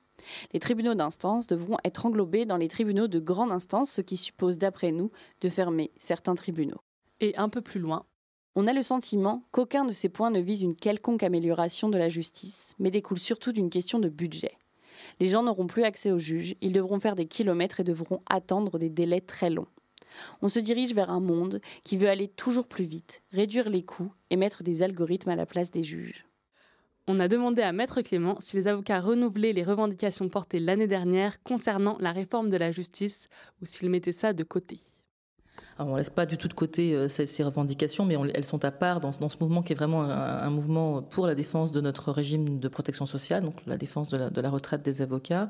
Les 0.52 0.60
tribunaux 0.60 0.94
d'instance 0.94 1.46
devront 1.46 1.78
être 1.84 2.06
englobés 2.06 2.44
dans 2.44 2.56
les 2.56 2.68
tribunaux 2.68 3.08
de 3.08 3.18
grande 3.18 3.52
instance, 3.52 3.90
ce 3.90 4.00
qui 4.00 4.16
suppose, 4.16 4.58
d'après 4.58 4.90
nous, 4.90 5.10
de 5.40 5.48
fermer 5.48 5.90
certains 5.96 6.34
tribunaux. 6.34 6.80
Et 7.20 7.36
un 7.36 7.50
peu 7.50 7.60
plus 7.60 7.80
loin, 7.80 8.06
on 8.56 8.66
a 8.66 8.72
le 8.72 8.82
sentiment 8.82 9.44
qu'aucun 9.52 9.84
de 9.84 9.92
ces 9.92 10.08
points 10.08 10.30
ne 10.30 10.40
vise 10.40 10.62
une 10.62 10.74
quelconque 10.74 11.22
amélioration 11.22 11.90
de 11.90 11.98
la 11.98 12.08
justice, 12.08 12.74
mais 12.78 12.90
découle 12.90 13.18
surtout 13.18 13.52
d'une 13.52 13.68
question 13.68 13.98
de 13.98 14.08
budget. 14.08 14.52
Les 15.20 15.26
gens 15.26 15.42
n'auront 15.42 15.66
plus 15.66 15.84
accès 15.84 16.10
aux 16.10 16.18
juges, 16.18 16.56
ils 16.62 16.72
devront 16.72 16.98
faire 16.98 17.16
des 17.16 17.26
kilomètres 17.26 17.80
et 17.80 17.84
devront 17.84 18.22
attendre 18.26 18.78
des 18.78 18.88
délais 18.88 19.20
très 19.20 19.50
longs. 19.50 19.68
On 20.40 20.48
se 20.48 20.58
dirige 20.58 20.94
vers 20.94 21.10
un 21.10 21.20
monde 21.20 21.60
qui 21.84 21.98
veut 21.98 22.08
aller 22.08 22.28
toujours 22.28 22.66
plus 22.66 22.84
vite, 22.84 23.22
réduire 23.32 23.68
les 23.68 23.82
coûts 23.82 24.12
et 24.30 24.36
mettre 24.36 24.62
des 24.62 24.82
algorithmes 24.82 25.30
à 25.30 25.36
la 25.36 25.46
place 25.46 25.70
des 25.70 25.84
juges. 25.84 26.24
On 27.06 27.18
a 27.18 27.28
demandé 27.28 27.60
à 27.60 27.72
Maître 27.72 28.00
Clément 28.00 28.36
si 28.40 28.56
les 28.56 28.66
avocats 28.66 29.00
renouvelaient 29.00 29.52
les 29.52 29.62
revendications 29.62 30.28
portées 30.28 30.58
l'année 30.58 30.86
dernière 30.86 31.42
concernant 31.42 31.98
la 32.00 32.12
réforme 32.12 32.48
de 32.48 32.56
la 32.56 32.72
justice 32.72 33.28
ou 33.60 33.66
s'ils 33.66 33.90
mettaient 33.90 34.12
ça 34.12 34.32
de 34.32 34.44
côté 34.44 34.78
on 35.86 35.92
ne 35.92 35.96
laisse 35.96 36.10
pas 36.10 36.26
du 36.26 36.36
tout 36.36 36.48
de 36.48 36.54
côté 36.54 36.94
euh, 36.94 37.08
ces, 37.08 37.42
revendications, 37.42 38.04
mais 38.04 38.16
elles 38.34 38.44
sont 38.44 38.64
à 38.64 38.70
part 38.70 39.00
dans, 39.00 39.12
ce 39.12 39.36
mouvement 39.40 39.62
qui 39.62 39.72
est 39.72 39.76
vraiment 39.76 40.02
un, 40.02 40.50
mouvement 40.50 41.02
pour 41.02 41.26
la 41.26 41.34
défense 41.34 41.72
de 41.72 41.80
notre 41.80 42.12
régime 42.12 42.58
de 42.58 42.68
protection 42.68 43.06
sociale, 43.06 43.44
donc 43.44 43.54
la 43.66 43.76
défense 43.76 44.08
de 44.08 44.40
la, 44.40 44.50
retraite 44.50 44.82
des 44.82 45.02
avocats. 45.02 45.48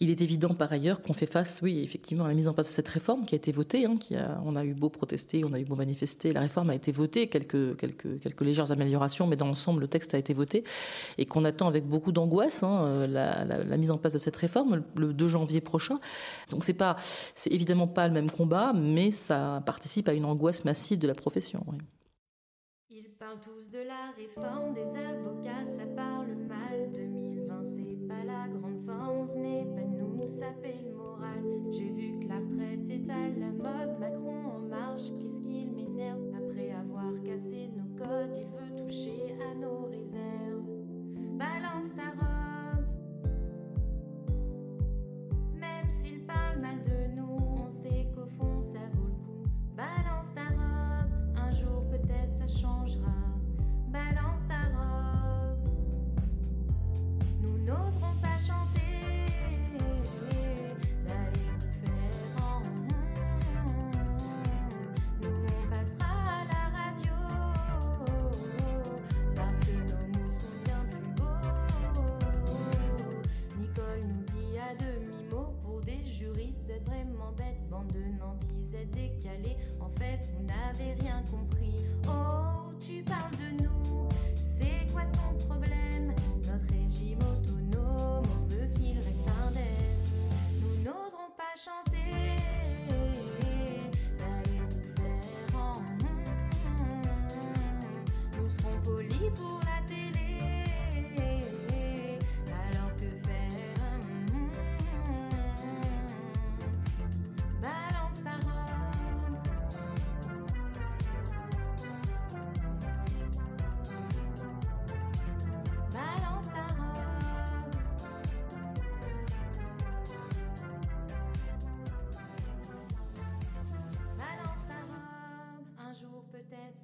Il 0.00 0.10
est 0.10 0.20
évident 0.20 0.54
par 0.54 0.72
ailleurs 0.72 1.02
qu'on 1.02 1.12
fait 1.12 1.26
face, 1.26 1.58
oui, 1.62 1.80
effectivement, 1.82 2.24
à 2.24 2.28
la 2.28 2.34
mise 2.34 2.46
en 2.46 2.52
place 2.52 2.68
de 2.68 2.72
cette 2.72 2.86
réforme 2.86 3.24
qui 3.26 3.34
a 3.34 3.36
été 3.36 3.50
votée. 3.50 3.84
Hein, 3.84 3.96
on 4.44 4.54
a 4.54 4.64
eu 4.64 4.74
beau 4.74 4.90
protester, 4.90 5.44
on 5.44 5.52
a 5.52 5.58
eu 5.58 5.64
beau 5.64 5.74
manifester, 5.74 6.32
la 6.32 6.40
réforme 6.40 6.70
a 6.70 6.74
été 6.74 6.92
votée, 6.92 7.28
quelques 7.28 8.40
légères 8.40 8.70
améliorations, 8.70 9.26
mais 9.26 9.36
dans 9.36 9.46
l'ensemble, 9.46 9.80
le 9.80 9.88
texte 9.88 10.14
a 10.14 10.18
été 10.18 10.34
voté 10.34 10.62
et 11.16 11.26
qu'on 11.26 11.44
attend 11.44 11.66
avec 11.66 11.86
beaucoup 11.86 12.12
d'angoisse 12.12 12.62
hein, 12.62 12.84
euh, 12.84 13.06
la, 13.06 13.76
mise 13.76 13.90
en 13.90 13.98
place 13.98 14.12
de 14.12 14.18
cette 14.18 14.36
réforme 14.36 14.82
le 14.96 15.12
2 15.12 15.28
janvier 15.28 15.60
prochain. 15.60 15.98
Donc 16.50 16.64
c'est 16.64 16.74
pas, 16.74 16.96
c'est 17.34 17.52
évidemment 17.52 17.86
pas 17.88 18.06
le 18.06 18.14
même 18.14 18.30
combat, 18.30 18.72
mais 18.72 19.10
ça 19.10 19.47
participe 19.64 20.08
à 20.08 20.14
une 20.14 20.24
angoisse 20.24 20.64
massive 20.64 20.98
de 20.98 21.08
la 21.08 21.14
profession. 21.14 21.64
Ils 22.90 23.10
parlent 23.18 23.40
tous 23.40 23.70
de 23.70 23.80
la 23.80 24.12
réforme 24.16 24.72
des 24.74 24.88
avocats, 24.96 25.64
ça 25.64 25.86
parle 25.94 26.34
mal 26.34 26.90
2020, 26.94 27.64
c'est 27.64 28.08
pas 28.08 28.24
la 28.24 28.48
grande 28.48 28.80
forme, 28.80 29.28
venez 29.34 29.64
pas 29.74 29.82
nous 29.82 30.26
saper 30.26 30.74
le 30.84 30.92
moral. 30.94 31.42
J'ai 31.70 31.90
vu 31.90 32.18
que 32.20 32.28
la 32.28 32.38
retraite 32.38 32.88
est 32.90 33.10
à 33.10 33.28
la 33.28 33.52
mode, 33.52 33.98
Macron 33.98 34.44
en 34.56 34.60
marche, 34.60 35.10
qu'est-ce 35.18 35.40
qu'il 35.40 35.72
m'énerve? 35.72 36.20
Après 36.36 36.70
avoir 36.70 37.12
cassé 37.22 37.70
nos 37.76 37.90
codes, 37.96 38.36
il 38.36 38.46
veut 38.46 38.74
toucher 38.76 39.36
à 39.50 39.54
nos 39.54 39.86
réserves. 39.86 40.64
Balance 41.38 41.94
ta 41.94 42.10
robe, 42.18 42.86
même 45.54 45.88
s'il 45.88 46.24
parle 46.26 46.58
mal 46.60 46.82
de 46.82 47.14
nous, 47.16 47.38
on 47.56 47.70
sait 47.70 48.06
qu'au 48.14 48.26
fond 48.26 48.60
ça 48.60 48.80
vaut 48.94 49.08
le 49.08 49.14
coup. 49.24 49.27
Balance 49.78 50.34
ta 50.34 50.48
robe, 50.48 51.12
un 51.36 51.52
jour 51.52 51.88
peut-être 51.88 52.32
ça 52.32 52.48
changera. 52.48 53.14
Balance 53.86 54.42
ta 54.48 54.76
robe, 54.76 55.68
nous 57.40 57.58
n'oserons 57.58 58.16
pas 58.20 58.36
chanter. 58.38 59.27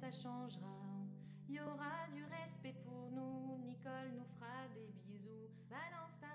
Ça 0.05 0.11
changera. 0.11 0.67
Il 1.47 1.55
y 1.55 1.59
aura 1.59 2.07
du 2.13 2.23
respect 2.25 2.75
pour 2.83 3.09
nous, 3.11 3.57
Nicole 3.65 4.11
nous 4.15 4.25
fera 4.35 4.67
des 4.73 4.91
bisous. 5.03 5.49
Balance 5.69 6.19
ta 6.19 6.27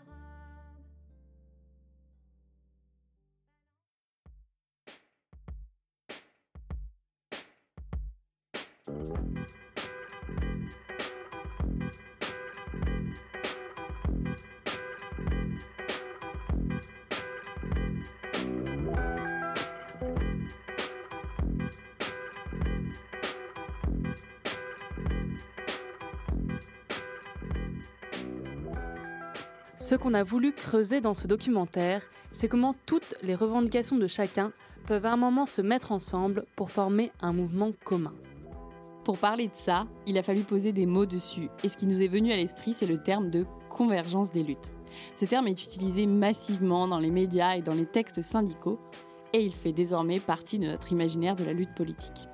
robe. 8.86 9.29
Ce 29.91 29.97
qu'on 29.97 30.14
a 30.14 30.22
voulu 30.22 30.53
creuser 30.53 31.01
dans 31.01 31.14
ce 31.14 31.26
documentaire, 31.26 32.01
c'est 32.30 32.47
comment 32.47 32.76
toutes 32.86 33.16
les 33.24 33.34
revendications 33.34 33.97
de 33.97 34.07
chacun 34.07 34.53
peuvent 34.86 35.05
à 35.05 35.14
un 35.14 35.16
moment 35.16 35.47
se 35.47 35.62
mettre 35.62 35.91
ensemble 35.91 36.45
pour 36.55 36.70
former 36.70 37.11
un 37.20 37.32
mouvement 37.32 37.72
commun. 37.84 38.14
Pour 39.03 39.18
parler 39.18 39.49
de 39.49 39.57
ça, 39.57 39.88
il 40.07 40.16
a 40.16 40.22
fallu 40.22 40.43
poser 40.43 40.70
des 40.70 40.86
mots 40.86 41.07
dessus, 41.07 41.49
et 41.64 41.68
ce 41.68 41.76
qui 41.76 41.86
nous 41.86 42.03
est 42.03 42.07
venu 42.07 42.30
à 42.30 42.36
l'esprit, 42.36 42.72
c'est 42.72 42.86
le 42.86 43.03
terme 43.03 43.30
de 43.30 43.47
convergence 43.68 44.30
des 44.30 44.45
luttes. 44.45 44.76
Ce 45.16 45.24
terme 45.24 45.49
est 45.49 45.61
utilisé 45.61 46.07
massivement 46.07 46.86
dans 46.86 47.01
les 47.01 47.11
médias 47.11 47.57
et 47.57 47.62
dans 47.62 47.74
les 47.74 47.86
textes 47.86 48.22
syndicaux, 48.22 48.78
et 49.32 49.43
il 49.43 49.53
fait 49.53 49.72
désormais 49.72 50.20
partie 50.20 50.61
de 50.61 50.68
notre 50.68 50.93
imaginaire 50.93 51.34
de 51.34 51.43
la 51.43 51.53
lutte 51.53 51.74
politique. 51.74 52.28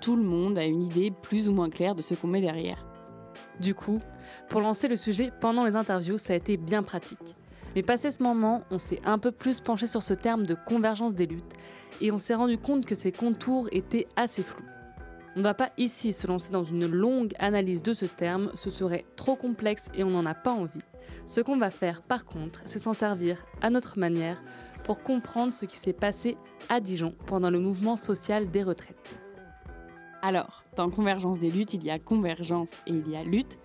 Tout 0.00 0.16
le 0.16 0.24
monde 0.24 0.58
a 0.58 0.64
une 0.64 0.82
idée 0.82 1.12
plus 1.12 1.48
ou 1.48 1.52
moins 1.52 1.70
claire 1.70 1.94
de 1.94 2.02
ce 2.02 2.14
qu'on 2.14 2.26
met 2.26 2.40
derrière. 2.40 2.87
Du 3.60 3.74
coup, 3.74 4.00
pour 4.48 4.60
lancer 4.60 4.88
le 4.88 4.96
sujet 4.96 5.32
pendant 5.40 5.64
les 5.64 5.76
interviews, 5.76 6.18
ça 6.18 6.32
a 6.32 6.36
été 6.36 6.56
bien 6.56 6.82
pratique. 6.82 7.36
Mais 7.74 7.82
passé 7.82 8.10
ce 8.10 8.22
moment, 8.22 8.62
on 8.70 8.78
s'est 8.78 9.00
un 9.04 9.18
peu 9.18 9.30
plus 9.30 9.60
penché 9.60 9.86
sur 9.86 10.02
ce 10.02 10.14
terme 10.14 10.46
de 10.46 10.54
convergence 10.54 11.14
des 11.14 11.26
luttes 11.26 11.52
et 12.00 12.10
on 12.12 12.18
s'est 12.18 12.34
rendu 12.34 12.58
compte 12.58 12.86
que 12.86 12.94
ses 12.94 13.12
contours 13.12 13.68
étaient 13.72 14.06
assez 14.16 14.42
flous. 14.42 14.64
On 15.36 15.40
ne 15.40 15.44
va 15.44 15.54
pas 15.54 15.70
ici 15.76 16.12
se 16.12 16.26
lancer 16.26 16.50
dans 16.50 16.62
une 16.62 16.86
longue 16.86 17.32
analyse 17.38 17.82
de 17.82 17.92
ce 17.92 18.06
terme, 18.06 18.50
ce 18.54 18.70
serait 18.70 19.04
trop 19.16 19.36
complexe 19.36 19.88
et 19.94 20.02
on 20.02 20.10
n'en 20.10 20.26
a 20.26 20.34
pas 20.34 20.50
envie. 20.50 20.80
Ce 21.26 21.40
qu'on 21.40 21.58
va 21.58 21.70
faire 21.70 22.02
par 22.02 22.24
contre, 22.24 22.62
c'est 22.66 22.78
s'en 22.78 22.94
servir 22.94 23.44
à 23.60 23.70
notre 23.70 23.98
manière 23.98 24.42
pour 24.84 25.02
comprendre 25.02 25.52
ce 25.52 25.66
qui 25.66 25.76
s'est 25.76 25.92
passé 25.92 26.36
à 26.68 26.80
Dijon 26.80 27.14
pendant 27.26 27.50
le 27.50 27.60
mouvement 27.60 27.96
social 27.96 28.50
des 28.50 28.62
retraites. 28.62 29.20
Alors, 30.22 30.64
dans 30.78 30.90
Convergence 30.90 31.40
des 31.40 31.50
luttes, 31.50 31.74
il 31.74 31.82
y 31.82 31.90
a 31.90 31.98
convergence 31.98 32.72
et 32.86 32.92
il 32.92 33.08
y 33.10 33.16
a 33.16 33.24
lutte. 33.24 33.58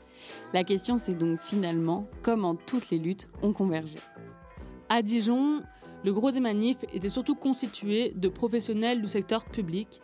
La 0.52 0.64
question, 0.64 0.98
c'est 0.98 1.14
donc 1.14 1.40
finalement 1.40 2.08
comment 2.24 2.56
toutes 2.56 2.90
les 2.90 2.98
luttes 2.98 3.30
ont 3.44 3.54
convergé. 3.54 4.00
À 4.90 5.04
Dijon, 5.04 5.62
le 6.04 6.12
gros 6.12 6.32
des 6.32 6.40
manifs 6.40 6.84
était 6.92 7.10
surtout 7.10 7.36
constitué 7.36 8.14
de 8.16 8.28
professionnels 8.30 9.00
du 9.00 9.08
secteur 9.08 9.46
public, 9.46 10.02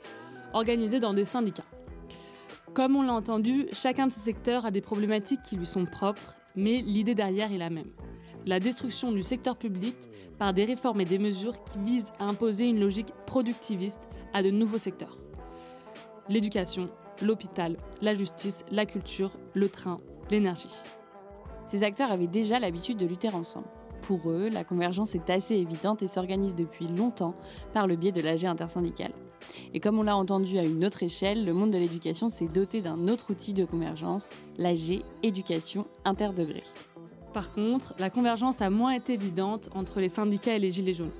organisés 0.53 0.99
dans 0.99 1.15
des 1.15 1.25
syndicats. 1.25 1.65
Comme 2.75 2.95
on 2.95 3.01
l'a 3.01 3.13
entendu, 3.13 3.67
chacun 3.73 4.05
de 4.05 4.11
ces 4.11 4.19
secteurs 4.19 4.67
a 4.67 4.71
des 4.71 4.81
problématiques 4.81 5.41
qui 5.41 5.55
lui 5.55 5.65
sont 5.65 5.85
propres, 5.85 6.35
mais 6.55 6.83
l'idée 6.83 7.15
derrière 7.15 7.51
est 7.51 7.57
la 7.57 7.71
même. 7.71 7.89
La 8.45 8.59
destruction 8.59 9.11
du 9.11 9.23
secteur 9.23 9.57
public 9.57 9.95
par 10.37 10.53
des 10.53 10.63
réformes 10.63 11.01
et 11.01 11.05
des 11.05 11.17
mesures 11.17 11.63
qui 11.63 11.79
visent 11.79 12.13
à 12.19 12.25
imposer 12.25 12.67
une 12.67 12.79
logique 12.79 13.13
productiviste 13.25 14.07
à 14.31 14.43
de 14.43 14.51
nouveaux 14.51 14.77
secteurs. 14.77 15.17
L'éducation, 16.29 16.91
l'hôpital, 17.21 17.77
la 18.01 18.13
justice, 18.13 18.65
la 18.71 18.85
culture, 18.85 19.31
le 19.53 19.69
train, 19.69 19.97
l'énergie. 20.29 20.69
Ces 21.65 21.83
acteurs 21.83 22.11
avaient 22.11 22.27
déjà 22.27 22.59
l'habitude 22.59 22.97
de 22.97 23.05
lutter 23.05 23.29
ensemble. 23.29 23.67
Pour 24.01 24.29
eux, 24.29 24.49
la 24.49 24.63
convergence 24.63 25.13
est 25.15 25.29
assez 25.29 25.55
évidente 25.55 26.01
et 26.01 26.07
s'organise 26.07 26.55
depuis 26.55 26.87
longtemps 26.87 27.35
par 27.73 27.85
le 27.85 27.95
biais 27.95 28.11
de 28.11 28.21
l'AG 28.21 28.45
intersyndicale. 28.45 29.11
Et 29.73 29.79
comme 29.79 29.99
on 29.99 30.03
l'a 30.03 30.17
entendu 30.17 30.57
à 30.57 30.63
une 30.63 30.85
autre 30.85 31.03
échelle, 31.03 31.45
le 31.45 31.53
monde 31.53 31.71
de 31.71 31.77
l'éducation 31.77 32.29
s'est 32.29 32.47
doté 32.47 32.81
d'un 32.81 33.07
autre 33.07 33.31
outil 33.31 33.53
de 33.53 33.65
convergence, 33.65 34.29
l'AG 34.57 35.03
éducation 35.23 35.85
interdegré. 36.05 36.63
Par 37.33 37.51
contre, 37.53 37.93
la 37.99 38.09
convergence 38.09 38.61
a 38.61 38.69
moins 38.69 38.91
été 38.91 39.13
évidente 39.13 39.69
entre 39.75 39.99
les 39.99 40.09
syndicats 40.09 40.55
et 40.55 40.59
les 40.59 40.71
Gilets 40.71 40.93
jaunes. 40.93 41.11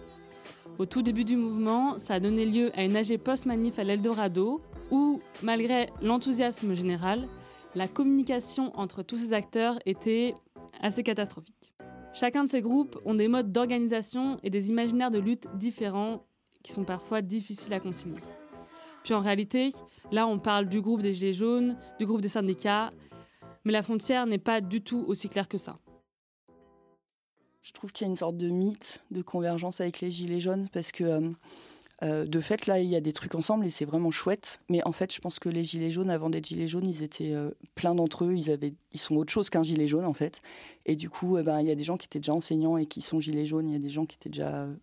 Au 0.80 0.86
tout 0.86 1.02
début 1.02 1.26
du 1.26 1.36
mouvement, 1.36 2.00
ça 2.00 2.16
a 2.16 2.20
donné 2.20 2.46
lieu 2.46 2.72
à 2.74 2.84
une 2.84 2.96
AG 2.96 3.18
post-manif 3.18 3.78
à 3.80 3.84
l'Eldorado, 3.84 4.62
où, 4.92 5.22
malgré 5.44 5.90
l'enthousiasme 6.02 6.74
général, 6.74 7.28
la 7.76 7.88
communication 7.88 8.72
entre 8.78 9.04
tous 9.04 9.18
ces 9.18 9.34
acteurs 9.34 9.80
était 9.86 10.34
assez 10.82 11.04
catastrophique. 11.04 11.74
Chacun 12.14 12.44
de 12.44 12.50
ces 12.50 12.62
groupes 12.62 13.00
ont 13.06 13.14
des 13.14 13.28
modes 13.28 13.52
d'organisation 13.52 14.38
et 14.44 14.50
des 14.50 14.70
imaginaires 14.70 15.12
de 15.12 15.20
lutte 15.20 15.48
différents 15.56 16.24
qui 16.64 16.72
sont 16.72 16.84
parfois 16.84 17.22
difficiles 17.22 17.74
à 17.74 17.80
concilier. 17.80 18.20
Puis 19.04 19.14
en 19.14 19.20
réalité, 19.20 19.72
là 20.12 20.28
on 20.28 20.40
parle 20.40 20.68
du 20.68 20.82
groupe 20.82 21.02
des 21.02 21.14
Gilets 21.14 21.34
jaunes, 21.34 21.78
du 22.00 22.06
groupe 22.06 22.22
des 22.22 22.28
syndicats, 22.28 22.92
mais 23.64 23.72
la 23.72 23.84
frontière 23.84 24.26
n'est 24.26 24.40
pas 24.40 24.62
du 24.62 24.82
tout 24.82 25.04
aussi 25.08 25.30
claire 25.30 25.48
que 25.48 25.58
ça. 25.58 25.78
Je 27.62 27.72
trouve 27.72 27.92
qu'il 27.92 28.06
y 28.06 28.10
a 28.10 28.12
une 28.12 28.18
sorte 28.18 28.38
de 28.38 28.50
mythe 28.50 29.02
de 29.12 29.22
convergence 29.22 29.80
avec 29.80 30.02
les 30.02 30.12
Gilets 30.12 30.42
jaunes 30.42 30.68
parce 30.74 30.92
que 30.92 31.04
euh, 31.04 31.30
euh, 32.02 32.26
de 32.26 32.40
fait, 32.40 32.66
là, 32.68 32.80
il 32.80 32.88
y 32.88 32.96
a 32.96 33.02
des 33.02 33.12
trucs 33.12 33.36
ensemble 33.36 33.66
et 33.66 33.72
c'est 33.72 33.86
vraiment 33.86 34.12
chouette. 34.12 34.62
Mais 34.70 34.82
en 34.86 34.92
fait, 34.92 35.14
je 35.14 35.20
pense 35.20 35.40
que 35.40 35.50
les 35.50 35.64
Gilets 35.64 35.92
jaunes, 35.92 36.10
avant 36.10 36.30
d'être 36.30 36.48
Gilets 36.48 36.68
jaunes, 36.68 36.88
ils 36.88 37.04
étaient 37.04 37.34
euh, 37.34 37.52
plein 37.76 37.94
d'entre 37.94 38.26
eux. 38.26 38.34
Ils, 38.34 38.52
avaient, 38.52 38.74
ils 38.94 39.00
sont 39.00 39.16
autre 39.18 39.32
chose 39.32 39.50
qu'un 39.50 39.64
Gilet 39.64 39.88
jaune, 39.88 40.06
en 40.06 40.14
fait. 40.14 40.42
Et 40.86 40.96
du 40.96 41.10
coup, 41.10 41.38
eh 41.38 41.44
ben, 41.44 41.60
il 41.60 41.68
y 41.68 41.72
a 41.72 41.76
des 41.76 41.84
gens 41.84 41.98
qui 41.98 42.06
étaient 42.06 42.20
déjà 42.20 42.34
enseignants 42.34 42.78
et 42.78 42.86
qui 42.86 43.02
sont 43.02 43.20
Gilets 43.20 43.46
jaunes. 43.46 43.68
Il 43.68 43.74
y 43.74 43.76
a 43.76 43.80
des 43.80 43.90
gens 43.90 44.06
qui 44.06 44.16
étaient 44.16 44.30
déjà 44.30 44.64
euh, 44.64 44.74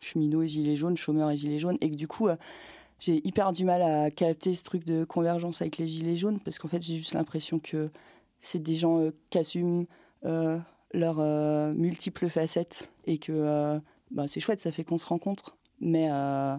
cheminots 0.00 0.42
et 0.42 0.48
Gilets 0.48 0.76
jaunes, 0.76 0.96
chômeurs 0.96 1.30
et 1.30 1.36
Gilets 1.36 1.58
jaunes. 1.58 1.78
Et 1.80 1.90
que 1.90 1.96
du 1.96 2.08
coup, 2.08 2.28
euh, 2.28 2.36
j'ai 2.98 3.26
hyper 3.26 3.52
du 3.52 3.64
mal 3.64 3.80
à 3.80 4.10
capter 4.10 4.52
ce 4.52 4.64
truc 4.64 4.84
de 4.84 5.04
convergence 5.04 5.62
avec 5.62 5.78
les 5.78 5.86
Gilets 5.86 6.16
jaunes 6.16 6.40
parce 6.40 6.58
qu'en 6.58 6.68
fait, 6.68 6.82
j'ai 6.82 6.96
juste 6.96 7.14
l'impression 7.14 7.58
que 7.58 7.90
c'est 8.40 8.62
des 8.62 8.74
gens 8.74 9.10
qui 9.30 9.38
assument 9.38 9.86
leurs 10.22 11.74
multiples 11.74 12.28
facettes 12.28 12.90
et 13.06 13.18
que 13.18 13.78
bah, 14.10 14.28
c'est 14.28 14.40
chouette, 14.40 14.60
ça 14.60 14.72
fait 14.72 14.84
qu'on 14.84 14.96
se 14.96 15.06
rencontre. 15.06 15.56
Mais, 15.80 16.08
euh, 16.10 16.56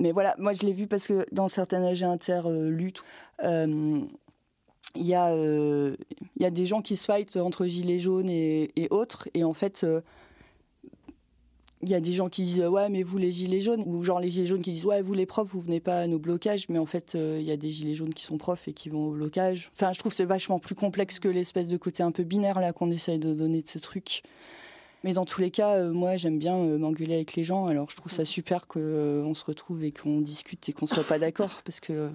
mais 0.00 0.12
voilà, 0.12 0.34
moi 0.38 0.52
je 0.52 0.64
l'ai 0.64 0.72
vu 0.72 0.86
parce 0.86 1.06
que 1.06 1.26
dans 1.32 1.48
certaines 1.48 1.84
AG 1.84 2.02
inter-luttes, 2.02 3.02
il 3.42 4.08
y, 4.96 5.12
il 5.12 6.42
y 6.42 6.44
a 6.44 6.50
des 6.50 6.66
gens 6.66 6.82
qui 6.82 6.96
se 6.96 7.04
fightent 7.04 7.36
entre 7.36 7.66
gilets 7.66 7.98
jaunes 7.98 8.28
et, 8.28 8.88
autres. 8.90 9.28
Et 9.34 9.44
en 9.44 9.54
fait, 9.54 9.86
il 11.82 11.90
y 11.90 11.94
a 11.94 12.00
des 12.00 12.12
gens 12.12 12.28
qui 12.28 12.44
disent 12.44 12.60
ouais 12.64 12.88
mais 12.88 13.02
vous 13.02 13.18
les 13.18 13.30
gilets 13.30 13.60
jaunes 13.60 13.82
ou 13.86 14.02
genre 14.04 14.20
les 14.20 14.30
gilets 14.30 14.46
jaunes 14.46 14.62
qui 14.62 14.70
disent 14.70 14.86
ouais 14.86 15.02
vous 15.02 15.14
les 15.14 15.26
profs 15.26 15.48
vous 15.48 15.60
venez 15.60 15.80
pas 15.80 16.00
à 16.00 16.06
nos 16.06 16.18
blocages. 16.18 16.68
Mais 16.68 16.78
en 16.78 16.86
fait 16.86 17.14
euh, 17.14 17.38
il 17.40 17.46
y 17.46 17.50
a 17.50 17.56
des 17.56 17.70
gilets 17.70 17.94
jaunes 17.94 18.14
qui 18.14 18.24
sont 18.24 18.38
profs 18.38 18.68
et 18.68 18.72
qui 18.72 18.88
vont 18.88 19.08
au 19.08 19.10
blocage. 19.12 19.70
Enfin 19.74 19.92
je 19.92 19.98
trouve 19.98 20.12
que 20.12 20.16
c'est 20.16 20.24
vachement 20.24 20.58
plus 20.58 20.74
complexe 20.74 21.18
que 21.18 21.28
l'espèce 21.28 21.68
de 21.68 21.76
côté 21.76 22.02
un 22.02 22.12
peu 22.12 22.22
binaire 22.22 22.60
là 22.60 22.72
qu'on 22.72 22.90
essaye 22.90 23.18
de 23.18 23.34
donner 23.34 23.62
de 23.62 23.68
ce 23.68 23.78
truc 23.78 24.22
mais 25.04 25.12
dans 25.12 25.24
tous 25.24 25.40
les 25.40 25.50
cas 25.50 25.76
euh, 25.76 25.92
moi 25.92 26.16
j'aime 26.16 26.38
bien 26.38 26.56
euh, 26.56 26.78
m'engueuler 26.78 27.14
avec 27.14 27.34
les 27.34 27.44
gens. 27.44 27.66
Alors 27.66 27.90
je 27.90 27.96
trouve 27.96 28.12
ça 28.12 28.24
super 28.24 28.68
qu'on 28.68 29.34
se 29.34 29.44
retrouve 29.44 29.84
et 29.84 29.92
qu'on 29.92 30.20
discute 30.20 30.68
et 30.68 30.72
qu'on 30.72 30.86
soit 30.86 31.04
pas 31.04 31.18
d'accord 31.18 31.62
parce 31.64 31.80
que 31.80 32.10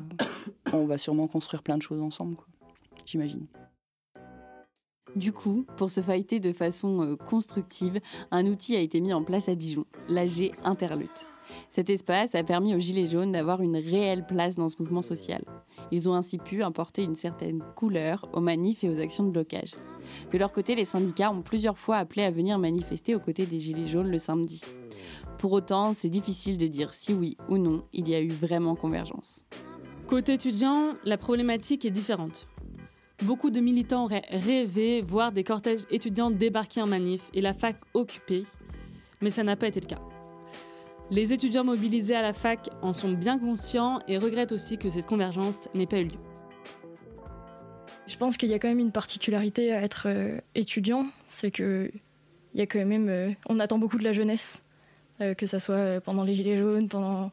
on 0.74 0.86
va 0.86 0.98
sûrement 0.98 1.28
construire 1.28 1.64
plein 1.64 1.78
de 1.78 1.82
choses 1.82 2.02
ensemble 2.02 2.36
quoi. 2.36 2.48
J'imagine. 3.06 3.48
Du 5.16 5.32
coup, 5.32 5.66
pour 5.78 5.90
se 5.90 6.02
fighter 6.02 6.40
de 6.40 6.54
façon 6.54 7.02
euh, 7.02 7.16
constructive, 7.16 8.00
un 8.30 8.46
outil 8.46 8.76
a 8.76 8.82
été 8.82 9.02
mis 9.02 9.14
en 9.14 9.24
place 9.24 9.50
à 9.50 9.56
Dijon, 9.56 9.86
l'AG 10.10 10.52
Interlutte. 10.64 11.28
Cet 11.70 11.90
espace 11.90 12.36
a 12.36 12.44
permis 12.44 12.76
aux 12.76 12.80
Gilets 12.80 13.06
jaunes 13.06 13.32
d'avoir 13.32 13.62
une 13.62 13.78
réelle 13.78 14.26
place 14.26 14.56
dans 14.56 14.70
ce 14.70 14.76
mouvement 14.80 15.02
social. 15.02 15.44
Ils 15.92 16.10
ont 16.10 16.14
ainsi 16.14 16.38
pu 16.38 16.64
importer 16.64 17.04
une 17.04 17.16
certaine 17.16 17.60
couleur 17.76 18.28
aux 18.34 18.42
manifs 18.42 18.84
et 18.84 18.90
aux 18.90 19.00
actions 19.00 19.24
de 19.24 19.32
blocage. 19.32 19.74
De 20.32 20.38
leur 20.38 20.52
côté, 20.52 20.76
les 20.76 20.86
syndicats 20.86 21.32
ont 21.32 21.42
plusieurs 21.42 21.78
fois 21.78 21.98
appelé 21.98 22.24
à 22.24 22.32
venir 22.32 22.60
manifester 22.60 23.16
aux 23.16 23.20
côtés 23.20 23.46
des 23.46 23.60
Gilets 23.60 23.88
jaunes 23.88 24.10
le 24.10 24.18
samedi. 24.18 24.62
Pour 25.38 25.54
autant, 25.54 25.94
c'est 25.94 26.10
difficile 26.10 26.58
de 26.58 26.68
dire 26.68 26.94
si 26.94 27.14
oui 27.14 27.38
ou 27.48 27.58
non 27.58 27.84
il 27.94 28.10
y 28.10 28.16
a 28.16 28.22
eu 28.22 28.30
vraiment 28.30 28.76
convergence. 28.76 29.46
Côté 30.08 30.34
étudiant, 30.34 30.94
la 31.04 31.18
problématique 31.18 31.86
est 31.86 31.92
différente. 31.92 32.48
Beaucoup 33.24 33.50
de 33.50 33.60
militants 33.60 34.06
auraient 34.06 34.26
rêvé 34.30 35.02
voir 35.02 35.32
des 35.32 35.44
cortèges 35.44 35.86
étudiants 35.90 36.32
débarquer 36.32 36.82
en 36.82 36.88
manif 36.88 37.30
et 37.34 37.42
la 37.42 37.54
fac 37.54 37.78
occupée, 37.94 38.44
mais 39.22 39.32
ça 39.32 39.44
n'a 39.44 39.56
pas 39.56 39.68
été 39.68 39.80
le 39.80 39.88
cas. 39.88 40.00
Les 41.10 41.34
étudiants 41.34 41.64
mobilisés 41.64 42.16
à 42.16 42.22
la 42.22 42.34
fac 42.34 42.70
en 42.82 42.94
sont 42.94 43.12
bien 43.12 43.40
conscients 43.40 44.00
et 44.08 44.18
regrettent 44.18 44.52
aussi 44.52 44.78
que 44.78 44.90
cette 44.90 45.06
convergence 45.06 45.70
n'ait 45.74 45.86
pas 45.86 46.00
eu 46.00 46.06
lieu. 46.06 46.20
Je 48.08 48.18
pense 48.18 48.38
qu'il 48.38 48.50
y 48.50 48.54
a 48.54 48.60
quand 48.60 48.68
même 48.68 48.80
une 48.80 48.92
particularité 48.92 49.72
à 49.74 49.82
être 49.82 50.04
euh, 50.08 50.40
étudiant, 50.56 51.08
c'est 51.26 51.52
que 51.52 51.92
il 52.54 52.60
y 52.60 52.64
a 52.64 52.66
quand 52.66 52.84
même, 52.86 53.10
euh, 53.10 53.32
on 53.50 53.60
attend 53.60 53.78
beaucoup 53.78 53.98
de 53.98 54.04
la 54.04 54.14
jeunesse, 54.14 54.64
euh, 55.22 55.34
que 55.34 55.46
ça 55.46 55.60
soit 55.60 56.02
pendant 56.02 56.24
les 56.24 56.34
gilets 56.34 56.58
jaunes, 56.58 56.88
pendant 56.90 57.32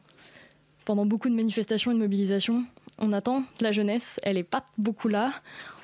pendant 0.83 1.05
beaucoup 1.05 1.29
de 1.29 1.33
manifestations 1.33 1.91
et 1.91 1.95
de 1.95 1.99
mobilisations 1.99 2.63
on 2.97 3.11
attend 3.13 3.43
la 3.61 3.71
jeunesse, 3.71 4.19
elle 4.23 4.37
est 4.37 4.43
pas 4.43 4.65
beaucoup 4.77 5.07
là. 5.07 5.33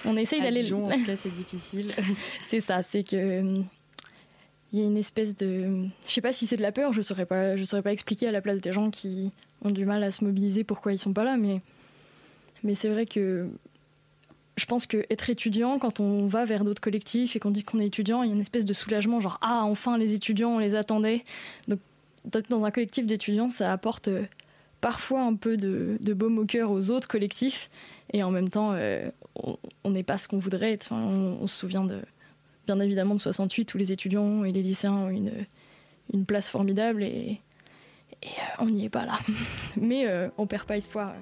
On 0.05 0.15
essaye 0.17 0.41
d'aller. 0.41 0.61
Dijon, 0.61 0.87
en 0.87 0.91
tout 0.97 1.05
cas, 1.05 1.15
c'est 1.15 1.33
difficile. 1.33 1.93
c'est 2.43 2.61
ça, 2.61 2.81
c'est 2.81 3.03
que 3.03 3.15
euh, 3.15 3.61
il 4.73 4.79
y 4.79 4.81
a 4.81 4.85
une 4.85 4.97
espèce 4.97 5.35
de, 5.35 5.85
je 6.05 6.11
sais 6.11 6.21
pas 6.21 6.33
si 6.33 6.47
c'est 6.47 6.55
de 6.55 6.61
la 6.61 6.71
peur, 6.71 6.93
je 6.93 7.01
saurais 7.01 7.25
pas, 7.25 7.57
je 7.57 7.63
saurais 7.63 7.81
pas 7.81 7.91
expliquer 7.91 8.27
à 8.27 8.31
la 8.31 8.41
place 8.41 8.61
des 8.61 8.71
gens 8.71 8.89
qui 8.89 9.31
ont 9.63 9.71
du 9.71 9.85
mal 9.85 10.03
à 10.03 10.11
se 10.11 10.23
mobiliser 10.23 10.63
pourquoi 10.63 10.93
ils 10.93 10.97
sont 10.97 11.13
pas 11.13 11.23
là, 11.23 11.37
mais 11.37 11.61
mais 12.63 12.75
c'est 12.75 12.89
vrai 12.89 13.05
que 13.05 13.47
je 14.57 14.65
pense 14.65 14.85
que 14.85 15.05
être 15.09 15.29
étudiant, 15.29 15.79
quand 15.79 15.99
on 15.99 16.27
va 16.27 16.45
vers 16.45 16.63
d'autres 16.63 16.81
collectifs 16.81 17.35
et 17.35 17.39
qu'on 17.39 17.51
dit 17.51 17.63
qu'on 17.63 17.79
est 17.79 17.87
étudiant, 17.87 18.23
il 18.23 18.27
y 18.27 18.31
a 18.31 18.35
une 18.35 18.41
espèce 18.41 18.65
de 18.65 18.73
soulagement, 18.73 19.19
genre 19.19 19.39
ah 19.41 19.63
enfin 19.63 19.97
les 19.97 20.13
étudiants, 20.13 20.51
on 20.51 20.59
les 20.59 20.75
attendait. 20.75 21.23
Donc 21.67 21.79
d'être 22.25 22.49
dans 22.49 22.65
un 22.65 22.71
collectif 22.71 23.05
d'étudiants, 23.05 23.49
ça 23.49 23.71
apporte 23.71 24.07
euh, 24.07 24.23
parfois 24.79 25.21
un 25.21 25.35
peu 25.35 25.57
de, 25.57 25.97
de 25.99 26.13
baume 26.13 26.37
au 26.37 26.45
cœur 26.45 26.71
aux 26.71 26.91
autres 26.91 27.07
collectifs 27.07 27.69
et 28.13 28.23
en 28.23 28.31
même 28.31 28.49
temps 28.49 28.71
euh, 28.73 29.09
on 29.83 29.91
n'est 29.91 30.03
pas 30.03 30.17
ce 30.17 30.27
qu'on 30.27 30.39
voudrait 30.39 30.77
enfin, 30.81 31.01
on, 31.01 31.47
se 31.47 31.55
souvient 31.55 31.85
de 31.85 31.99
bien 32.65 32.79
évidemment 32.79 33.15
de 33.15 33.19
68 33.19 33.73
où 33.73 33.77
les 33.77 33.91
étudiants 33.91 34.43
et 34.43 34.51
les 34.51 34.61
lycéens 34.61 34.93
ont 34.93 35.09
une, 35.09 36.25
place 36.25 36.49
formidable 36.49 37.03
et, 37.03 37.39
et 38.21 38.27
euh, 38.27 38.55
on 38.59 38.65
n'y 38.65 38.85
est 38.85 38.89
pas 38.89 39.05
là 39.05 39.19
mais 39.77 40.07
euh, 40.07 40.29
on 40.37 40.47
perd 40.47 40.65
pas 40.65 40.77
espoir 40.77 41.13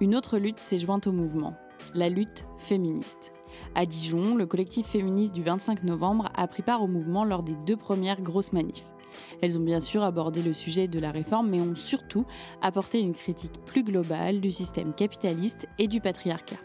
une 0.00 0.14
autre 0.14 0.38
lutte 0.38 0.58
s'est 0.58 0.78
jointe 0.78 1.06
au 1.06 1.12
mouvement 1.12 1.54
la 1.94 2.08
lutte 2.08 2.46
féministe 2.58 3.32
à 3.74 3.86
Dijon, 3.86 4.36
le 4.36 4.46
collectif 4.46 4.86
féministe 4.86 5.34
du 5.34 5.42
25 5.42 5.84
novembre 5.84 6.28
a 6.34 6.46
pris 6.46 6.62
part 6.62 6.82
au 6.82 6.86
mouvement 6.86 7.24
lors 7.24 7.42
des 7.42 7.56
deux 7.66 7.76
premières 7.76 8.20
grosses 8.20 8.52
manifs. 8.52 8.84
Elles 9.40 9.58
ont 9.58 9.62
bien 9.62 9.80
sûr 9.80 10.02
abordé 10.02 10.42
le 10.42 10.52
sujet 10.52 10.88
de 10.88 10.98
la 10.98 11.10
réforme, 11.10 11.48
mais 11.48 11.60
ont 11.60 11.74
surtout 11.74 12.24
apporté 12.62 13.00
une 13.00 13.14
critique 13.14 13.64
plus 13.64 13.84
globale 13.84 14.40
du 14.40 14.50
système 14.50 14.94
capitaliste 14.94 15.66
et 15.78 15.88
du 15.88 16.00
patriarcat. 16.00 16.56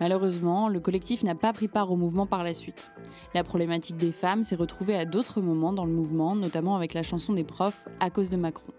Malheureusement, 0.00 0.68
le 0.68 0.80
collectif 0.80 1.22
n'a 1.22 1.34
pas 1.34 1.52
pris 1.52 1.68
part 1.68 1.92
au 1.92 1.96
mouvement 1.96 2.26
par 2.26 2.42
la 2.42 2.54
suite. 2.54 2.90
La 3.34 3.44
problématique 3.44 3.96
des 3.96 4.12
femmes 4.12 4.44
s'est 4.44 4.56
retrouvée 4.56 4.96
à 4.96 5.04
d'autres 5.04 5.42
moments 5.42 5.74
dans 5.74 5.84
le 5.84 5.92
mouvement, 5.92 6.34
notamment 6.34 6.74
avec 6.74 6.94
la 6.94 7.02
chanson 7.02 7.34
des 7.34 7.44
profs 7.44 7.86
à 8.00 8.08
cause 8.08 8.30
de 8.30 8.36
Macron. 8.36 8.72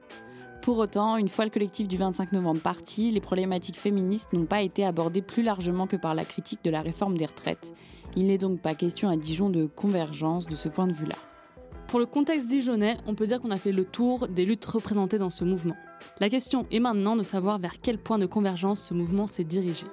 Pour 0.62 0.78
autant, 0.78 1.18
une 1.18 1.30
fois 1.30 1.46
le 1.46 1.52
collectif 1.52 1.88
du 1.88 1.98
25 1.98 2.34
novembre 2.34 2.62
parti, 2.62 3.12
les 3.12 3.20
problématiques 3.20 3.78
féministes 3.78 4.34
n'ont 4.34 4.46
pas 4.46 4.62
été 4.62 4.86
abordées 4.86 5.22
plus 5.22 5.44
largement 5.44 5.88
que 5.88 5.96
par 5.96 6.14
la 6.14 6.26
critique 6.26 6.64
de 6.64 6.70
la 6.70 6.82
réforme 6.82 7.18
des 7.18 7.26
retraites. 7.26 7.74
Il 8.16 8.28
n'est 8.28 8.38
donc 8.38 8.60
pas 8.60 8.76
question 8.76 9.10
à 9.10 9.16
Dijon 9.16 9.50
de 9.50 9.66
convergence 9.66 10.46
de 10.46 10.56
ce 10.56 10.70
point 10.70 10.88
de 10.88 10.94
vue-là. 10.94 11.16
Pour 11.88 12.00
le 12.00 12.06
contexte 12.06 12.48
dijonnais, 12.48 12.98
on 13.06 13.16
peut 13.16 13.28
dire 13.28 13.42
qu'on 13.42 13.52
a 13.52 13.58
fait 13.58 13.72
le 13.72 13.86
tour 13.86 14.28
des 14.28 14.46
luttes 14.46 14.66
représentées 14.66 15.18
dans 15.18 15.30
ce 15.30 15.44
mouvement. 15.44 15.76
La 16.20 16.30
question 16.30 16.66
est 16.72 16.80
maintenant 16.80 17.16
de 17.16 17.24
savoir 17.24 17.60
vers 17.60 17.82
quel 17.82 17.98
point 17.98 18.18
de 18.18 18.26
convergence 18.26 18.82
ce 18.82 18.94
mouvement 18.94 19.28
s'est 19.28 19.44
dirigé. 19.44 19.86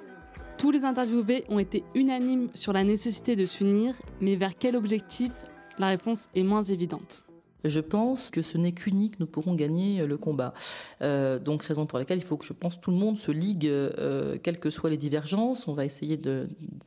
Tous 0.59 0.71
les 0.71 0.83
interviewés 0.83 1.45
ont 1.47 1.57
été 1.57 1.85
unanimes 1.95 2.49
sur 2.53 2.73
la 2.73 2.83
nécessité 2.83 3.37
de 3.37 3.45
s'unir, 3.45 3.95
mais 4.19 4.35
vers 4.35 4.57
quel 4.57 4.75
objectif? 4.75 5.31
La 5.77 5.87
réponse 5.87 6.27
est 6.35 6.43
moins 6.43 6.63
évidente. 6.63 7.23
Je 7.65 7.79
pense 7.79 8.31
que 8.31 8.41
ce 8.41 8.57
n'est 8.57 8.71
qu'unique, 8.71 9.19
nous 9.19 9.25
pourrons 9.25 9.53
gagner 9.53 10.05
le 10.05 10.17
combat. 10.17 10.53
Euh, 11.01 11.39
donc 11.39 11.63
raison 11.63 11.85
pour 11.85 11.99
laquelle 11.99 12.19
il 12.19 12.23
faut 12.23 12.37
que 12.37 12.45
je 12.45 12.53
pense 12.53 12.79
tout 12.79 12.91
le 12.91 12.97
monde 12.97 13.17
se 13.17 13.31
ligue, 13.31 13.67
euh, 13.67 14.37
quelles 14.41 14.59
que 14.59 14.69
soient 14.69 14.89
les 14.89 14.97
divergences. 14.97 15.67
On 15.67 15.73
va 15.73 15.85
essayer 15.85 16.17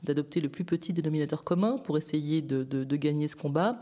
d'adopter 0.03 0.41
le 0.41 0.49
plus 0.49 0.64
petit 0.64 0.93
dénominateur 0.93 1.45
commun 1.45 1.77
pour 1.79 1.97
essayer 1.99 2.43
de, 2.43 2.97
gagner 2.97 3.27
ce 3.27 3.37
combat, 3.37 3.81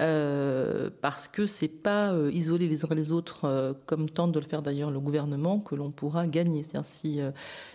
euh, 0.00 0.88
parce 1.00 1.28
que 1.28 1.44
c'est 1.46 1.68
pas 1.68 2.12
euh, 2.12 2.30
isolé 2.32 2.68
les 2.68 2.84
uns 2.84 2.94
les 2.94 3.12
autres, 3.12 3.44
euh, 3.44 3.72
comme 3.86 4.08
tente 4.08 4.32
de 4.32 4.38
le 4.38 4.44
faire 4.44 4.62
d'ailleurs 4.62 4.90
le 4.90 5.00
gouvernement, 5.00 5.60
que 5.60 5.74
l'on 5.74 5.90
pourra 5.90 6.26
gagner. 6.26 6.62
C'est-à-dire 6.62 6.84
si 6.84 7.20
euh, 7.20 7.30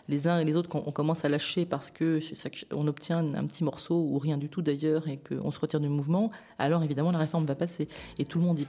les 0.07 0.27
uns 0.27 0.39
et 0.39 0.45
les 0.45 0.57
autres, 0.57 0.69
on 0.75 0.91
commence 0.91 1.25
à 1.25 1.29
lâcher 1.29 1.65
parce 1.65 1.91
que 1.91 2.19
on 2.71 2.87
obtient 2.87 3.19
un 3.19 3.45
petit 3.45 3.63
morceau 3.63 4.07
ou 4.09 4.17
rien 4.17 4.37
du 4.37 4.49
tout 4.49 4.61
d'ailleurs 4.61 5.07
et 5.07 5.17
qu'on 5.17 5.51
se 5.51 5.59
retire 5.59 5.79
du 5.79 5.89
mouvement, 5.89 6.31
alors 6.57 6.83
évidemment 6.83 7.11
la 7.11 7.19
réforme 7.19 7.45
va 7.45 7.55
passer 7.55 7.87
et 8.17 8.25
tout 8.25 8.39
le 8.39 8.45
monde 8.45 8.48
y. 8.55 8.67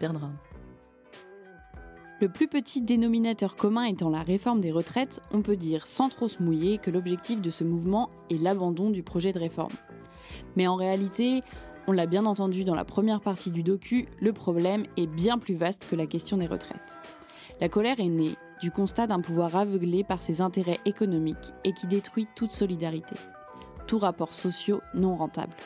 Le 2.21 2.29
plus 2.29 2.49
petit 2.49 2.83
dénominateur 2.83 3.57
commun 3.57 3.85
étant 3.85 4.11
la 4.11 4.23
réforme 4.23 4.61
des 4.61 4.73
retraites, 4.73 5.23
on 5.33 5.41
peut 5.41 5.57
dire 5.57 5.87
sans 5.87 6.11
trop 6.11 6.29
se 6.29 6.43
mouiller 6.43 6.77
que 6.77 6.91
l'objectif 6.91 7.41
de 7.41 7.49
ce 7.49 7.65
mouvement 7.65 8.11
est 8.29 8.37
l'abandon 8.41 8.91
du 8.91 9.03
projet 9.03 9.33
de 9.33 9.39
réforme. 9.39 9.73
Mais 10.55 10.67
en 10.67 10.77
réalité, 10.77 11.41
on 11.87 11.93
l'a 11.93 12.07
bien 12.07 12.27
entendu 12.27 12.65
dans 12.65 12.75
la 12.75 12.85
première 12.85 13.23
partie 13.23 13.51
du 13.51 13.63
docu, 13.63 14.07
le 14.21 14.35
problème 14.35 14.85
est 14.99 15.07
bien 15.07 15.39
plus 15.39 15.55
vaste 15.55 15.87
que 15.89 15.97
la 15.97 16.07
question 16.07 16.37
des 16.37 16.47
retraites. 16.47 16.99
La 17.59 17.71
colère 17.71 18.01
est 18.01 18.09
née 18.09 18.35
du 18.61 18.71
constat 18.71 19.07
d'un 19.07 19.21
pouvoir 19.21 19.57
aveuglé 19.57 20.05
par 20.05 20.23
ses 20.23 20.43
intérêts 20.43 20.81
économiques 20.85 21.55
et 21.65 21.73
qui 21.73 21.87
détruit 21.87 22.29
toute 22.37 22.53
solidarité, 22.53 23.17
tout 23.87 23.99
rapport 23.99 24.35
sociaux 24.35 24.83
non 24.95 25.17
rentable. 25.17 25.57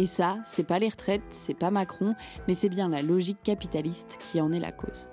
Et 0.00 0.06
ça, 0.06 0.38
c'est 0.46 0.64
pas 0.64 0.78
les 0.78 0.88
retraites, 0.88 1.20
c'est 1.28 1.52
pas 1.52 1.70
Macron, 1.70 2.14
mais 2.48 2.54
c'est 2.54 2.70
bien 2.70 2.88
la 2.88 3.02
logique 3.02 3.42
capitaliste 3.42 4.16
qui 4.18 4.40
en 4.40 4.50
est 4.50 4.58
la 4.58 4.72
cause. 4.72 5.10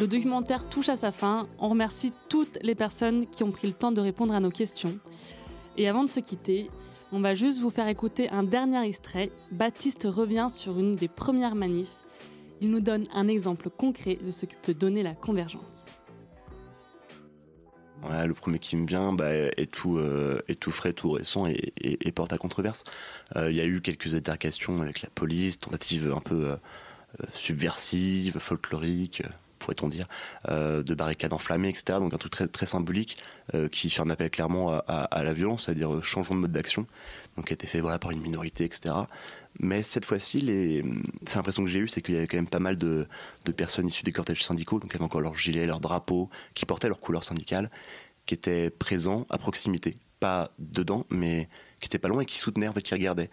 Le 0.00 0.08
documentaire 0.08 0.68
touche 0.68 0.88
à 0.88 0.96
sa 0.96 1.12
fin. 1.12 1.48
On 1.58 1.68
remercie 1.68 2.12
toutes 2.28 2.58
les 2.62 2.74
personnes 2.74 3.28
qui 3.28 3.44
ont 3.44 3.52
pris 3.52 3.68
le 3.68 3.72
temps 3.72 3.92
de 3.92 4.00
répondre 4.00 4.34
à 4.34 4.40
nos 4.40 4.50
questions. 4.50 4.98
Et 5.76 5.88
avant 5.88 6.02
de 6.02 6.08
se 6.08 6.18
quitter, 6.18 6.68
on 7.12 7.20
va 7.20 7.36
juste 7.36 7.60
vous 7.60 7.70
faire 7.70 7.86
écouter 7.86 8.28
un 8.30 8.42
dernier 8.42 8.84
extrait. 8.86 9.30
Baptiste 9.52 10.06
revient 10.10 10.48
sur 10.50 10.80
une 10.80 10.96
des 10.96 11.06
premières 11.06 11.54
manifs 11.54 11.96
Il 12.60 12.70
nous 12.70 12.80
donne 12.80 13.04
un 13.14 13.28
exemple 13.28 13.70
concret 13.70 14.16
de 14.16 14.32
ce 14.32 14.46
que 14.46 14.56
peut 14.62 14.74
donner 14.74 15.04
la 15.04 15.14
convergence. 15.14 15.86
Le 18.02 18.34
premier 18.34 18.58
qui 18.58 18.76
me 18.76 18.86
vient 18.86 19.12
bah, 19.12 19.32
est, 19.32 19.70
tout, 19.70 19.96
euh, 19.96 20.38
est 20.48 20.60
tout 20.60 20.72
frais, 20.72 20.92
tout 20.92 21.12
récent 21.12 21.46
et, 21.46 22.12
porte 22.12 22.32
à 22.32 22.38
controverse. 22.38 22.82
Euh, 23.36 23.50
Il 23.50 23.56
y 23.56 23.60
a 23.60 23.64
eu 23.64 23.80
quelques 23.80 24.14
altercations 24.14 24.82
avec 24.82 25.02
la 25.02 25.08
police, 25.08 25.58
tentatives 25.58 26.12
un 26.12 26.20
peu 26.20 26.50
euh, 26.50 26.56
subversives, 27.32 28.38
folkloriques, 28.40 29.22
pourrait-on 29.64 29.88
dire, 29.88 30.06
euh, 30.48 30.82
de 30.82 30.94
barricades 30.94 31.32
enflammées, 31.32 31.68
etc. 31.68 31.98
Donc 31.98 32.14
un 32.14 32.18
truc 32.18 32.52
très, 32.52 32.66
symbolique 32.66 33.16
euh, 33.54 33.68
qui 33.68 33.90
fait 33.90 34.02
un 34.02 34.10
appel 34.10 34.30
clairement 34.30 34.72
à, 34.86 35.22
la 35.22 35.32
violence, 35.32 35.64
c'est-à-dire 35.64 35.94
euh, 35.94 36.02
changement 36.02 36.36
de 36.36 36.40
mode 36.42 36.52
d'action, 36.52 36.86
donc 37.36 37.46
qui 37.46 37.52
a 37.52 37.54
été 37.54 37.66
fait 37.66 37.80
voilà, 37.80 37.98
par 37.98 38.10
une 38.10 38.20
minorité, 38.20 38.64
etc. 38.64 38.94
Mais 39.60 39.82
cette 39.82 40.04
fois-ci, 40.04 40.40
les... 40.40 40.84
c'est 41.26 41.36
l'impression 41.36 41.64
que 41.64 41.70
j'ai 41.70 41.78
eue, 41.78 41.88
c'est 41.88 42.02
qu'il 42.02 42.14
y 42.14 42.18
avait 42.18 42.26
quand 42.26 42.36
même 42.36 42.48
pas 42.48 42.58
mal 42.58 42.76
de, 42.76 43.06
de 43.44 43.52
personnes 43.52 43.86
issues 43.86 44.04
des 44.04 44.12
cortèges 44.12 44.44
syndicaux, 44.44 44.80
donc 44.80 44.90
qui 44.90 44.96
avaient 44.96 45.04
encore 45.04 45.20
leur 45.20 45.36
gilet, 45.36 45.66
leur 45.66 45.80
drapeau, 45.80 46.30
qui 46.54 46.66
portaient 46.66 46.88
leur 46.88 47.00
couleur 47.00 47.24
syndicale, 47.24 47.70
qui 48.26 48.34
étaient 48.34 48.70
présents 48.70 49.26
à 49.30 49.38
proximité. 49.38 49.96
Pas 50.20 50.50
dedans, 50.58 51.06
mais 51.10 51.48
qui 51.80 51.86
étaient 51.86 51.98
pas 51.98 52.08
loin 52.08 52.22
et 52.22 52.26
qui 52.26 52.38
soutenaient, 52.38 52.68
en 52.68 52.72
fait, 52.72 52.82
qui 52.82 52.94
regardaient. 52.94 53.30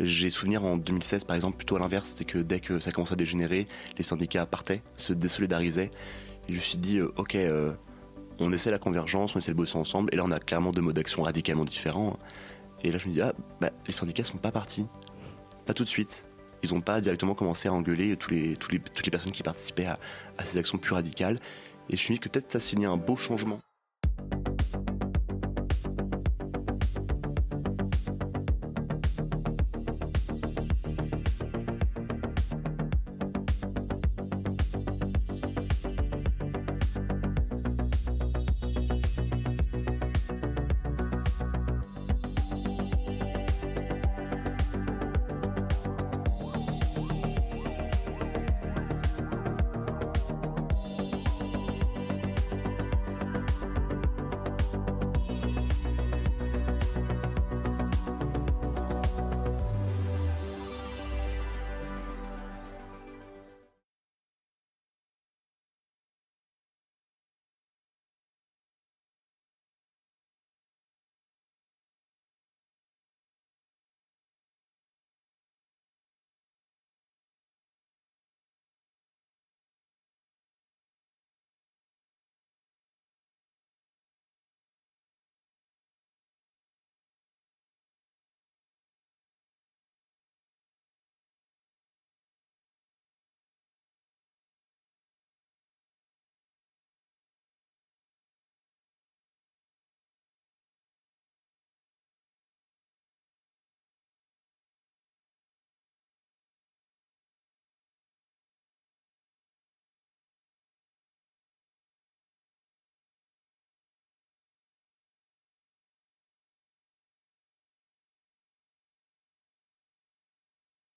J'ai 0.00 0.30
souvenir 0.30 0.64
en 0.64 0.76
2016, 0.76 1.24
par 1.24 1.36
exemple, 1.36 1.56
plutôt 1.56 1.76
à 1.76 1.78
l'inverse, 1.78 2.14
c'est 2.16 2.24
que 2.24 2.38
dès 2.38 2.60
que 2.60 2.78
ça 2.80 2.90
commençait 2.90 3.14
à 3.14 3.16
dégénérer, 3.16 3.66
les 3.96 4.04
syndicats 4.04 4.46
partaient, 4.46 4.82
se 4.96 5.12
désolidarisaient. 5.12 5.90
Je 6.48 6.54
me 6.54 6.60
suis 6.60 6.78
dit, 6.78 6.98
euh, 6.98 7.12
ok, 7.16 7.34
euh, 7.36 7.72
on 8.38 8.52
essaie 8.52 8.70
la 8.70 8.78
convergence, 8.78 9.34
on 9.34 9.38
essaie 9.38 9.52
de 9.52 9.56
bosser 9.56 9.78
ensemble, 9.78 10.10
et 10.12 10.16
là 10.16 10.24
on 10.24 10.30
a 10.30 10.38
clairement 10.38 10.72
deux 10.72 10.82
modes 10.82 10.96
d'action 10.96 11.22
radicalement 11.22 11.64
différents. 11.64 12.18
Et 12.82 12.90
là 12.92 12.98
je 12.98 13.08
me 13.08 13.12
dis, 13.12 13.22
ah, 13.22 13.32
bah, 13.60 13.70
les 13.86 13.92
syndicats 13.92 14.24
sont 14.24 14.38
pas 14.38 14.52
partis. 14.52 14.86
Pas 15.66 15.74
tout 15.74 15.84
de 15.84 15.88
suite. 15.88 16.26
Ils 16.62 16.72
n'ont 16.72 16.80
pas 16.80 17.00
directement 17.00 17.34
commencé 17.34 17.68
à 17.68 17.72
engueuler 17.72 18.16
toutes 18.16 18.32
les 18.32 19.10
personnes 19.10 19.32
qui 19.32 19.42
participaient 19.42 19.86
à, 19.86 19.98
à 20.38 20.46
ces 20.46 20.58
actions 20.58 20.78
plus 20.78 20.94
radicales. 20.94 21.36
Et 21.90 21.92
je 21.92 21.94
me 21.96 21.98
suis 21.98 22.14
dit 22.14 22.20
que 22.20 22.28
peut-être 22.28 22.50
ça 22.50 22.60
signait 22.60 22.86
un 22.86 22.96
beau 22.96 23.16
changement. 23.16 23.60